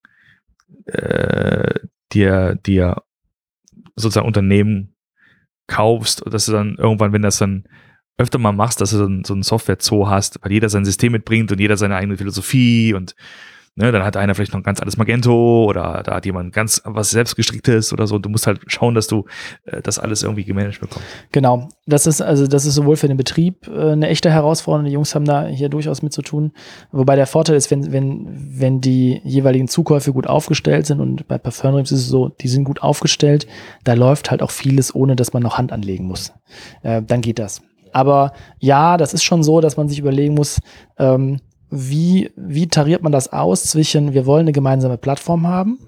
äh, 0.85 1.73
dir, 2.11 2.55
dir 2.65 3.01
sozusagen 4.01 4.27
Unternehmen 4.27 4.95
kaufst, 5.67 6.23
dass 6.25 6.45
du 6.45 6.51
dann 6.51 6.75
irgendwann, 6.77 7.13
wenn 7.13 7.21
das 7.21 7.37
dann 7.37 7.65
öfter 8.17 8.37
mal 8.37 8.51
machst, 8.51 8.81
dass 8.81 8.91
du 8.91 8.99
dann 8.99 9.23
so 9.23 9.33
ein 9.33 9.43
Software-Zoo 9.43 10.07
hast, 10.07 10.39
weil 10.43 10.51
jeder 10.51 10.69
sein 10.69 10.85
System 10.85 11.13
mitbringt 11.13 11.51
und 11.51 11.59
jeder 11.59 11.77
seine 11.77 11.95
eigene 11.95 12.17
Philosophie 12.17 12.93
und 12.93 13.15
ne, 13.75 13.91
dann 13.91 14.03
hat 14.03 14.17
einer 14.17 14.35
vielleicht 14.35 14.53
noch 14.53 14.63
ganz 14.63 14.81
alles 14.81 14.97
Magento 14.97 15.65
oder 15.65 16.03
da 16.03 16.15
hat 16.15 16.25
jemand 16.25 16.53
ganz 16.53 16.81
was 16.85 17.11
selbstgestricktes 17.11 17.93
oder 17.93 18.07
so. 18.07 18.19
Du 18.19 18.29
musst 18.29 18.47
halt 18.47 18.59
schauen, 18.67 18.95
dass 18.95 19.07
du 19.07 19.25
äh, 19.65 19.81
das 19.81 19.99
alles 19.99 20.23
irgendwie 20.23 20.43
gemanagt 20.43 20.79
bekommst. 20.79 21.05
Genau. 21.31 21.69
Das 21.85 22.07
ist 22.07 22.21
also, 22.21 22.47
das 22.47 22.65
ist 22.65 22.75
sowohl 22.75 22.97
für 22.97 23.07
den 23.07 23.17
Betrieb 23.17 23.67
äh, 23.67 23.91
eine 23.91 24.09
echte 24.09 24.29
Herausforderung. 24.29 24.85
Die 24.85 24.93
Jungs 24.93 25.15
haben 25.15 25.25
da 25.25 25.45
hier 25.45 25.69
durchaus 25.69 26.01
mit 26.01 26.13
zu 26.13 26.21
tun. 26.21 26.51
Wobei 26.91 27.15
der 27.15 27.27
Vorteil 27.27 27.55
ist, 27.55 27.71
wenn, 27.71 27.91
wenn, 27.91 28.27
wenn 28.59 28.81
die 28.81 29.21
jeweiligen 29.23 29.67
Zukäufe 29.67 30.13
gut 30.13 30.27
aufgestellt 30.27 30.85
sind 30.85 30.99
und 30.99 31.27
bei 31.27 31.37
Parfumdreams 31.37 31.91
ist 31.91 32.01
es 32.01 32.07
so, 32.07 32.29
die 32.29 32.47
sind 32.47 32.65
gut 32.65 32.81
aufgestellt, 32.81 33.47
da 33.83 33.93
läuft 33.93 34.31
halt 34.31 34.41
auch 34.41 34.51
vieles, 34.51 34.93
ohne 34.93 35.15
dass 35.15 35.33
man 35.33 35.43
noch 35.43 35.57
Hand 35.57 35.71
anlegen 35.71 36.05
muss. 36.05 36.33
Äh, 36.83 37.01
dann 37.01 37.21
geht 37.21 37.39
das. 37.39 37.61
Aber 37.93 38.33
ja, 38.59 38.97
das 38.97 39.13
ist 39.13 39.23
schon 39.23 39.43
so, 39.43 39.59
dass 39.61 39.77
man 39.77 39.89
sich 39.89 39.99
überlegen 39.99 40.33
muss, 40.33 40.61
ähm, 40.97 41.39
wie, 41.71 42.31
wie 42.35 42.67
tariert 42.67 43.01
man 43.01 43.13
das 43.13 43.31
aus 43.31 43.63
zwischen, 43.63 44.13
wir 44.13 44.25
wollen 44.25 44.41
eine 44.41 44.51
gemeinsame 44.51 44.97
Plattform 44.97 45.47
haben 45.47 45.79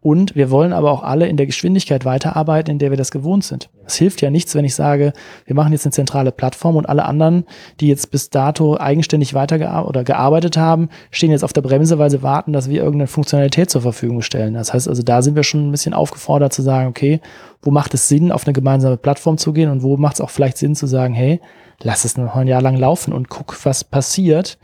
und 0.00 0.36
wir 0.36 0.50
wollen 0.50 0.74
aber 0.74 0.90
auch 0.90 1.02
alle 1.02 1.28
in 1.28 1.38
der 1.38 1.46
Geschwindigkeit 1.46 2.04
weiterarbeiten, 2.04 2.72
in 2.72 2.78
der 2.78 2.90
wir 2.90 2.98
das 2.98 3.10
gewohnt 3.10 3.44
sind. 3.44 3.70
Es 3.86 3.96
hilft 3.96 4.20
ja 4.20 4.30
nichts, 4.30 4.54
wenn 4.54 4.66
ich 4.66 4.74
sage, 4.74 5.14
wir 5.46 5.56
machen 5.56 5.72
jetzt 5.72 5.86
eine 5.86 5.92
zentrale 5.92 6.30
Plattform 6.30 6.76
und 6.76 6.88
alle 6.88 7.06
anderen, 7.06 7.44
die 7.80 7.88
jetzt 7.88 8.10
bis 8.10 8.28
dato 8.28 8.78
eigenständig 8.78 9.32
weitergearbeitet 9.32 9.88
oder 9.88 10.04
gearbeitet 10.04 10.58
haben, 10.58 10.90
stehen 11.10 11.30
jetzt 11.30 11.44
auf 11.44 11.54
der 11.54 11.62
Bremse, 11.62 11.98
weil 11.98 12.10
sie 12.10 12.22
warten, 12.22 12.52
dass 12.52 12.68
wir 12.68 12.82
irgendeine 12.82 13.06
Funktionalität 13.06 13.70
zur 13.70 13.80
Verfügung 13.80 14.20
stellen. 14.20 14.54
Das 14.54 14.74
heißt 14.74 14.88
also, 14.88 15.02
da 15.02 15.22
sind 15.22 15.36
wir 15.36 15.42
schon 15.42 15.68
ein 15.68 15.72
bisschen 15.72 15.94
aufgefordert 15.94 16.52
zu 16.52 16.60
sagen, 16.60 16.88
okay, 16.88 17.20
wo 17.62 17.70
macht 17.70 17.94
es 17.94 18.08
Sinn, 18.08 18.30
auf 18.30 18.46
eine 18.46 18.52
gemeinsame 18.52 18.98
Plattform 18.98 19.38
zu 19.38 19.52
gehen 19.54 19.70
und 19.70 19.82
wo 19.82 19.96
macht 19.96 20.14
es 20.14 20.20
auch 20.20 20.30
vielleicht 20.30 20.58
Sinn 20.58 20.74
zu 20.74 20.86
sagen, 20.86 21.14
hey, 21.14 21.40
lass 21.82 22.04
es 22.04 22.16
noch 22.16 22.36
ein 22.36 22.46
Jahr 22.46 22.62
lang 22.62 22.76
laufen 22.76 23.12
und 23.12 23.28
guck, 23.28 23.64
was 23.64 23.84
passiert. 23.84 24.58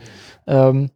Ähm, 0.47 0.91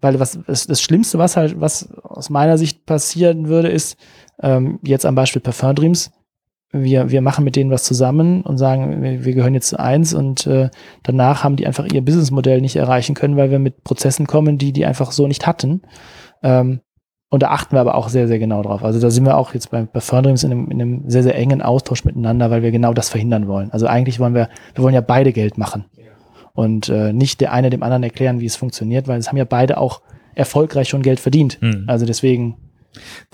weil 0.00 0.20
was 0.20 0.38
das, 0.46 0.66
das 0.66 0.82
Schlimmste, 0.82 1.18
was 1.18 1.36
halt, 1.36 1.60
was 1.60 1.92
aus 2.02 2.30
meiner 2.30 2.58
Sicht 2.58 2.86
passieren 2.86 3.48
würde, 3.48 3.68
ist, 3.68 3.96
ähm, 4.42 4.78
jetzt 4.82 5.06
am 5.06 5.14
Beispiel 5.14 5.42
Parfum 5.42 5.74
Dreams, 5.74 6.10
wir, 6.72 7.10
wir 7.10 7.22
machen 7.22 7.44
mit 7.44 7.56
denen 7.56 7.70
was 7.70 7.84
zusammen 7.84 8.42
und 8.42 8.58
sagen, 8.58 9.02
wir, 9.02 9.24
wir 9.24 9.34
gehören 9.34 9.54
jetzt 9.54 9.68
zu 9.68 9.78
eins 9.78 10.12
und 10.12 10.46
äh, 10.46 10.68
danach 11.02 11.44
haben 11.44 11.56
die 11.56 11.66
einfach 11.66 11.86
ihr 11.86 12.04
Businessmodell 12.04 12.60
nicht 12.60 12.76
erreichen 12.76 13.14
können, 13.14 13.36
weil 13.36 13.50
wir 13.50 13.58
mit 13.58 13.84
Prozessen 13.84 14.26
kommen, 14.26 14.58
die 14.58 14.72
die 14.72 14.84
einfach 14.84 15.12
so 15.12 15.26
nicht 15.26 15.46
hatten. 15.46 15.82
Ähm, 16.42 16.80
und 17.28 17.42
da 17.42 17.50
achten 17.50 17.74
wir 17.74 17.80
aber 17.80 17.94
auch 17.96 18.08
sehr, 18.08 18.28
sehr 18.28 18.38
genau 18.38 18.62
drauf. 18.62 18.84
Also 18.84 19.00
da 19.00 19.10
sind 19.10 19.24
wir 19.24 19.36
auch 19.36 19.54
jetzt 19.54 19.70
bei, 19.70 19.82
bei 19.82 20.00
Firndreams 20.00 20.44
in 20.44 20.52
einem, 20.52 20.70
in 20.70 20.80
einem 20.80 21.10
sehr, 21.10 21.22
sehr 21.22 21.34
engen 21.34 21.62
Austausch 21.62 22.04
miteinander, 22.04 22.50
weil 22.50 22.62
wir 22.62 22.70
genau 22.70 22.92
das 22.92 23.08
verhindern 23.08 23.48
wollen. 23.48 23.70
Also 23.72 23.86
eigentlich 23.86 24.20
wollen 24.20 24.34
wir, 24.34 24.48
wir 24.74 24.84
wollen 24.84 24.94
ja 24.94 25.00
beide 25.00 25.32
Geld 25.32 25.58
machen 25.58 25.86
und 26.56 26.88
äh, 26.88 27.12
nicht 27.12 27.40
der 27.40 27.52
eine 27.52 27.70
dem 27.70 27.84
anderen 27.84 28.02
erklären, 28.02 28.40
wie 28.40 28.46
es 28.46 28.56
funktioniert, 28.56 29.06
weil 29.06 29.20
es 29.20 29.28
haben 29.28 29.36
ja 29.36 29.44
beide 29.44 29.78
auch 29.78 30.00
erfolgreich 30.34 30.88
schon 30.88 31.02
Geld 31.02 31.20
verdient. 31.20 31.58
Mhm. 31.60 31.84
Also 31.86 32.06
deswegen. 32.06 32.56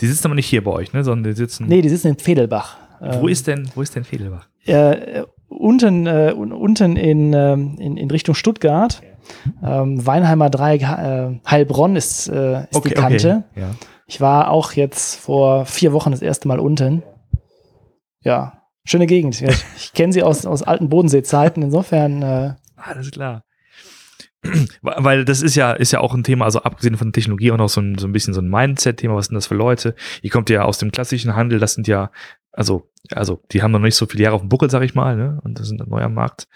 Die 0.01 0.07
sitzen 0.07 0.27
aber 0.27 0.35
nicht 0.35 0.47
hier 0.47 0.63
bei 0.63 0.73
euch, 0.73 0.93
ne? 0.93 1.05
Sondern 1.05 1.31
die 1.33 1.37
sitzen. 1.37 1.67
Nee, 1.69 1.81
die 1.81 1.89
sitzen 1.89 2.09
in 2.09 2.19
Fedelbach. 2.19 2.77
Wo 3.01 3.27
ist 3.27 3.47
denn, 3.47 3.69
wo 3.75 3.83
ist 3.83 3.97
denn 3.97 4.05
Fedelbach? 4.05 4.49
Äh, 4.65 5.23
unten, 5.49 6.07
äh, 6.07 6.33
unten 6.37 6.97
in, 6.97 7.33
ähm, 7.33 7.77
in, 7.79 7.97
in 7.97 8.11
Richtung 8.11 8.35
Stuttgart. 8.35 9.03
Ähm, 9.63 10.05
Weinheimer 10.05 10.51
Dreieck, 10.51 10.83
äh, 10.83 11.41
Heilbronn 11.49 11.97
ist, 11.97 12.29
äh, 12.29 12.63
ist 12.71 12.85
die 12.85 12.91
Kante. 12.91 13.45
Okay. 13.51 13.61
Ja. 13.61 13.71
Ich 14.07 14.21
war 14.21 14.51
auch 14.51 14.73
jetzt 14.73 15.17
vor 15.17 15.65
vier 15.65 15.93
Wochen 15.93 16.11
das 16.11 16.23
erste 16.23 16.47
Mal 16.47 16.61
unten. 16.61 17.03
Ja, 18.23 18.63
schöne 18.85 19.07
Gegend. 19.07 19.41
Ich, 19.41 19.65
ich 19.77 19.93
kenne 19.93 20.13
sie 20.13 20.23
aus, 20.23 20.45
aus 20.47 20.63
alten 20.63 20.89
Bodenseezeiten. 20.89 21.63
Insofern. 21.63 22.57
Alles 22.83 23.11
klar. 23.11 23.45
Weil 24.83 25.25
das 25.25 25.41
ist 25.41 25.55
ja, 25.55 25.73
ist 25.73 25.93
ja 25.93 26.01
auch 26.01 26.15
ein 26.15 26.25
Thema, 26.25 26.45
also 26.45 26.63
abgesehen 26.63 26.97
von 26.97 27.13
Technologie 27.13 27.53
auch 27.53 27.57
noch 27.57 27.69
so 27.69 27.81
ein, 27.81 27.97
so 27.99 28.07
ein 28.07 28.13
bisschen 28.13 28.35
so 28.35 28.41
ein 28.41 28.51
Mindset-Thema, 28.51 29.15
was 29.15 29.27
sind 29.27 29.37
das 29.37 29.47
für 29.47 29.55
Leute? 29.55 29.95
Ihr 30.21 30.31
kommt 30.31 30.51
ja 30.51 30.65
aus 30.65 30.79
dem 30.79 30.91
klassischen 30.91 31.37
Handel, 31.37 31.61
das 31.61 31.75
sind 31.75 31.87
ja, 31.87 32.11
also, 32.51 32.91
also 33.13 33.41
die 33.53 33.63
haben 33.63 33.71
noch 33.71 33.79
nicht 33.79 33.95
so 33.95 34.07
viele 34.07 34.25
Jahre 34.25 34.35
auf 34.35 34.43
dem 34.43 34.49
Buckel, 34.49 34.69
sag 34.69 34.83
ich 34.83 34.95
mal, 34.95 35.17
ne? 35.17 35.41
Und 35.45 35.61
das 35.61 35.69
sind 35.69 35.81
dann 35.81 35.89
neu 35.89 36.03
am 36.03 36.15
Markt. 36.15 36.49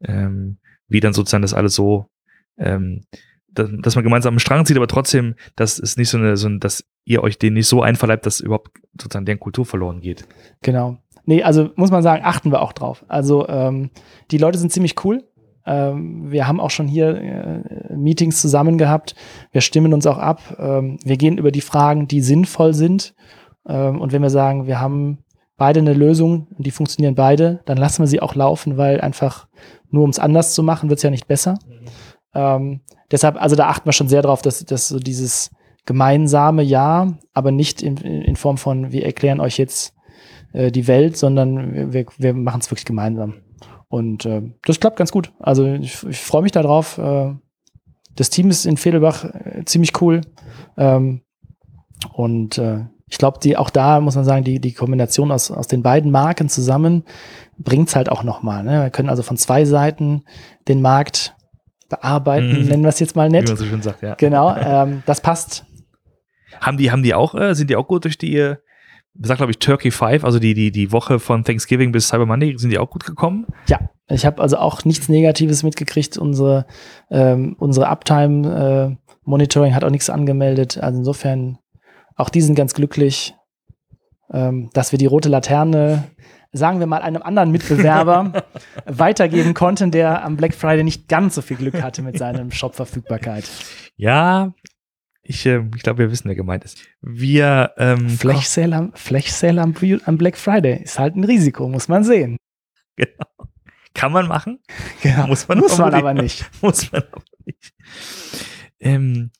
Ähm, 0.00 0.58
wie 0.88 1.00
dann 1.00 1.12
sozusagen 1.12 1.42
das 1.42 1.54
alles 1.54 1.74
so, 1.74 2.08
ähm, 2.58 3.02
dass, 3.48 3.70
dass 3.80 3.94
man 3.96 4.04
gemeinsam 4.04 4.34
am 4.34 4.38
Strang 4.38 4.64
zieht, 4.64 4.76
aber 4.76 4.86
trotzdem, 4.86 5.34
dass 5.56 5.78
es 5.78 5.96
nicht 5.96 6.10
so 6.10 6.18
eine, 6.18 6.36
so 6.36 6.48
ein, 6.48 6.60
dass 6.60 6.84
ihr 7.04 7.22
euch 7.22 7.38
den 7.38 7.54
nicht 7.54 7.66
so 7.66 7.82
einverleibt, 7.82 8.24
dass 8.24 8.40
überhaupt 8.40 8.70
sozusagen 9.00 9.26
deren 9.26 9.40
Kultur 9.40 9.66
verloren 9.66 10.00
geht. 10.00 10.28
Genau. 10.62 10.98
Nee, 11.24 11.42
also 11.42 11.70
muss 11.74 11.90
man 11.90 12.04
sagen, 12.04 12.22
achten 12.24 12.52
wir 12.52 12.62
auch 12.62 12.72
drauf. 12.72 13.04
Also 13.08 13.48
ähm, 13.48 13.90
die 14.30 14.38
Leute 14.38 14.58
sind 14.58 14.72
ziemlich 14.72 15.04
cool. 15.04 15.24
Ähm, 15.66 16.30
wir 16.30 16.46
haben 16.46 16.60
auch 16.60 16.70
schon 16.70 16.86
hier 16.86 17.16
äh, 17.16 17.96
Meetings 17.96 18.40
zusammen 18.40 18.78
gehabt. 18.78 19.14
Wir 19.52 19.60
stimmen 19.60 19.92
uns 19.92 20.06
auch 20.06 20.18
ab. 20.18 20.56
Ähm, 20.58 20.98
wir 21.04 21.16
gehen 21.16 21.38
über 21.38 21.50
die 21.50 21.60
Fragen, 21.60 22.06
die 22.06 22.20
sinnvoll 22.20 22.72
sind. 22.72 23.14
Ähm, 23.68 24.00
und 24.00 24.12
wenn 24.12 24.22
wir 24.22 24.30
sagen, 24.30 24.66
wir 24.66 24.80
haben 24.80 25.18
beide 25.56 25.80
eine 25.80 25.94
Lösung 25.94 26.48
und 26.56 26.66
die 26.66 26.70
funktionieren 26.70 27.14
beide, 27.14 27.60
dann 27.64 27.78
lassen 27.78 28.02
wir 28.02 28.06
sie 28.06 28.20
auch 28.20 28.34
laufen, 28.34 28.76
weil 28.76 29.00
einfach 29.00 29.48
nur 29.90 30.04
um 30.04 30.10
es 30.10 30.18
anders 30.18 30.54
zu 30.54 30.62
machen, 30.62 30.88
wird 30.88 30.98
es 30.98 31.02
ja 31.02 31.10
nicht 31.10 31.26
besser. 31.26 31.58
Ähm, 32.34 32.80
deshalb, 33.10 33.40
also 33.40 33.56
da 33.56 33.68
achten 33.68 33.86
wir 33.86 33.92
schon 33.92 34.08
sehr 34.08 34.22
drauf, 34.22 34.42
dass, 34.42 34.64
dass 34.64 34.88
so 34.88 34.98
dieses 34.98 35.50
gemeinsame 35.86 36.62
Ja, 36.62 37.14
aber 37.32 37.50
nicht 37.50 37.82
in, 37.82 37.96
in 37.96 38.36
Form 38.36 38.58
von, 38.58 38.92
wir 38.92 39.04
erklären 39.06 39.40
euch 39.40 39.56
jetzt 39.56 39.94
äh, 40.52 40.70
die 40.70 40.86
Welt, 40.86 41.16
sondern 41.16 41.92
wir, 41.92 42.06
wir 42.18 42.34
machen 42.34 42.60
es 42.60 42.70
wirklich 42.70 42.84
gemeinsam. 42.84 43.34
Und 43.88 44.26
äh, 44.26 44.42
das 44.64 44.80
klappt 44.80 44.96
ganz 44.96 45.12
gut. 45.12 45.32
Also 45.38 45.64
ich, 45.66 46.02
ich 46.04 46.18
freue 46.18 46.42
mich 46.42 46.52
darauf. 46.52 46.98
Äh, 46.98 47.34
das 48.16 48.30
Team 48.30 48.50
ist 48.50 48.66
in 48.66 48.76
Fedelbach 48.76 49.24
äh, 49.24 49.64
ziemlich 49.64 50.00
cool. 50.00 50.22
Ähm, 50.76 51.22
und 52.12 52.58
äh, 52.58 52.84
ich 53.08 53.18
glaube, 53.18 53.38
die 53.40 53.56
auch 53.56 53.70
da 53.70 54.00
muss 54.00 54.16
man 54.16 54.24
sagen, 54.24 54.42
die, 54.44 54.60
die 54.60 54.72
Kombination 54.72 55.30
aus, 55.30 55.50
aus 55.50 55.68
den 55.68 55.82
beiden 55.82 56.10
Marken 56.10 56.48
zusammen 56.48 57.04
bringt's 57.58 57.94
halt 57.94 58.08
auch 58.10 58.24
nochmal. 58.24 58.64
Ne? 58.64 58.82
Wir 58.82 58.90
können 58.90 59.08
also 59.08 59.22
von 59.22 59.36
zwei 59.36 59.64
Seiten 59.64 60.24
den 60.66 60.82
Markt 60.82 61.34
bearbeiten, 61.88 62.62
Mhm. 62.62 62.68
nennen 62.68 62.82
wir 62.82 62.88
es 62.88 62.98
jetzt 62.98 63.14
mal 63.14 63.28
Wie 63.28 63.32
nett. 63.32 63.46
man 63.46 63.56
so 63.56 63.64
schön 63.64 63.80
sagt, 63.82 64.02
ja. 64.02 64.14
Genau, 64.16 64.54
ähm, 64.56 65.04
das 65.06 65.20
passt. 65.20 65.64
Haben 66.60 66.78
die, 66.78 66.90
haben 66.90 67.04
die 67.04 67.14
auch, 67.14 67.34
äh, 67.36 67.54
sind 67.54 67.70
die 67.70 67.76
auch 67.76 67.86
gut 67.86 68.04
durch 68.04 68.18
die, 68.18 68.36
äh, 68.36 68.56
sagt 69.22 69.38
glaube 69.38 69.52
ich 69.52 69.58
Turkey 69.58 69.90
5, 69.90 70.24
also 70.24 70.38
die, 70.38 70.54
die, 70.54 70.70
die 70.70 70.92
Woche 70.92 71.18
von 71.18 71.44
Thanksgiving 71.44 71.92
bis 71.92 72.08
Cyber 72.08 72.26
Monday, 72.26 72.56
sind 72.56 72.70
die 72.70 72.78
auch 72.78 72.90
gut 72.90 73.04
gekommen? 73.04 73.46
Ja, 73.68 73.80
ich 74.08 74.24
habe 74.24 74.40
also 74.40 74.58
auch 74.58 74.84
nichts 74.84 75.08
Negatives 75.08 75.62
mitgekriegt. 75.62 76.16
Unsere, 76.16 76.66
ähm, 77.10 77.56
unsere 77.58 77.88
Uptime 77.88 78.96
äh, 78.98 79.10
Monitoring 79.24 79.74
hat 79.74 79.84
auch 79.84 79.90
nichts 79.90 80.10
angemeldet. 80.10 80.78
Also 80.78 80.98
insofern, 80.98 81.58
auch 82.14 82.30
die 82.30 82.40
sind 82.40 82.54
ganz 82.54 82.74
glücklich, 82.74 83.34
ähm, 84.32 84.70
dass 84.72 84.92
wir 84.92 84.98
die 84.98 85.06
rote 85.06 85.28
Laterne, 85.28 86.04
sagen 86.52 86.78
wir 86.78 86.86
mal, 86.86 87.02
einem 87.02 87.22
anderen 87.22 87.50
Mitbewerber 87.50 88.44
weitergeben 88.86 89.54
konnten, 89.54 89.90
der 89.90 90.24
am 90.24 90.36
Black 90.36 90.54
Friday 90.54 90.84
nicht 90.84 91.08
ganz 91.08 91.34
so 91.34 91.42
viel 91.42 91.56
Glück 91.56 91.82
hatte 91.82 92.02
mit 92.02 92.16
seinem 92.16 92.52
Shop-Verfügbarkeit. 92.52 93.44
Ja, 93.96 94.52
ich, 95.28 95.46
äh, 95.46 95.62
ich 95.74 95.82
glaube, 95.82 95.98
wir 95.98 96.10
wissen, 96.10 96.28
wer 96.28 96.34
gemeint 96.34 96.64
ist. 96.64 96.78
Wir, 97.00 97.72
ähm, 97.76 98.08
Flash 98.10 98.46
Sale 98.46 98.76
am, 98.76 98.92
Flash 98.94 99.30
Sale 99.30 99.60
am, 99.60 99.74
am 100.04 100.18
Black 100.18 100.36
Friday 100.36 100.82
ist 100.82 100.98
halt 100.98 101.16
ein 101.16 101.24
Risiko, 101.24 101.68
muss 101.68 101.88
man 101.88 102.04
sehen. 102.04 102.36
genau. 102.96 103.50
Kann 103.94 104.12
man 104.12 104.28
machen? 104.28 104.60
Genau. 105.02 105.26
Muss 105.28 105.48
man, 105.48 105.58
Muss 105.58 105.78
man 105.78 105.94
aber 105.94 106.14
nicht. 106.14 106.48
Muss 106.62 106.90
man 106.92 107.02
aber 107.02 107.22
nicht. 107.44 107.74
Ähm, 108.80 109.30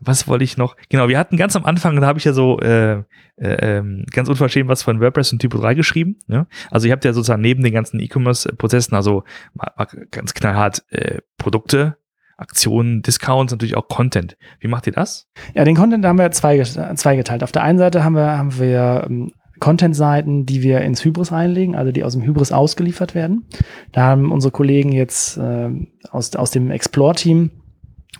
was 0.00 0.28
wollte 0.28 0.44
ich 0.44 0.56
noch? 0.56 0.76
Genau, 0.88 1.08
wir 1.08 1.18
hatten 1.18 1.36
ganz 1.36 1.56
am 1.56 1.64
Anfang, 1.64 2.00
da 2.00 2.06
habe 2.06 2.18
ich 2.18 2.24
ja 2.24 2.32
so 2.32 2.60
äh, 2.60 3.02
äh, 3.36 3.78
ähm, 3.78 4.04
ganz 4.10 4.28
unverschämt 4.28 4.68
was 4.68 4.82
von 4.82 5.00
WordPress 5.00 5.32
und 5.32 5.40
Typo 5.40 5.58
3 5.58 5.74
geschrieben. 5.74 6.18
Ne? 6.26 6.46
Also 6.70 6.86
ihr 6.86 6.92
habt 6.92 7.04
ja 7.04 7.12
sozusagen 7.12 7.42
neben 7.42 7.62
den 7.62 7.72
ganzen 7.72 7.98
E-Commerce-Prozessen, 8.00 8.94
also 8.94 9.24
mal, 9.54 9.72
mal 9.76 9.86
ganz 10.10 10.34
knallhart 10.34 10.84
äh, 10.90 11.18
Produkte, 11.38 11.96
Aktionen, 12.36 13.02
Discounts, 13.02 13.52
natürlich 13.52 13.76
auch 13.76 13.88
Content. 13.88 14.36
Wie 14.60 14.68
macht 14.68 14.86
ihr 14.86 14.92
das? 14.92 15.28
Ja, 15.54 15.64
den 15.64 15.76
Content 15.76 16.04
haben 16.04 16.18
wir 16.18 16.30
zwei, 16.32 16.62
zweigeteilt. 16.62 17.42
Auf 17.42 17.52
der 17.52 17.62
einen 17.62 17.78
Seite 17.78 18.04
haben 18.04 18.14
wir, 18.14 18.36
haben 18.36 18.58
wir 18.58 19.06
ähm, 19.08 19.32
Content-Seiten, 19.58 20.44
die 20.44 20.62
wir 20.62 20.82
ins 20.82 21.04
Hybris 21.04 21.32
reinlegen, 21.32 21.74
also 21.74 21.92
die 21.92 22.04
aus 22.04 22.12
dem 22.12 22.22
Hybris 22.22 22.52
ausgeliefert 22.52 23.14
werden. 23.14 23.46
Da 23.92 24.02
haben 24.02 24.32
unsere 24.32 24.50
Kollegen 24.50 24.92
jetzt 24.92 25.38
ähm, 25.40 25.88
aus, 26.10 26.34
aus 26.36 26.50
dem 26.50 26.70
Explore-Team 26.70 27.50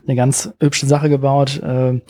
eine 0.06 0.16
ganz 0.16 0.52
hübsche 0.60 0.86
Sache 0.86 1.08
gebaut 1.08 1.60
äh, 1.62 2.00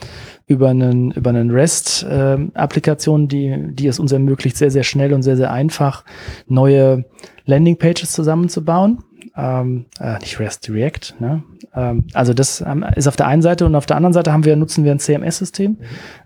über 0.46 0.68
einen, 0.68 1.10
über 1.12 1.30
einen 1.30 1.50
REST-Applikation, 1.50 3.26
die, 3.28 3.68
die 3.70 3.86
es 3.86 3.98
uns 3.98 4.12
ermöglicht, 4.12 4.56
sehr, 4.56 4.70
sehr 4.70 4.84
schnell 4.84 5.12
und 5.12 5.22
sehr, 5.22 5.36
sehr 5.36 5.52
einfach 5.52 6.04
neue 6.46 7.06
Landing-Pages 7.46 8.12
zusammenzubauen. 8.12 9.02
Ähm, 9.36 9.86
äh, 10.00 10.18
nicht 10.18 10.40
REST, 10.40 10.70
React. 10.70 11.14
Ne? 11.20 11.42
Ähm, 11.74 12.04
also 12.14 12.32
das 12.32 12.62
ähm, 12.62 12.84
ist 12.96 13.06
auf 13.06 13.16
der 13.16 13.26
einen 13.26 13.42
Seite 13.42 13.66
und 13.66 13.74
auf 13.74 13.84
der 13.84 13.96
anderen 13.96 14.14
Seite 14.14 14.32
haben 14.32 14.44
wir, 14.44 14.56
nutzen 14.56 14.84
wir 14.84 14.92
ein 14.92 14.98
CMS-System. 14.98 15.76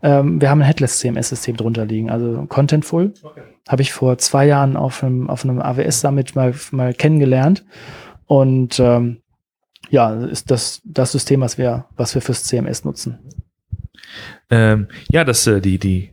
Ähm, 0.03 0.41
wir 0.41 0.49
haben 0.49 0.61
ein 0.61 0.67
Headless-CMS-System 0.67 1.57
drunter 1.57 1.87
liegen, 1.87 2.09
also 2.09 2.47
Contentful. 2.49 3.13
Habe 3.69 3.83
ich 3.83 3.93
vor 3.93 4.19
zwei 4.19 4.47
Jahren 4.47 4.77
auf 4.77 5.03
einem, 5.03 5.29
auf 5.29 5.45
einem 5.45 5.61
AWS-Summit 5.61 6.37
mal, 6.37 6.55
mal 6.71 6.95
kennengelernt. 6.95 7.65
Und 8.27 8.79
ähm, 8.79 9.23
ja, 9.91 10.15
ist 10.25 10.51
das 10.53 10.81
das 10.85 11.11
System, 11.11 11.41
was 11.41 11.59
wir, 11.59 11.87
was 11.97 12.15
wir 12.15 12.23
fürs 12.23 12.45
CMS 12.45 12.85
nutzen. 12.85 13.19
Ähm, 14.51 14.87
ja, 15.11 15.25
das, 15.25 15.47
äh, 15.47 15.61
die, 15.61 15.79
die, 15.79 16.11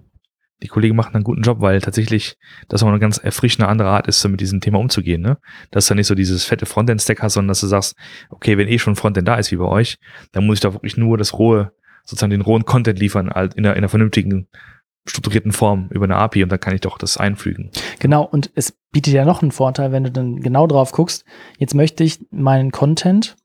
die 0.64 0.68
Kollegen 0.68 0.96
machen 0.96 1.14
einen 1.14 1.24
guten 1.24 1.44
Job, 1.44 1.62
weil 1.62 1.82
tatsächlich 1.82 2.38
das 2.68 2.82
auch 2.82 2.88
eine 2.88 3.00
ganz 3.00 3.18
erfrischende 3.18 3.68
andere 3.68 3.90
Art 3.90 4.08
ist, 4.08 4.22
so 4.22 4.30
mit 4.30 4.42
diesem 4.42 4.60
Thema 4.60 4.80
umzugehen. 4.80 5.22
Ne? 5.22 5.38
Dass 5.72 5.88
du 5.88 5.94
nicht 5.94 6.08
so 6.08 6.16
dieses 6.16 6.46
fette 6.46 6.66
Frontend-Stack 6.66 7.22
hast, 7.22 7.34
sondern 7.34 7.50
dass 7.50 7.62
du 7.62 7.68
sagst, 7.68 7.96
okay, 8.30 8.58
wenn 8.58 8.68
eh 8.68 8.80
schon 8.80 8.96
Frontend 8.96 9.28
da 9.28 9.36
ist 9.36 9.52
wie 9.52 9.58
bei 9.58 9.66
euch, 9.66 9.98
dann 10.32 10.46
muss 10.46 10.56
ich 10.56 10.62
doch 10.62 10.74
wirklich 10.74 10.98
nur 10.98 11.18
das 11.18 11.38
rohe, 11.38 11.72
sozusagen 12.04 12.32
den 12.32 12.42
rohen 12.42 12.66
Content 12.66 13.00
liefern, 13.00 13.30
halt 13.30 13.54
in 13.54 13.66
einer, 13.66 13.76
in 13.76 13.80
einer 13.80 13.90
vernünftigen, 13.90 14.48
strukturierten 15.06 15.52
Form 15.52 15.88
über 15.92 16.06
eine 16.06 16.16
API 16.16 16.44
und 16.44 16.52
dann 16.52 16.60
kann 16.60 16.76
ich 16.76 16.82
doch 16.82 16.98
das 16.98 17.18
einfügen. 17.18 17.72
Genau, 18.00 18.24
und 18.24 18.52
es 18.56 18.74
bietet 18.92 19.14
ja 19.14 19.26
noch 19.26 19.42
einen 19.42 19.52
Vorteil, 19.52 19.92
wenn 19.92 20.04
du 20.04 20.12
dann 20.12 20.42
genau 20.42 20.68
drauf 20.68 20.92
guckst. 20.92 21.24
Jetzt 21.58 21.76
möchte 21.76 22.04
ich 22.04 22.20
meinen 22.32 22.72
Content 22.72 23.36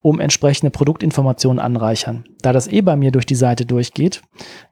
um 0.00 0.20
entsprechende 0.20 0.70
Produktinformationen 0.70 1.58
anreichern. 1.58 2.24
Da 2.40 2.52
das 2.52 2.68
eh 2.68 2.82
bei 2.82 2.94
mir 2.94 3.10
durch 3.10 3.26
die 3.26 3.34
Seite 3.34 3.66
durchgeht, 3.66 4.22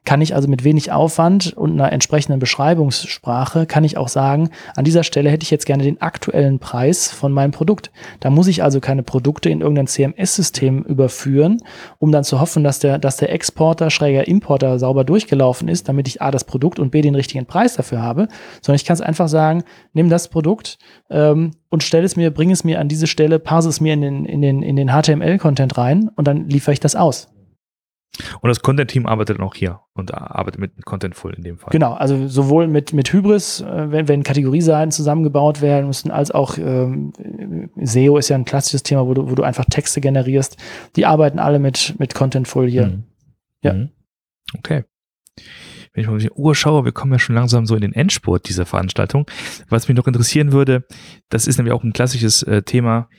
kann 0.05 0.21
ich 0.21 0.33
also 0.33 0.47
mit 0.47 0.63
wenig 0.63 0.93
Aufwand 0.93 1.51
und 1.51 1.73
einer 1.73 1.91
entsprechenden 1.91 2.39
Beschreibungssprache, 2.39 3.65
kann 3.65 3.83
ich 3.83 3.97
auch 3.97 4.07
sagen, 4.07 4.51
an 4.75 4.85
dieser 4.85 5.03
Stelle 5.03 5.29
hätte 5.29 5.43
ich 5.43 5.51
jetzt 5.51 5.65
gerne 5.65 5.83
den 5.83 6.01
aktuellen 6.01 6.59
Preis 6.59 7.11
von 7.11 7.33
meinem 7.33 7.51
Produkt. 7.51 7.91
Da 8.21 8.29
muss 8.29 8.47
ich 8.47 8.63
also 8.63 8.79
keine 8.79 9.03
Produkte 9.03 9.49
in 9.49 9.59
irgendein 9.59 9.87
CMS-System 9.87 10.83
überführen, 10.83 11.61
um 11.99 12.13
dann 12.13 12.23
zu 12.23 12.39
hoffen, 12.39 12.63
dass 12.63 12.79
der, 12.79 12.97
dass 12.97 13.17
der 13.17 13.33
Exporter, 13.33 13.89
schräger 13.89 14.29
Importer 14.29 14.79
sauber 14.79 15.03
durchgelaufen 15.03 15.67
ist, 15.67 15.89
damit 15.89 16.07
ich 16.07 16.21
A, 16.21 16.31
das 16.31 16.45
Produkt 16.45 16.79
und 16.79 16.91
B, 16.91 17.01
den 17.01 17.15
richtigen 17.15 17.45
Preis 17.45 17.75
dafür 17.75 18.01
habe, 18.01 18.29
sondern 18.61 18.77
ich 18.77 18.85
kann 18.85 18.93
es 18.93 19.01
einfach 19.01 19.27
sagen, 19.27 19.65
nimm 19.91 20.09
das 20.09 20.29
Produkt 20.29 20.77
ähm, 21.09 21.51
und 21.69 21.83
stell 21.83 22.03
es 22.03 22.15
mir, 22.15 22.31
bring 22.31 22.51
es 22.51 22.63
mir 22.63 22.79
an 22.79 22.87
diese 22.87 23.07
Stelle, 23.07 23.39
parse 23.39 23.69
es 23.69 23.81
mir 23.81 23.93
in 23.93 24.01
den, 24.01 24.25
in 24.25 24.41
den, 24.41 24.63
in 24.63 24.75
den 24.75 24.89
HTML-Content 24.89 25.77
rein 25.77 26.09
und 26.15 26.27
dann 26.27 26.49
liefere 26.49 26.73
ich 26.73 26.79
das 26.79 26.95
aus. 26.95 27.29
Und 28.41 28.47
das 28.47 28.61
Content-Team 28.61 29.05
arbeitet 29.05 29.39
auch 29.39 29.53
hier 29.53 29.81
und 29.93 30.13
arbeitet 30.13 30.59
mit 30.59 30.85
Contentful 30.85 31.33
in 31.33 31.43
dem 31.43 31.57
Fall. 31.57 31.69
Genau, 31.71 31.93
also 31.93 32.27
sowohl 32.27 32.67
mit, 32.67 32.93
mit 32.93 33.11
Hybris, 33.11 33.61
äh, 33.61 33.91
wenn, 33.91 34.07
wenn 34.07 34.23
Kategorieseiten 34.23 34.91
zusammengebaut 34.91 35.61
werden 35.61 35.87
müssen, 35.87 36.09
als 36.09 36.31
auch 36.31 36.57
ähm, 36.57 37.13
SEO 37.79 38.17
ist 38.17 38.29
ja 38.29 38.35
ein 38.35 38.45
klassisches 38.45 38.83
Thema, 38.83 39.05
wo 39.05 39.13
du, 39.13 39.29
wo 39.29 39.35
du 39.35 39.43
einfach 39.43 39.65
Texte 39.65 40.01
generierst. 40.01 40.57
Die 40.95 41.05
arbeiten 41.05 41.39
alle 41.39 41.59
mit, 41.59 41.95
mit 41.99 42.15
Contentful 42.15 42.67
hier. 42.67 42.87
Mhm. 42.87 43.03
Ja. 43.61 43.73
Mhm. 43.73 43.89
Okay. 44.57 44.83
Wenn 45.97 46.03
ich 46.03 46.09
mal 46.09 46.15
auf 46.17 46.21
die 46.21 46.29
Uhr 46.29 46.53
schaue, 46.53 46.85
wir 46.85 46.91
kommen 46.91 47.11
ja 47.11 47.17
schon 47.17 47.33
langsam 47.33 47.65
so 47.65 47.73
in 47.73 47.81
den 47.81 47.93
Endspurt 47.93 48.47
dieser 48.47 48.67
Veranstaltung. 48.67 49.25
Was 49.67 49.87
mich 49.87 49.97
noch 49.97 50.05
interessieren 50.05 50.51
würde, 50.51 50.85
das 51.29 51.47
ist 51.47 51.57
nämlich 51.57 51.73
auch 51.73 51.83
ein 51.83 51.91
klassisches 51.91 52.43
äh, 52.43 52.61
Thema. 52.61 53.09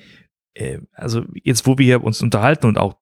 Äh, 0.55 0.79
also 0.93 1.25
jetzt, 1.43 1.67
wo 1.67 1.77
wir 1.77 2.05
uns 2.05 2.23
unterhalten 2.23 2.69
und 2.69 2.79
auch 2.79 2.95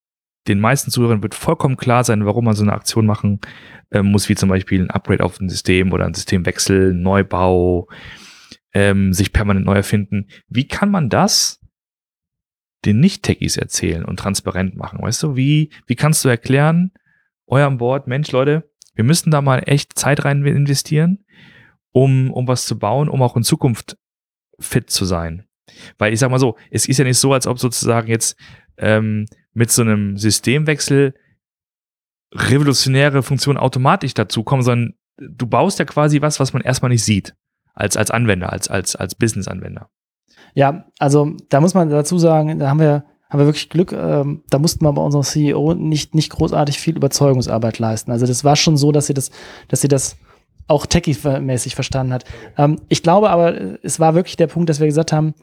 den 0.47 0.59
meisten 0.59 0.89
Zuhörern 0.89 1.21
wird 1.21 1.35
vollkommen 1.35 1.77
klar 1.77 2.03
sein, 2.03 2.25
warum 2.25 2.45
man 2.45 2.55
so 2.55 2.63
eine 2.63 2.73
Aktion 2.73 3.05
machen 3.05 3.39
äh, 3.91 4.01
muss, 4.01 4.29
wie 4.29 4.33
zum 4.33 4.49
Beispiel 4.49 4.81
ein 4.81 4.89
Upgrade 4.89 5.23
auf 5.23 5.39
ein 5.39 5.47
System 5.47 5.93
oder 5.93 6.07
ein 6.07 6.15
Systemwechsel, 6.15 6.95
Neubau, 6.95 7.87
ähm, 8.73 9.13
sich 9.13 9.31
permanent 9.31 9.67
neu 9.67 9.75
erfinden. 9.75 10.25
Wie 10.47 10.67
kann 10.67 10.89
man 10.89 11.07
das 11.09 11.61
den 12.83 12.99
Nicht-Techies 12.99 13.57
erzählen 13.57 14.03
und 14.03 14.17
transparent 14.17 14.75
machen? 14.75 15.03
Weißt 15.03 15.21
du, 15.21 15.35
wie, 15.35 15.71
wie 15.85 15.95
kannst 15.95 16.25
du 16.25 16.29
erklären, 16.29 16.93
eurem 17.45 17.77
Board, 17.77 18.07
Mensch, 18.07 18.31
Leute, 18.31 18.67
wir 18.97 19.03
müssen 19.03 19.29
da 19.29 19.41
mal 19.41 19.61
echt 19.67 19.97
Zeit 19.97 20.25
rein 20.25 20.43
investieren, 20.43 21.23
um, 21.91 22.31
um 22.31 22.47
was 22.47 22.65
zu 22.65 22.77
bauen, 22.79 23.09
um 23.09 23.21
auch 23.21 23.37
in 23.37 23.43
Zukunft 23.43 23.95
fit 24.59 24.89
zu 24.89 25.05
sein. 25.05 25.45
Weil 25.99 26.13
ich 26.13 26.19
sag 26.19 26.31
mal 26.31 26.39
so, 26.39 26.57
es 26.71 26.87
ist 26.87 26.97
ja 26.97 27.05
nicht 27.05 27.19
so, 27.19 27.31
als 27.31 27.45
ob 27.45 27.59
sozusagen 27.59 28.07
jetzt 28.07 28.35
ähm, 28.77 29.27
mit 29.53 29.71
so 29.71 29.83
einem 29.83 30.17
Systemwechsel 30.17 31.13
revolutionäre 32.33 33.21
Funktionen 33.21 33.59
automatisch 33.59 34.15
dazukommen, 34.15 34.63
sondern 34.63 34.93
du 35.17 35.45
baust 35.45 35.77
ja 35.77 35.85
quasi 35.85 36.21
was, 36.21 36.39
was 36.39 36.53
man 36.53 36.63
erstmal 36.63 36.89
nicht 36.89 37.03
sieht, 37.03 37.35
als, 37.75 37.97
als 37.97 38.09
Anwender, 38.09 38.51
als, 38.51 38.67
als, 38.67 38.95
als 38.95 39.13
Business-Anwender. 39.13 39.89
Ja, 40.55 40.85
also 40.97 41.37
da 41.49 41.61
muss 41.61 41.75
man 41.75 41.89
dazu 41.89 42.17
sagen, 42.17 42.57
da 42.57 42.69
haben 42.69 42.79
wir, 42.79 43.05
haben 43.29 43.39
wir 43.39 43.45
wirklich 43.45 43.69
Glück, 43.69 43.91
ähm, 43.91 44.43
da 44.49 44.59
mussten 44.59 44.85
wir 44.85 44.93
bei 44.93 45.01
unserem 45.01 45.23
CEO 45.23 45.73
nicht, 45.73 46.15
nicht 46.15 46.31
großartig 46.31 46.79
viel 46.79 46.95
Überzeugungsarbeit 46.95 47.79
leisten. 47.79 48.11
Also 48.11 48.25
das 48.25 48.43
war 48.43 48.55
schon 48.55 48.77
so, 48.77 48.91
dass 48.91 49.07
sie 49.07 49.13
das, 49.13 49.31
dass 49.67 49.81
sie 49.81 49.87
das 49.87 50.17
auch 50.67 50.85
techie-mäßig 50.85 51.75
verstanden 51.75 52.13
hat. 52.13 52.25
Ähm, 52.57 52.79
ich 52.89 53.03
glaube 53.03 53.29
aber, 53.29 53.83
es 53.83 53.99
war 53.99 54.15
wirklich 54.15 54.37
der 54.37 54.47
Punkt, 54.47 54.69
dass 54.69 54.79
wir 54.79 54.87
gesagt 54.87 55.11
haben, 55.11 55.33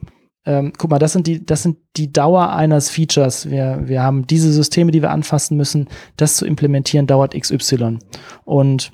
ähm, 0.45 0.73
guck 0.77 0.91
mal, 0.91 0.99
das 0.99 1.13
sind 1.13 1.25
die, 1.27 1.43
das 1.43 1.63
sind 1.63 1.77
die 1.97 2.11
Dauer 2.11 2.51
eines 2.51 2.89
Features. 2.89 3.49
Wir, 3.49 3.81
wir 3.85 4.03
haben 4.03 4.27
diese 4.27 4.51
Systeme, 4.51 4.91
die 4.91 5.01
wir 5.01 5.09
anfassen 5.11 5.57
müssen. 5.57 5.87
Das 6.17 6.37
zu 6.37 6.45
implementieren 6.45 7.07
dauert 7.07 7.33
XY. 7.39 7.99
Und 8.45 8.91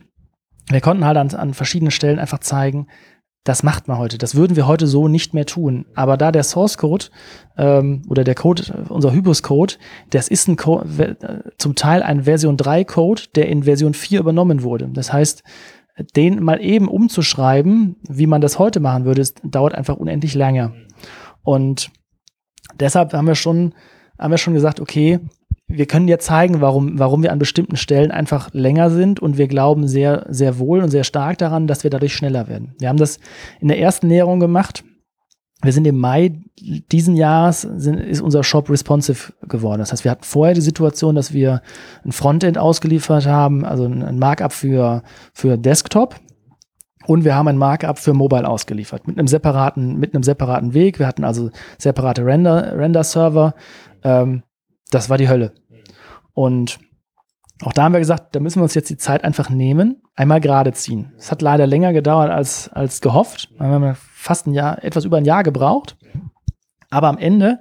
wir 0.70 0.80
konnten 0.80 1.06
halt 1.06 1.18
an, 1.18 1.30
an 1.32 1.54
verschiedenen 1.54 1.92
Stellen 1.92 2.20
einfach 2.20 2.40
zeigen, 2.40 2.88
das 3.44 3.64
macht 3.64 3.88
man 3.88 3.98
heute. 3.98 4.18
Das 4.18 4.36
würden 4.36 4.56
wir 4.56 4.68
heute 4.68 4.86
so 4.86 5.08
nicht 5.08 5.34
mehr 5.34 5.46
tun. 5.46 5.86
Aber 5.96 6.16
da 6.16 6.32
der 6.32 6.44
Source 6.44 6.78
Code 6.78 7.06
ähm, 7.58 8.04
oder 8.08 8.24
der 8.24 8.36
Code, 8.36 8.86
unser 8.90 9.12
Hybris 9.12 9.42
Code, 9.42 9.76
das 10.12 10.28
ist 10.28 10.48
ein 10.48 10.58
Code, 10.58 11.18
zum 11.58 11.76
Teil 11.76 12.04
ein 12.04 12.24
Version 12.24 12.56
3 12.56 12.84
Code, 12.84 13.24
der 13.36 13.48
in 13.48 13.64
Version 13.64 13.96
4 13.96 14.20
übernommen 14.20 14.62
wurde. 14.62 14.90
Das 14.94 15.12
heißt, 15.12 15.44
den 16.16 16.44
mal 16.44 16.62
eben 16.62 16.88
umzuschreiben, 16.88 17.96
wie 18.08 18.28
man 18.28 18.42
das 18.42 18.60
heute 18.60 18.80
machen 18.80 19.06
würde, 19.06 19.24
dauert 19.44 19.74
einfach 19.74 19.98
unendlich 19.98 20.36
lange. 20.36 20.74
Und 21.42 21.92
deshalb 22.80 23.14
haben 23.14 23.28
wir 23.28 23.36
schon, 23.36 23.74
haben 24.20 24.32
wir 24.32 24.38
schon 24.38 24.54
gesagt, 24.54 24.80
okay, 24.80 25.20
wir 25.72 25.86
können 25.86 26.08
ja 26.08 26.20
zeigen, 26.20 26.62
warum, 26.62 27.00
warum 27.00 27.24
wir 27.24 27.32
an 27.32 27.40
bestimmten 27.40 27.76
Stellen 27.76 28.12
einfach 28.12 28.54
länger 28.54 28.90
sind 28.90 29.20
und 29.20 29.38
wir 29.38 29.48
glauben 29.48 29.88
sehr, 29.88 30.26
sehr 30.30 30.60
wohl 30.60 30.82
und 30.82 30.90
sehr 30.90 31.04
stark 31.04 31.38
daran, 31.38 31.68
dass 31.68 31.84
wir 31.84 31.90
dadurch 31.90 32.16
schneller 32.16 32.48
werden. 32.48 32.76
Wir 32.80 32.90
haben 32.90 32.98
das 32.98 33.20
in 33.60 33.68
der 33.68 33.80
ersten 33.80 34.08
Näherung 34.08 34.40
gemacht. 34.40 34.84
Wir 35.64 35.74
sind 35.74 35.86
im 35.86 36.00
Mai 36.00 36.40
diesen 36.60 37.16
Jahres, 37.16 37.62
sind, 37.62 38.00
ist 38.00 38.22
unser 38.22 38.44
Shop 38.44 38.70
responsive 38.70 39.34
geworden. 39.48 39.80
Das 39.80 39.92
heißt, 39.92 40.04
wir 40.04 40.12
hatten 40.12 40.24
vorher 40.24 40.56
die 40.56 40.62
Situation, 40.62 41.16
dass 41.16 41.34
wir 41.34 41.62
ein 42.04 42.12
Frontend 42.12 42.58
ausgeliefert 42.58 43.28
haben, 43.28 43.64
also 43.64 43.86
ein 43.86 44.18
Markup 44.18 44.54
für, 44.54 45.04
für 45.34 45.58
Desktop. 45.58 46.16
Und 47.06 47.26
wir 47.26 47.36
haben 47.36 47.48
ein 47.48 47.58
Markup 47.58 48.00
für 48.00 48.14
Mobile 48.14 48.48
ausgeliefert 48.48 49.08
mit 49.08 49.18
einem 49.18 49.28
separaten, 49.28 50.00
mit 50.00 50.14
einem 50.14 50.24
separaten 50.24 50.74
Weg. 50.74 51.00
Wir 51.00 51.08
hatten 51.08 51.24
also 51.24 51.50
separate 51.78 52.26
Render, 52.26 52.78
Render-Server. 52.78 53.54
Ähm, 54.04 54.44
das 54.92 55.10
war 55.10 55.18
die 55.18 55.30
Hölle. 55.30 55.54
Und 56.34 56.80
auch 57.64 57.74
da 57.74 57.84
haben 57.84 57.94
wir 57.94 58.00
gesagt, 58.00 58.36
da 58.36 58.40
müssen 58.40 58.60
wir 58.60 58.64
uns 58.64 58.74
jetzt 58.74 58.90
die 58.90 58.98
Zeit 58.98 59.24
einfach 59.24 59.50
nehmen, 59.50 60.02
einmal 60.16 60.42
gerade 60.42 60.74
ziehen. 60.74 61.14
Es 61.18 61.32
hat 61.32 61.42
leider 61.42 61.68
länger 61.68 61.94
gedauert 61.94 62.32
als, 62.32 62.70
als 62.70 63.02
gehofft. 63.02 63.50
Wir 63.58 63.68
haben 63.68 63.96
fast 63.96 64.48
ein 64.48 64.54
Jahr, 64.54 64.84
etwas 64.84 65.06
über 65.06 65.18
ein 65.18 65.26
Jahr 65.26 65.44
gebraucht. 65.44 65.98
Aber 66.90 67.08
am 67.08 67.18
Ende 67.18 67.60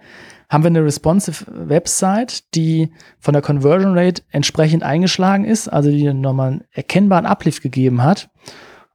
haben 0.48 0.64
wir 0.64 0.68
eine 0.68 0.84
responsive 0.84 1.44
Website, 1.68 2.54
die 2.54 2.92
von 3.18 3.34
der 3.34 3.42
Conversion 3.42 3.96
Rate 3.96 4.22
entsprechend 4.30 4.82
eingeschlagen 4.82 5.44
ist, 5.44 5.68
also 5.68 5.90
die 5.90 6.12
nochmal 6.12 6.50
einen 6.50 6.64
erkennbaren 6.72 7.26
Uplift 7.26 7.62
gegeben 7.62 8.02
hat. 8.02 8.30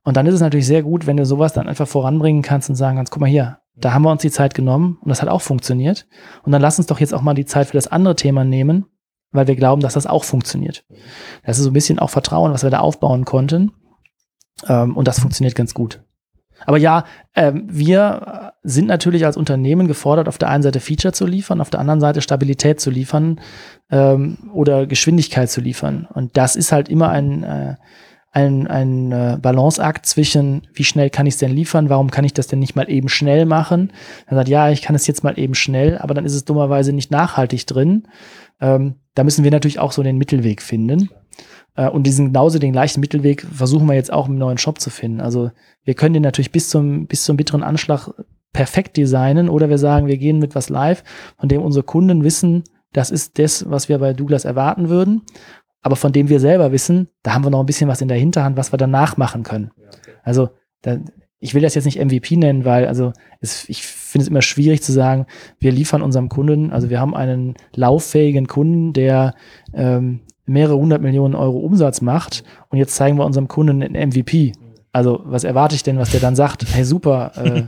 Und 0.04 0.18
dann 0.18 0.28
ist 0.28 0.36
es 0.36 0.42
natürlich 0.42 0.68
sehr 0.68 0.84
gut, 0.84 1.08
wenn 1.08 1.18
du 1.18 1.26
sowas 1.26 1.54
dann 1.54 1.70
einfach 1.70 1.88
voranbringen 1.88 2.42
kannst 2.42 2.70
und 2.70 2.76
sagen 2.76 2.98
kannst, 2.98 3.12
guck 3.12 3.22
mal 3.22 3.30
hier, 3.30 3.60
da 3.78 3.94
haben 3.94 4.04
wir 4.04 4.12
uns 4.12 4.22
die 4.22 4.32
Zeit 4.32 4.54
genommen 4.54 4.98
und 5.02 5.10
das 5.10 5.22
hat 5.22 5.30
auch 5.30 5.42
funktioniert. 5.42 6.08
Und 6.44 6.52
dann 6.52 6.62
lass 6.62 6.78
uns 6.78 6.88
doch 6.88 7.00
jetzt 7.00 7.14
auch 7.14 7.22
mal 7.22 7.34
die 7.34 7.46
Zeit 7.46 7.68
für 7.68 7.78
das 7.78 7.88
andere 7.88 8.16
Thema 8.16 8.44
nehmen 8.44 8.86
weil 9.36 9.48
wir 9.48 9.56
glauben, 9.56 9.82
dass 9.82 9.94
das 9.94 10.08
auch 10.08 10.24
funktioniert. 10.24 10.86
Das 11.44 11.58
ist 11.58 11.64
so 11.64 11.70
ein 11.70 11.74
bisschen 11.74 12.00
auch 12.00 12.10
Vertrauen, 12.10 12.54
was 12.54 12.64
wir 12.64 12.70
da 12.70 12.80
aufbauen 12.80 13.26
konnten. 13.26 13.72
Ähm, 14.68 14.96
und 14.96 15.08
das 15.08 15.20
funktioniert 15.20 15.56
ganz 15.56 15.74
gut. 15.74 16.02
Aber 16.66 16.78
ja, 16.78 17.04
ähm, 17.36 17.68
wir 17.70 18.54
sind 18.64 18.88
natürlich 18.88 19.26
als 19.26 19.36
Unternehmen 19.36 19.88
gefordert, 19.88 20.30
auf 20.30 20.38
der 20.38 20.50
einen 20.50 20.64
Seite 20.64 20.80
Feature 20.80 21.14
zu 21.14 21.26
liefern, 21.28 21.60
auf 21.60 21.70
der 21.70 21.82
anderen 21.82 22.00
Seite 22.00 22.22
Stabilität 22.22 22.80
zu 22.80 22.90
liefern 22.90 23.42
ähm, 23.92 24.50
oder 24.54 24.88
Geschwindigkeit 24.88 25.50
zu 25.50 25.60
liefern. 25.60 26.08
Und 26.14 26.38
das 26.38 26.56
ist 26.56 26.72
halt 26.72 26.88
immer 26.88 27.10
ein, 27.10 27.44
äh, 27.44 27.76
ein, 28.36 28.68
ein 28.68 29.14
äh, 29.14 29.38
Balanceakt 29.42 30.06
zwischen, 30.06 30.68
wie 30.74 30.84
schnell 30.84 31.10
kann 31.10 31.26
ich 31.26 31.36
es 31.36 31.40
denn 31.40 31.56
liefern, 31.56 31.88
warum 31.90 32.12
kann 32.12 32.26
ich 32.26 32.34
das 32.34 32.48
denn 32.48 32.60
nicht 32.60 32.76
mal 32.76 32.90
eben 32.90 33.08
schnell 33.08 33.46
machen? 33.46 33.94
Er 34.28 34.36
sagt, 34.36 34.50
ja, 34.50 34.70
ich 34.70 34.82
kann 34.82 34.94
es 34.94 35.08
jetzt 35.08 35.24
mal 35.24 35.40
eben 35.40 35.56
schnell, 35.56 35.98
aber 35.98 36.14
dann 36.14 36.26
ist 36.26 36.34
es 36.34 36.44
dummerweise 36.44 36.92
nicht 36.92 37.12
nachhaltig 37.12 37.66
drin. 37.66 38.10
Ähm, 38.60 38.96
da 39.14 39.24
müssen 39.24 39.46
wir 39.46 39.52
natürlich 39.52 39.80
auch 39.80 39.94
so 39.94 40.04
den 40.04 40.18
Mittelweg 40.18 40.62
finden. 40.62 41.10
Äh, 41.78 41.90
und 41.90 42.04
diesen 42.04 42.28
genauso 42.28 42.60
den 42.60 42.74
gleichen 42.74 43.00
Mittelweg 43.00 43.42
versuchen 43.42 43.88
wir 43.88 43.96
jetzt 43.96 44.12
auch 44.12 44.28
im 44.28 44.38
neuen 44.38 44.58
Shop 44.58 44.82
zu 44.82 44.90
finden. 44.90 45.22
Also 45.22 45.52
wir 45.86 45.94
können 45.94 46.14
den 46.14 46.24
natürlich 46.24 46.52
bis 46.52 46.70
zum, 46.70 47.08
bis 47.08 47.24
zum 47.24 47.38
bitteren 47.38 47.64
Anschlag 47.64 48.10
perfekt 48.52 48.98
designen 48.98 49.48
oder 49.48 49.70
wir 49.70 49.78
sagen, 49.78 50.08
wir 50.08 50.18
gehen 50.18 50.40
mit 50.40 50.56
was 50.56 50.68
live, 50.68 51.06
von 51.40 51.48
dem 51.48 51.62
unsere 51.62 51.86
Kunden 51.86 52.26
wissen, 52.26 52.66
das 52.92 53.12
ist 53.12 53.40
das, 53.40 53.70
was 53.70 53.90
wir 53.90 54.00
bei 54.00 54.14
Douglas 54.14 54.46
erwarten 54.46 54.90
würden. 54.90 55.22
Aber 55.86 55.96
von 55.96 56.12
dem 56.12 56.30
wir 56.30 56.40
selber 56.40 56.72
wissen, 56.72 57.10
da 57.22 57.36
haben 57.36 57.44
wir 57.44 57.52
noch 57.52 57.60
ein 57.60 57.68
bisschen 57.68 57.88
was 57.88 58.02
in 58.02 58.08
der 58.08 58.18
Hinterhand, 58.18 58.58
was 58.58 58.74
wir 58.74 58.78
danach 58.78 59.18
machen 59.18 59.44
können. 59.44 59.70
Also 60.24 60.50
da, 60.82 60.98
ich 61.38 61.54
will 61.54 61.62
das 61.62 61.76
jetzt 61.76 61.86
nicht 61.86 62.04
MVP 62.04 62.38
nennen, 62.38 62.66
weil 62.66 62.88
also 62.88 63.14
es, 63.40 63.70
ich 63.70 63.86
finde 63.86 64.24
es 64.24 64.30
immer 64.30 64.42
schwierig 64.42 64.82
zu 64.82 64.92
sagen, 64.92 65.28
wir 65.60 65.72
liefern 65.72 66.02
unserem 66.02 66.28
Kunden, 66.28 66.72
also 66.72 66.90
wir 66.90 67.00
haben 67.00 67.16
einen 67.16 67.54
lauffähigen 67.76 68.48
Kunden, 68.48 68.94
der 68.94 69.36
ähm, 69.76 70.22
mehrere 70.48 70.76
hundert 70.76 71.04
Millionen 71.04 71.36
Euro 71.36 71.60
Umsatz 71.60 72.02
macht 72.02 72.44
und 72.70 72.80
jetzt 72.80 72.96
zeigen 72.96 73.20
wir 73.20 73.26
unserem 73.26 73.48
Kunden 73.48 73.84
einen 73.84 74.10
MVP. 74.10 74.54
Also 74.96 75.20
was 75.26 75.44
erwarte 75.44 75.76
ich 75.76 75.84
denn, 75.84 75.98
was 75.98 76.12
der 76.12 76.22
dann 76.22 76.38
sagt? 76.38 76.66
Hey 76.72 76.86
super. 76.86 77.34
Äh, 77.36 77.64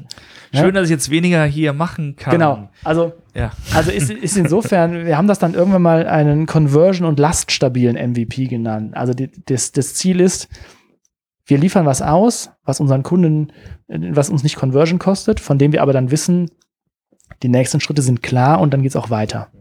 Schön, 0.57 0.73
dass 0.73 0.85
ich 0.85 0.91
jetzt 0.91 1.09
weniger 1.09 1.43
hier 1.43 1.73
machen 1.73 2.15
kann. 2.15 2.31
Genau. 2.31 2.69
Also, 2.85 3.11
ja. 3.35 3.51
also 3.73 3.91
ist, 3.91 4.09
ist 4.09 4.37
insofern, 4.37 5.05
wir 5.05 5.17
haben 5.17 5.27
das 5.27 5.37
dann 5.37 5.53
irgendwann 5.53 5.81
mal 5.81 6.07
einen 6.07 6.45
Conversion- 6.45 7.05
und 7.05 7.19
laststabilen 7.19 7.97
MVP 7.97 8.45
genannt. 8.45 8.95
Also 8.95 9.13
die, 9.13 9.29
das, 9.43 9.73
das 9.73 9.93
Ziel 9.95 10.21
ist, 10.21 10.47
wir 11.45 11.57
liefern 11.57 11.85
was 11.85 12.01
aus, 12.01 12.51
was 12.63 12.79
unseren 12.79 13.03
Kunden, 13.03 13.51
was 13.89 14.29
uns 14.29 14.43
nicht 14.43 14.55
Conversion 14.55 14.97
kostet, 14.97 15.41
von 15.41 15.57
dem 15.57 15.73
wir 15.73 15.81
aber 15.81 15.91
dann 15.91 16.11
wissen, 16.11 16.49
die 17.43 17.49
nächsten 17.49 17.81
Schritte 17.81 18.03
sind 18.03 18.23
klar 18.23 18.61
und 18.61 18.73
dann 18.73 18.83
geht 18.83 18.91
es 18.91 18.95
auch 18.95 19.09
weiter. 19.09 19.51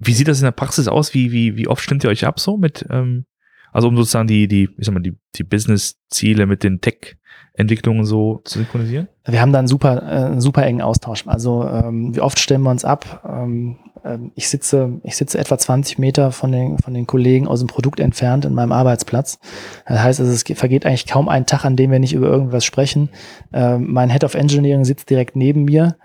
Wie 0.00 0.14
sieht 0.14 0.26
das 0.26 0.40
in 0.40 0.46
der 0.46 0.50
Praxis 0.50 0.88
aus? 0.88 1.14
Wie, 1.14 1.30
wie, 1.30 1.56
wie 1.56 1.68
oft 1.68 1.80
stimmt 1.80 2.02
ihr 2.02 2.10
euch 2.10 2.26
ab 2.26 2.40
so 2.40 2.56
mit, 2.56 2.86
ähm, 2.90 3.24
also 3.72 3.88
um 3.88 3.96
sozusagen 3.96 4.28
die, 4.28 4.46
die, 4.46 4.68
ich 4.78 4.86
sag 4.86 4.94
mal, 4.94 5.00
die, 5.00 5.16
die 5.34 5.44
Business-Ziele 5.44 6.46
mit 6.46 6.62
den 6.62 6.80
Tech-Entwicklungen 6.80 8.04
so 8.04 8.42
zu 8.44 8.58
synchronisieren? 8.58 9.08
Wir 9.26 9.40
haben 9.40 9.52
da 9.52 9.58
einen 9.58 9.68
super, 9.68 10.34
äh, 10.34 10.40
super 10.40 10.64
engen 10.64 10.82
Austausch. 10.82 11.26
Also 11.26 11.66
ähm, 11.66 12.14
wie 12.14 12.20
oft 12.20 12.38
stimmen 12.38 12.64
wir 12.64 12.70
uns 12.70 12.84
ab? 12.84 13.28
Ähm, 13.28 13.78
ähm, 14.04 14.32
ich 14.34 14.48
sitze, 14.48 15.00
ich 15.02 15.16
sitze 15.16 15.38
etwa 15.38 15.58
20 15.58 15.98
Meter 15.98 16.32
von 16.32 16.52
den, 16.52 16.78
von 16.78 16.94
den 16.94 17.06
Kollegen 17.06 17.48
aus 17.48 17.60
dem 17.60 17.68
Produkt 17.68 18.00
entfernt 18.00 18.44
in 18.44 18.54
meinem 18.54 18.72
Arbeitsplatz. 18.72 19.38
Das 19.86 20.00
heißt, 20.00 20.20
also, 20.20 20.32
es 20.32 20.44
vergeht 20.58 20.86
eigentlich 20.86 21.06
kaum 21.06 21.28
ein 21.28 21.46
Tag, 21.46 21.64
an 21.64 21.76
dem 21.76 21.90
wir 21.90 21.98
nicht 21.98 22.14
über 22.14 22.28
irgendwas 22.28 22.64
sprechen. 22.64 23.10
Ähm, 23.52 23.92
mein 23.92 24.10
Head 24.10 24.24
of 24.24 24.34
Engineering 24.34 24.84
sitzt 24.84 25.10
direkt 25.10 25.36
neben 25.36 25.64
mir. 25.64 25.96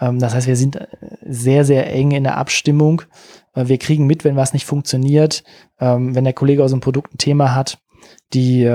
Ähm, 0.00 0.18
das 0.18 0.34
heißt, 0.34 0.46
wir 0.46 0.56
sind 0.56 0.76
äh, 0.76 0.86
sehr, 1.22 1.64
sehr 1.64 1.92
eng 1.92 2.10
in 2.12 2.24
der 2.24 2.36
Abstimmung. 2.36 3.02
Äh, 3.54 3.68
wir 3.68 3.78
kriegen 3.78 4.06
mit, 4.06 4.24
wenn 4.24 4.36
was 4.36 4.52
nicht 4.52 4.66
funktioniert. 4.66 5.44
wenn 5.78 6.24
der 6.24 6.34
Kollege 6.34 6.62
aus 6.62 6.72
dem 6.72 6.80
Produkt 6.80 7.14
ein 7.14 7.18
Thema 7.18 7.54
hat, 7.54 7.78
die, 8.34 8.68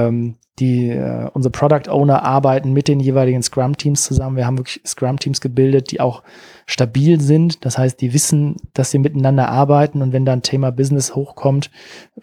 die 0.60 0.90
äh, 0.90 1.30
unsere 1.34 1.52
Product 1.52 1.90
Owner 1.90 2.24
arbeiten 2.24 2.72
mit 2.72 2.88
den 2.88 3.00
jeweiligen 3.00 3.44
Scrum 3.44 3.76
Teams 3.76 4.04
zusammen. 4.04 4.38
Wir 4.38 4.46
haben 4.46 4.58
wirklich 4.58 4.82
Scrum 4.86 5.20
Teams 5.20 5.42
gebildet, 5.42 5.92
die 5.92 6.00
auch 6.00 6.24
stabil 6.66 7.20
sind. 7.20 7.66
Das 7.66 7.78
heißt, 7.78 8.00
die 8.00 8.14
wissen, 8.14 8.56
dass 8.74 8.92
sie 8.92 9.00
miteinander 9.00 9.50
arbeiten 9.50 10.02
und 10.02 10.14
wenn 10.14 10.26
da 10.26 10.34
ein 10.34 10.42
Thema 10.42 10.72
Business 10.72 11.14
hochkommt, 11.14 11.72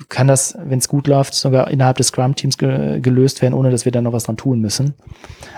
kann 0.09 0.28
das, 0.28 0.57
wenn 0.64 0.78
es 0.78 0.88
gut 0.88 1.07
läuft, 1.07 1.34
sogar 1.34 1.70
innerhalb 1.70 1.98
des 1.98 2.09
Scrum 2.09 2.34
Teams 2.34 2.57
ge 2.57 3.00
gelöst 3.00 3.42
werden, 3.42 3.55
ohne 3.55 3.70
dass 3.70 3.84
wir 3.84 3.92
da 3.92 4.00
noch 4.00 4.12
was 4.12 4.24
dran 4.24 4.36
tun 4.36 4.61
müssen. 4.61 4.94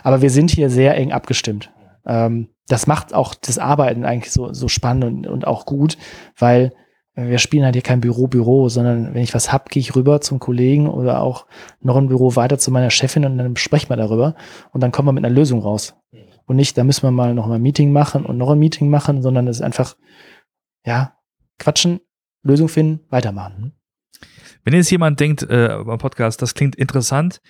Aber 0.03 0.21
wir 0.21 0.31
sind 0.31 0.51
hier 0.51 0.69
sehr 0.69 0.97
eng 0.97 1.13
abgestimmt. 1.13 1.71
Ähm, 2.07 2.49
das 2.69 2.87
macht 2.87 3.15
auch 3.15 3.35
das 3.35 3.59
Arbeiten 3.59 4.05
eigentlich 4.05 4.33
so, 4.33 4.53
so 4.53 4.69
spannend 4.69 5.05
und, 5.05 5.27
und 5.27 5.47
auch 5.47 5.67
gut, 5.67 5.99
weil 6.39 6.73
wir 7.17 7.39
spielen 7.39 7.65
halt 7.65 7.77
hier 7.77 7.83
kein 7.83 8.01
Büro-Büro, 8.01 8.69
sondern 8.69 9.15
wenn 9.15 9.23
ich 9.23 9.35
was 9.35 9.53
hab, 9.53 9.71
gehe 9.71 9.81
ich 9.81 9.95
rüber 9.95 10.21
zum 10.21 10.41
Kollegen 10.41 10.89
oder 10.89 11.21
auch 11.21 11.47
noch 11.81 11.97
ein 11.97 12.09
Büro 12.09 12.35
weiter 12.35 12.59
zu 12.59 12.73
meiner 12.73 12.91
Chefin 12.91 13.25
und 13.25 13.39
dann 13.39 13.57
sprechen 13.57 13.89
wir 13.89 13.97
darüber 13.97 14.35
und 14.73 14.83
dann 14.83 14.91
kommen 14.91 15.09
wir 15.09 15.13
mit 15.13 15.25
einer 15.25 15.35
Lösung 15.35 15.61
raus. 15.61 15.95
Und 16.47 16.57
nicht, 16.57 16.77
da 16.77 16.85
müssen 16.85 17.05
wir 17.05 17.11
mal 17.13 17.33
noch 17.33 17.47
mal 17.47 17.55
ein 17.55 17.63
Meeting 17.63 17.93
machen 17.93 18.27
und 18.27 18.37
noch 18.37 18.51
ein 18.51 18.59
Meeting 18.59 18.91
machen, 18.91 19.23
sondern 19.23 19.47
es 19.47 19.59
ist 19.59 19.63
einfach, 19.63 19.97
ja, 20.85 21.17
quatschen, 21.59 22.01
Lösung 22.43 22.69
finden, 22.69 23.01
weitermachen. 23.11 23.73
Wenn 24.65 24.75
jetzt 24.75 24.91
jemand 24.91 25.21
denkt 25.21 25.43
äh, 25.45 25.79
beim 25.85 25.99
Podcast, 25.99 26.43
das 26.43 26.55
klingt 26.55 26.75
interessant, 26.75 27.41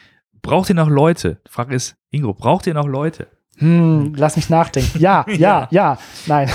braucht 0.42 0.68
ihr 0.68 0.74
noch 0.74 0.88
Leute? 0.88 1.40
Die 1.46 1.50
Frage 1.50 1.74
ist, 1.74 1.96
Ingo, 2.10 2.34
braucht 2.34 2.66
ihr 2.66 2.74
noch 2.74 2.86
Leute? 2.86 3.28
Hm, 3.58 4.14
lass 4.16 4.36
mich 4.36 4.50
nachdenken. 4.50 4.98
Ja, 4.98 5.24
ja, 5.36 5.68
ja, 5.70 5.98
nein. 6.26 6.50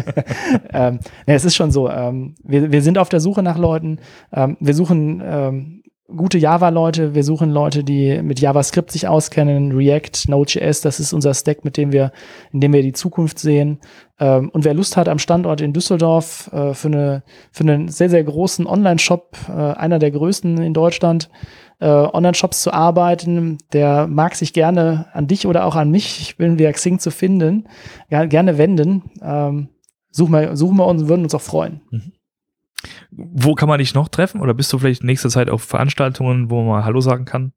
ähm, 0.72 0.98
nee, 1.26 1.34
es 1.34 1.44
ist 1.44 1.56
schon 1.56 1.70
so. 1.70 1.88
Ähm, 1.88 2.34
wir, 2.42 2.70
wir 2.70 2.82
sind 2.82 2.98
auf 2.98 3.08
der 3.08 3.20
Suche 3.20 3.42
nach 3.42 3.56
Leuten. 3.56 3.98
Ähm, 4.32 4.56
wir 4.60 4.74
suchen 4.74 5.22
ähm, 5.24 5.77
gute 6.08 6.38
Java-Leute. 6.38 7.14
Wir 7.14 7.22
suchen 7.22 7.50
Leute, 7.50 7.84
die 7.84 8.22
mit 8.22 8.40
JavaScript 8.40 8.90
sich 8.90 9.06
auskennen, 9.06 9.72
React, 9.72 10.28
Node.js. 10.28 10.80
Das 10.80 11.00
ist 11.00 11.12
unser 11.12 11.34
Stack, 11.34 11.64
mit 11.64 11.76
dem 11.76 11.92
wir, 11.92 12.12
in 12.52 12.60
dem 12.60 12.72
wir 12.72 12.82
die 12.82 12.92
Zukunft 12.94 13.38
sehen. 13.38 13.80
Ähm, 14.18 14.48
und 14.50 14.64
wer 14.64 14.74
Lust 14.74 14.96
hat, 14.96 15.08
am 15.08 15.18
Standort 15.18 15.60
in 15.60 15.72
Düsseldorf 15.72 16.50
äh, 16.52 16.72
für, 16.74 16.88
eine, 16.88 17.22
für 17.52 17.64
einen 17.64 17.88
sehr, 17.88 18.08
sehr 18.08 18.24
großen 18.24 18.66
Online-Shop, 18.66 19.36
äh, 19.48 19.52
einer 19.52 19.98
der 19.98 20.10
größten 20.10 20.58
in 20.58 20.72
Deutschland, 20.72 21.28
äh, 21.80 21.86
Online-Shops 21.86 22.62
zu 22.62 22.72
arbeiten, 22.72 23.58
der 23.72 24.06
mag 24.06 24.34
sich 24.34 24.52
gerne 24.52 25.06
an 25.12 25.26
dich 25.26 25.46
oder 25.46 25.66
auch 25.66 25.76
an 25.76 25.90
mich, 25.90 26.20
ich 26.20 26.36
bin 26.36 26.58
via 26.58 26.72
Xing 26.72 26.98
zu 26.98 27.10
finden, 27.10 27.68
gerne 28.08 28.58
wenden. 28.58 29.10
Ähm, 29.22 29.68
suchen, 30.10 30.32
wir, 30.32 30.56
suchen 30.56 30.78
wir 30.78 30.86
uns 30.86 31.02
und 31.02 31.08
würden 31.08 31.22
uns 31.24 31.34
auch 31.34 31.42
freuen. 31.42 31.82
Mhm. 31.90 32.12
Wo 33.10 33.54
kann 33.54 33.68
man 33.68 33.78
dich 33.78 33.94
noch 33.94 34.08
treffen? 34.08 34.40
Oder 34.40 34.54
bist 34.54 34.72
du 34.72 34.78
vielleicht 34.78 35.00
in 35.02 35.06
nächster 35.06 35.28
Zeit 35.28 35.50
auf 35.50 35.62
Veranstaltungen, 35.62 36.50
wo 36.50 36.62
man 36.62 36.84
Hallo 36.84 37.00
sagen 37.00 37.24
kann? 37.24 37.52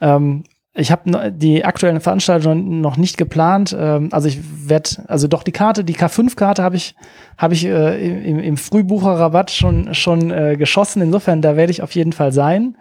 Ähm, 0.00 0.44
ich 0.74 0.92
habe 0.92 1.32
die 1.32 1.64
aktuellen 1.64 2.00
Veranstaltungen 2.00 2.82
noch 2.82 2.98
nicht 2.98 3.16
geplant. 3.16 3.74
Ähm, 3.78 4.10
also 4.12 4.28
ich 4.28 4.40
werde, 4.68 4.90
also 5.08 5.26
doch 5.26 5.42
die 5.42 5.52
Karte, 5.52 5.84
die 5.84 5.96
K5-Karte 5.96 6.62
habe 6.62 6.76
ich, 6.76 6.94
habe 7.38 7.54
ich 7.54 7.64
äh, 7.64 8.28
im, 8.28 8.38
im 8.38 8.56
Frühbucherrabatt 8.56 9.50
schon 9.50 9.94
schon 9.94 10.30
äh, 10.30 10.56
geschossen. 10.58 11.00
Insofern 11.00 11.40
da 11.40 11.56
werde 11.56 11.70
ich 11.70 11.82
auf 11.82 11.92
jeden 11.92 12.12
Fall 12.12 12.32
sein. 12.32 12.76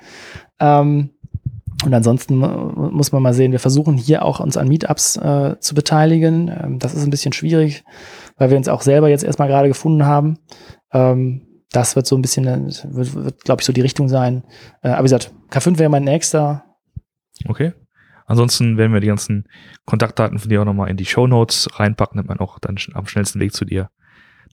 Ähm, 0.60 1.12
und 1.84 1.94
ansonsten 1.94 2.38
muss 2.38 3.12
man 3.12 3.22
mal 3.22 3.34
sehen, 3.34 3.52
wir 3.52 3.60
versuchen 3.60 3.98
hier 3.98 4.24
auch 4.24 4.40
uns 4.40 4.58
an 4.58 4.68
Meetups 4.68 5.18
äh, 5.18 5.56
zu 5.60 5.76
beteiligen. 5.76 6.48
Ähm, 6.48 6.80
das 6.80 6.94
ist 6.94 7.04
ein 7.04 7.10
bisschen 7.10 7.34
schwierig, 7.34 7.84
weil 8.38 8.50
wir 8.50 8.58
uns 8.58 8.68
auch 8.68 8.82
selber 8.82 9.10
jetzt 9.10 9.24
erstmal 9.24 9.48
gerade 9.48 9.68
gefunden 9.68 10.06
haben. 10.06 10.38
Ähm, 10.94 11.45
das 11.72 11.96
wird 11.96 12.06
so 12.08 12.16
ein 12.16 12.22
bisschen, 12.22 12.46
wird, 12.46 13.16
wird 13.16 13.44
glaube 13.44 13.62
ich, 13.62 13.66
so 13.66 13.74
die 13.74 13.82
Richtung 13.82 14.08
sein. 14.10 14.44
Äh, 14.82 14.90
aber 14.90 15.00
wie 15.00 15.04
gesagt, 15.04 15.34
K5 15.52 15.78
wäre 15.78 15.90
mein 15.90 16.04
nächster. 16.04 16.64
Okay. 17.48 17.74
Ansonsten 18.28 18.78
werden 18.78 18.94
wir 18.94 19.02
die 19.02 19.08
ganzen 19.08 19.48
Kontaktdaten 19.86 20.40
von 20.40 20.50
dir 20.50 20.62
auch 20.62 20.66
nochmal 20.66 20.90
in 20.90 20.98
die 20.98 21.06
Show 21.06 21.28
Notes 21.28 21.70
reinpacken, 21.74 22.18
damit 22.18 22.30
man 22.30 22.40
auch 22.40 22.58
dann 22.60 22.78
am 22.94 23.06
schnellsten 23.06 23.40
Weg 23.40 23.54
zu 23.54 23.66
dir 23.66 23.90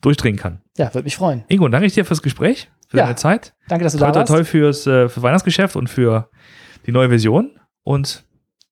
durchdringen 0.01 0.39
kann. 0.39 0.61
Ja, 0.77 0.93
würde 0.93 1.05
mich 1.05 1.15
freuen. 1.15 1.43
Ingo, 1.47 1.67
danke 1.69 1.87
ich 1.87 1.93
dir 1.93 2.05
fürs 2.05 2.21
Gespräch 2.21 2.69
für 2.87 2.97
ja, 2.97 3.03
deine 3.05 3.15
Zeit. 3.15 3.53
Danke, 3.67 3.85
dass 3.85 3.93
du 3.93 3.99
toi, 3.99 4.11
da 4.11 4.19
warst. 4.19 4.31
Toll 4.31 4.45
fürs 4.45 4.85
äh, 4.85 5.09
für 5.09 5.21
Weihnachtsgeschäft 5.23 5.75
und 5.75 5.89
für 5.89 6.29
die 6.85 6.91
neue 6.91 7.09
Version. 7.09 7.51
Und 7.83 8.25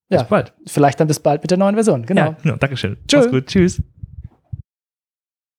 ja, 0.10 0.20
bis 0.20 0.30
bald. 0.30 0.54
Vielleicht 0.68 1.00
dann 1.00 1.08
bis 1.08 1.20
bald 1.20 1.42
mit 1.42 1.50
der 1.50 1.58
neuen 1.58 1.76
Version. 1.76 2.06
Genau. 2.06 2.22
Ja, 2.22 2.38
genau 2.44 2.58
Dankeschön. 2.58 2.98
Tschüss. 3.08 3.22
Mach's 3.22 3.32
gut. 3.32 3.48
Tschüss. 3.48 3.82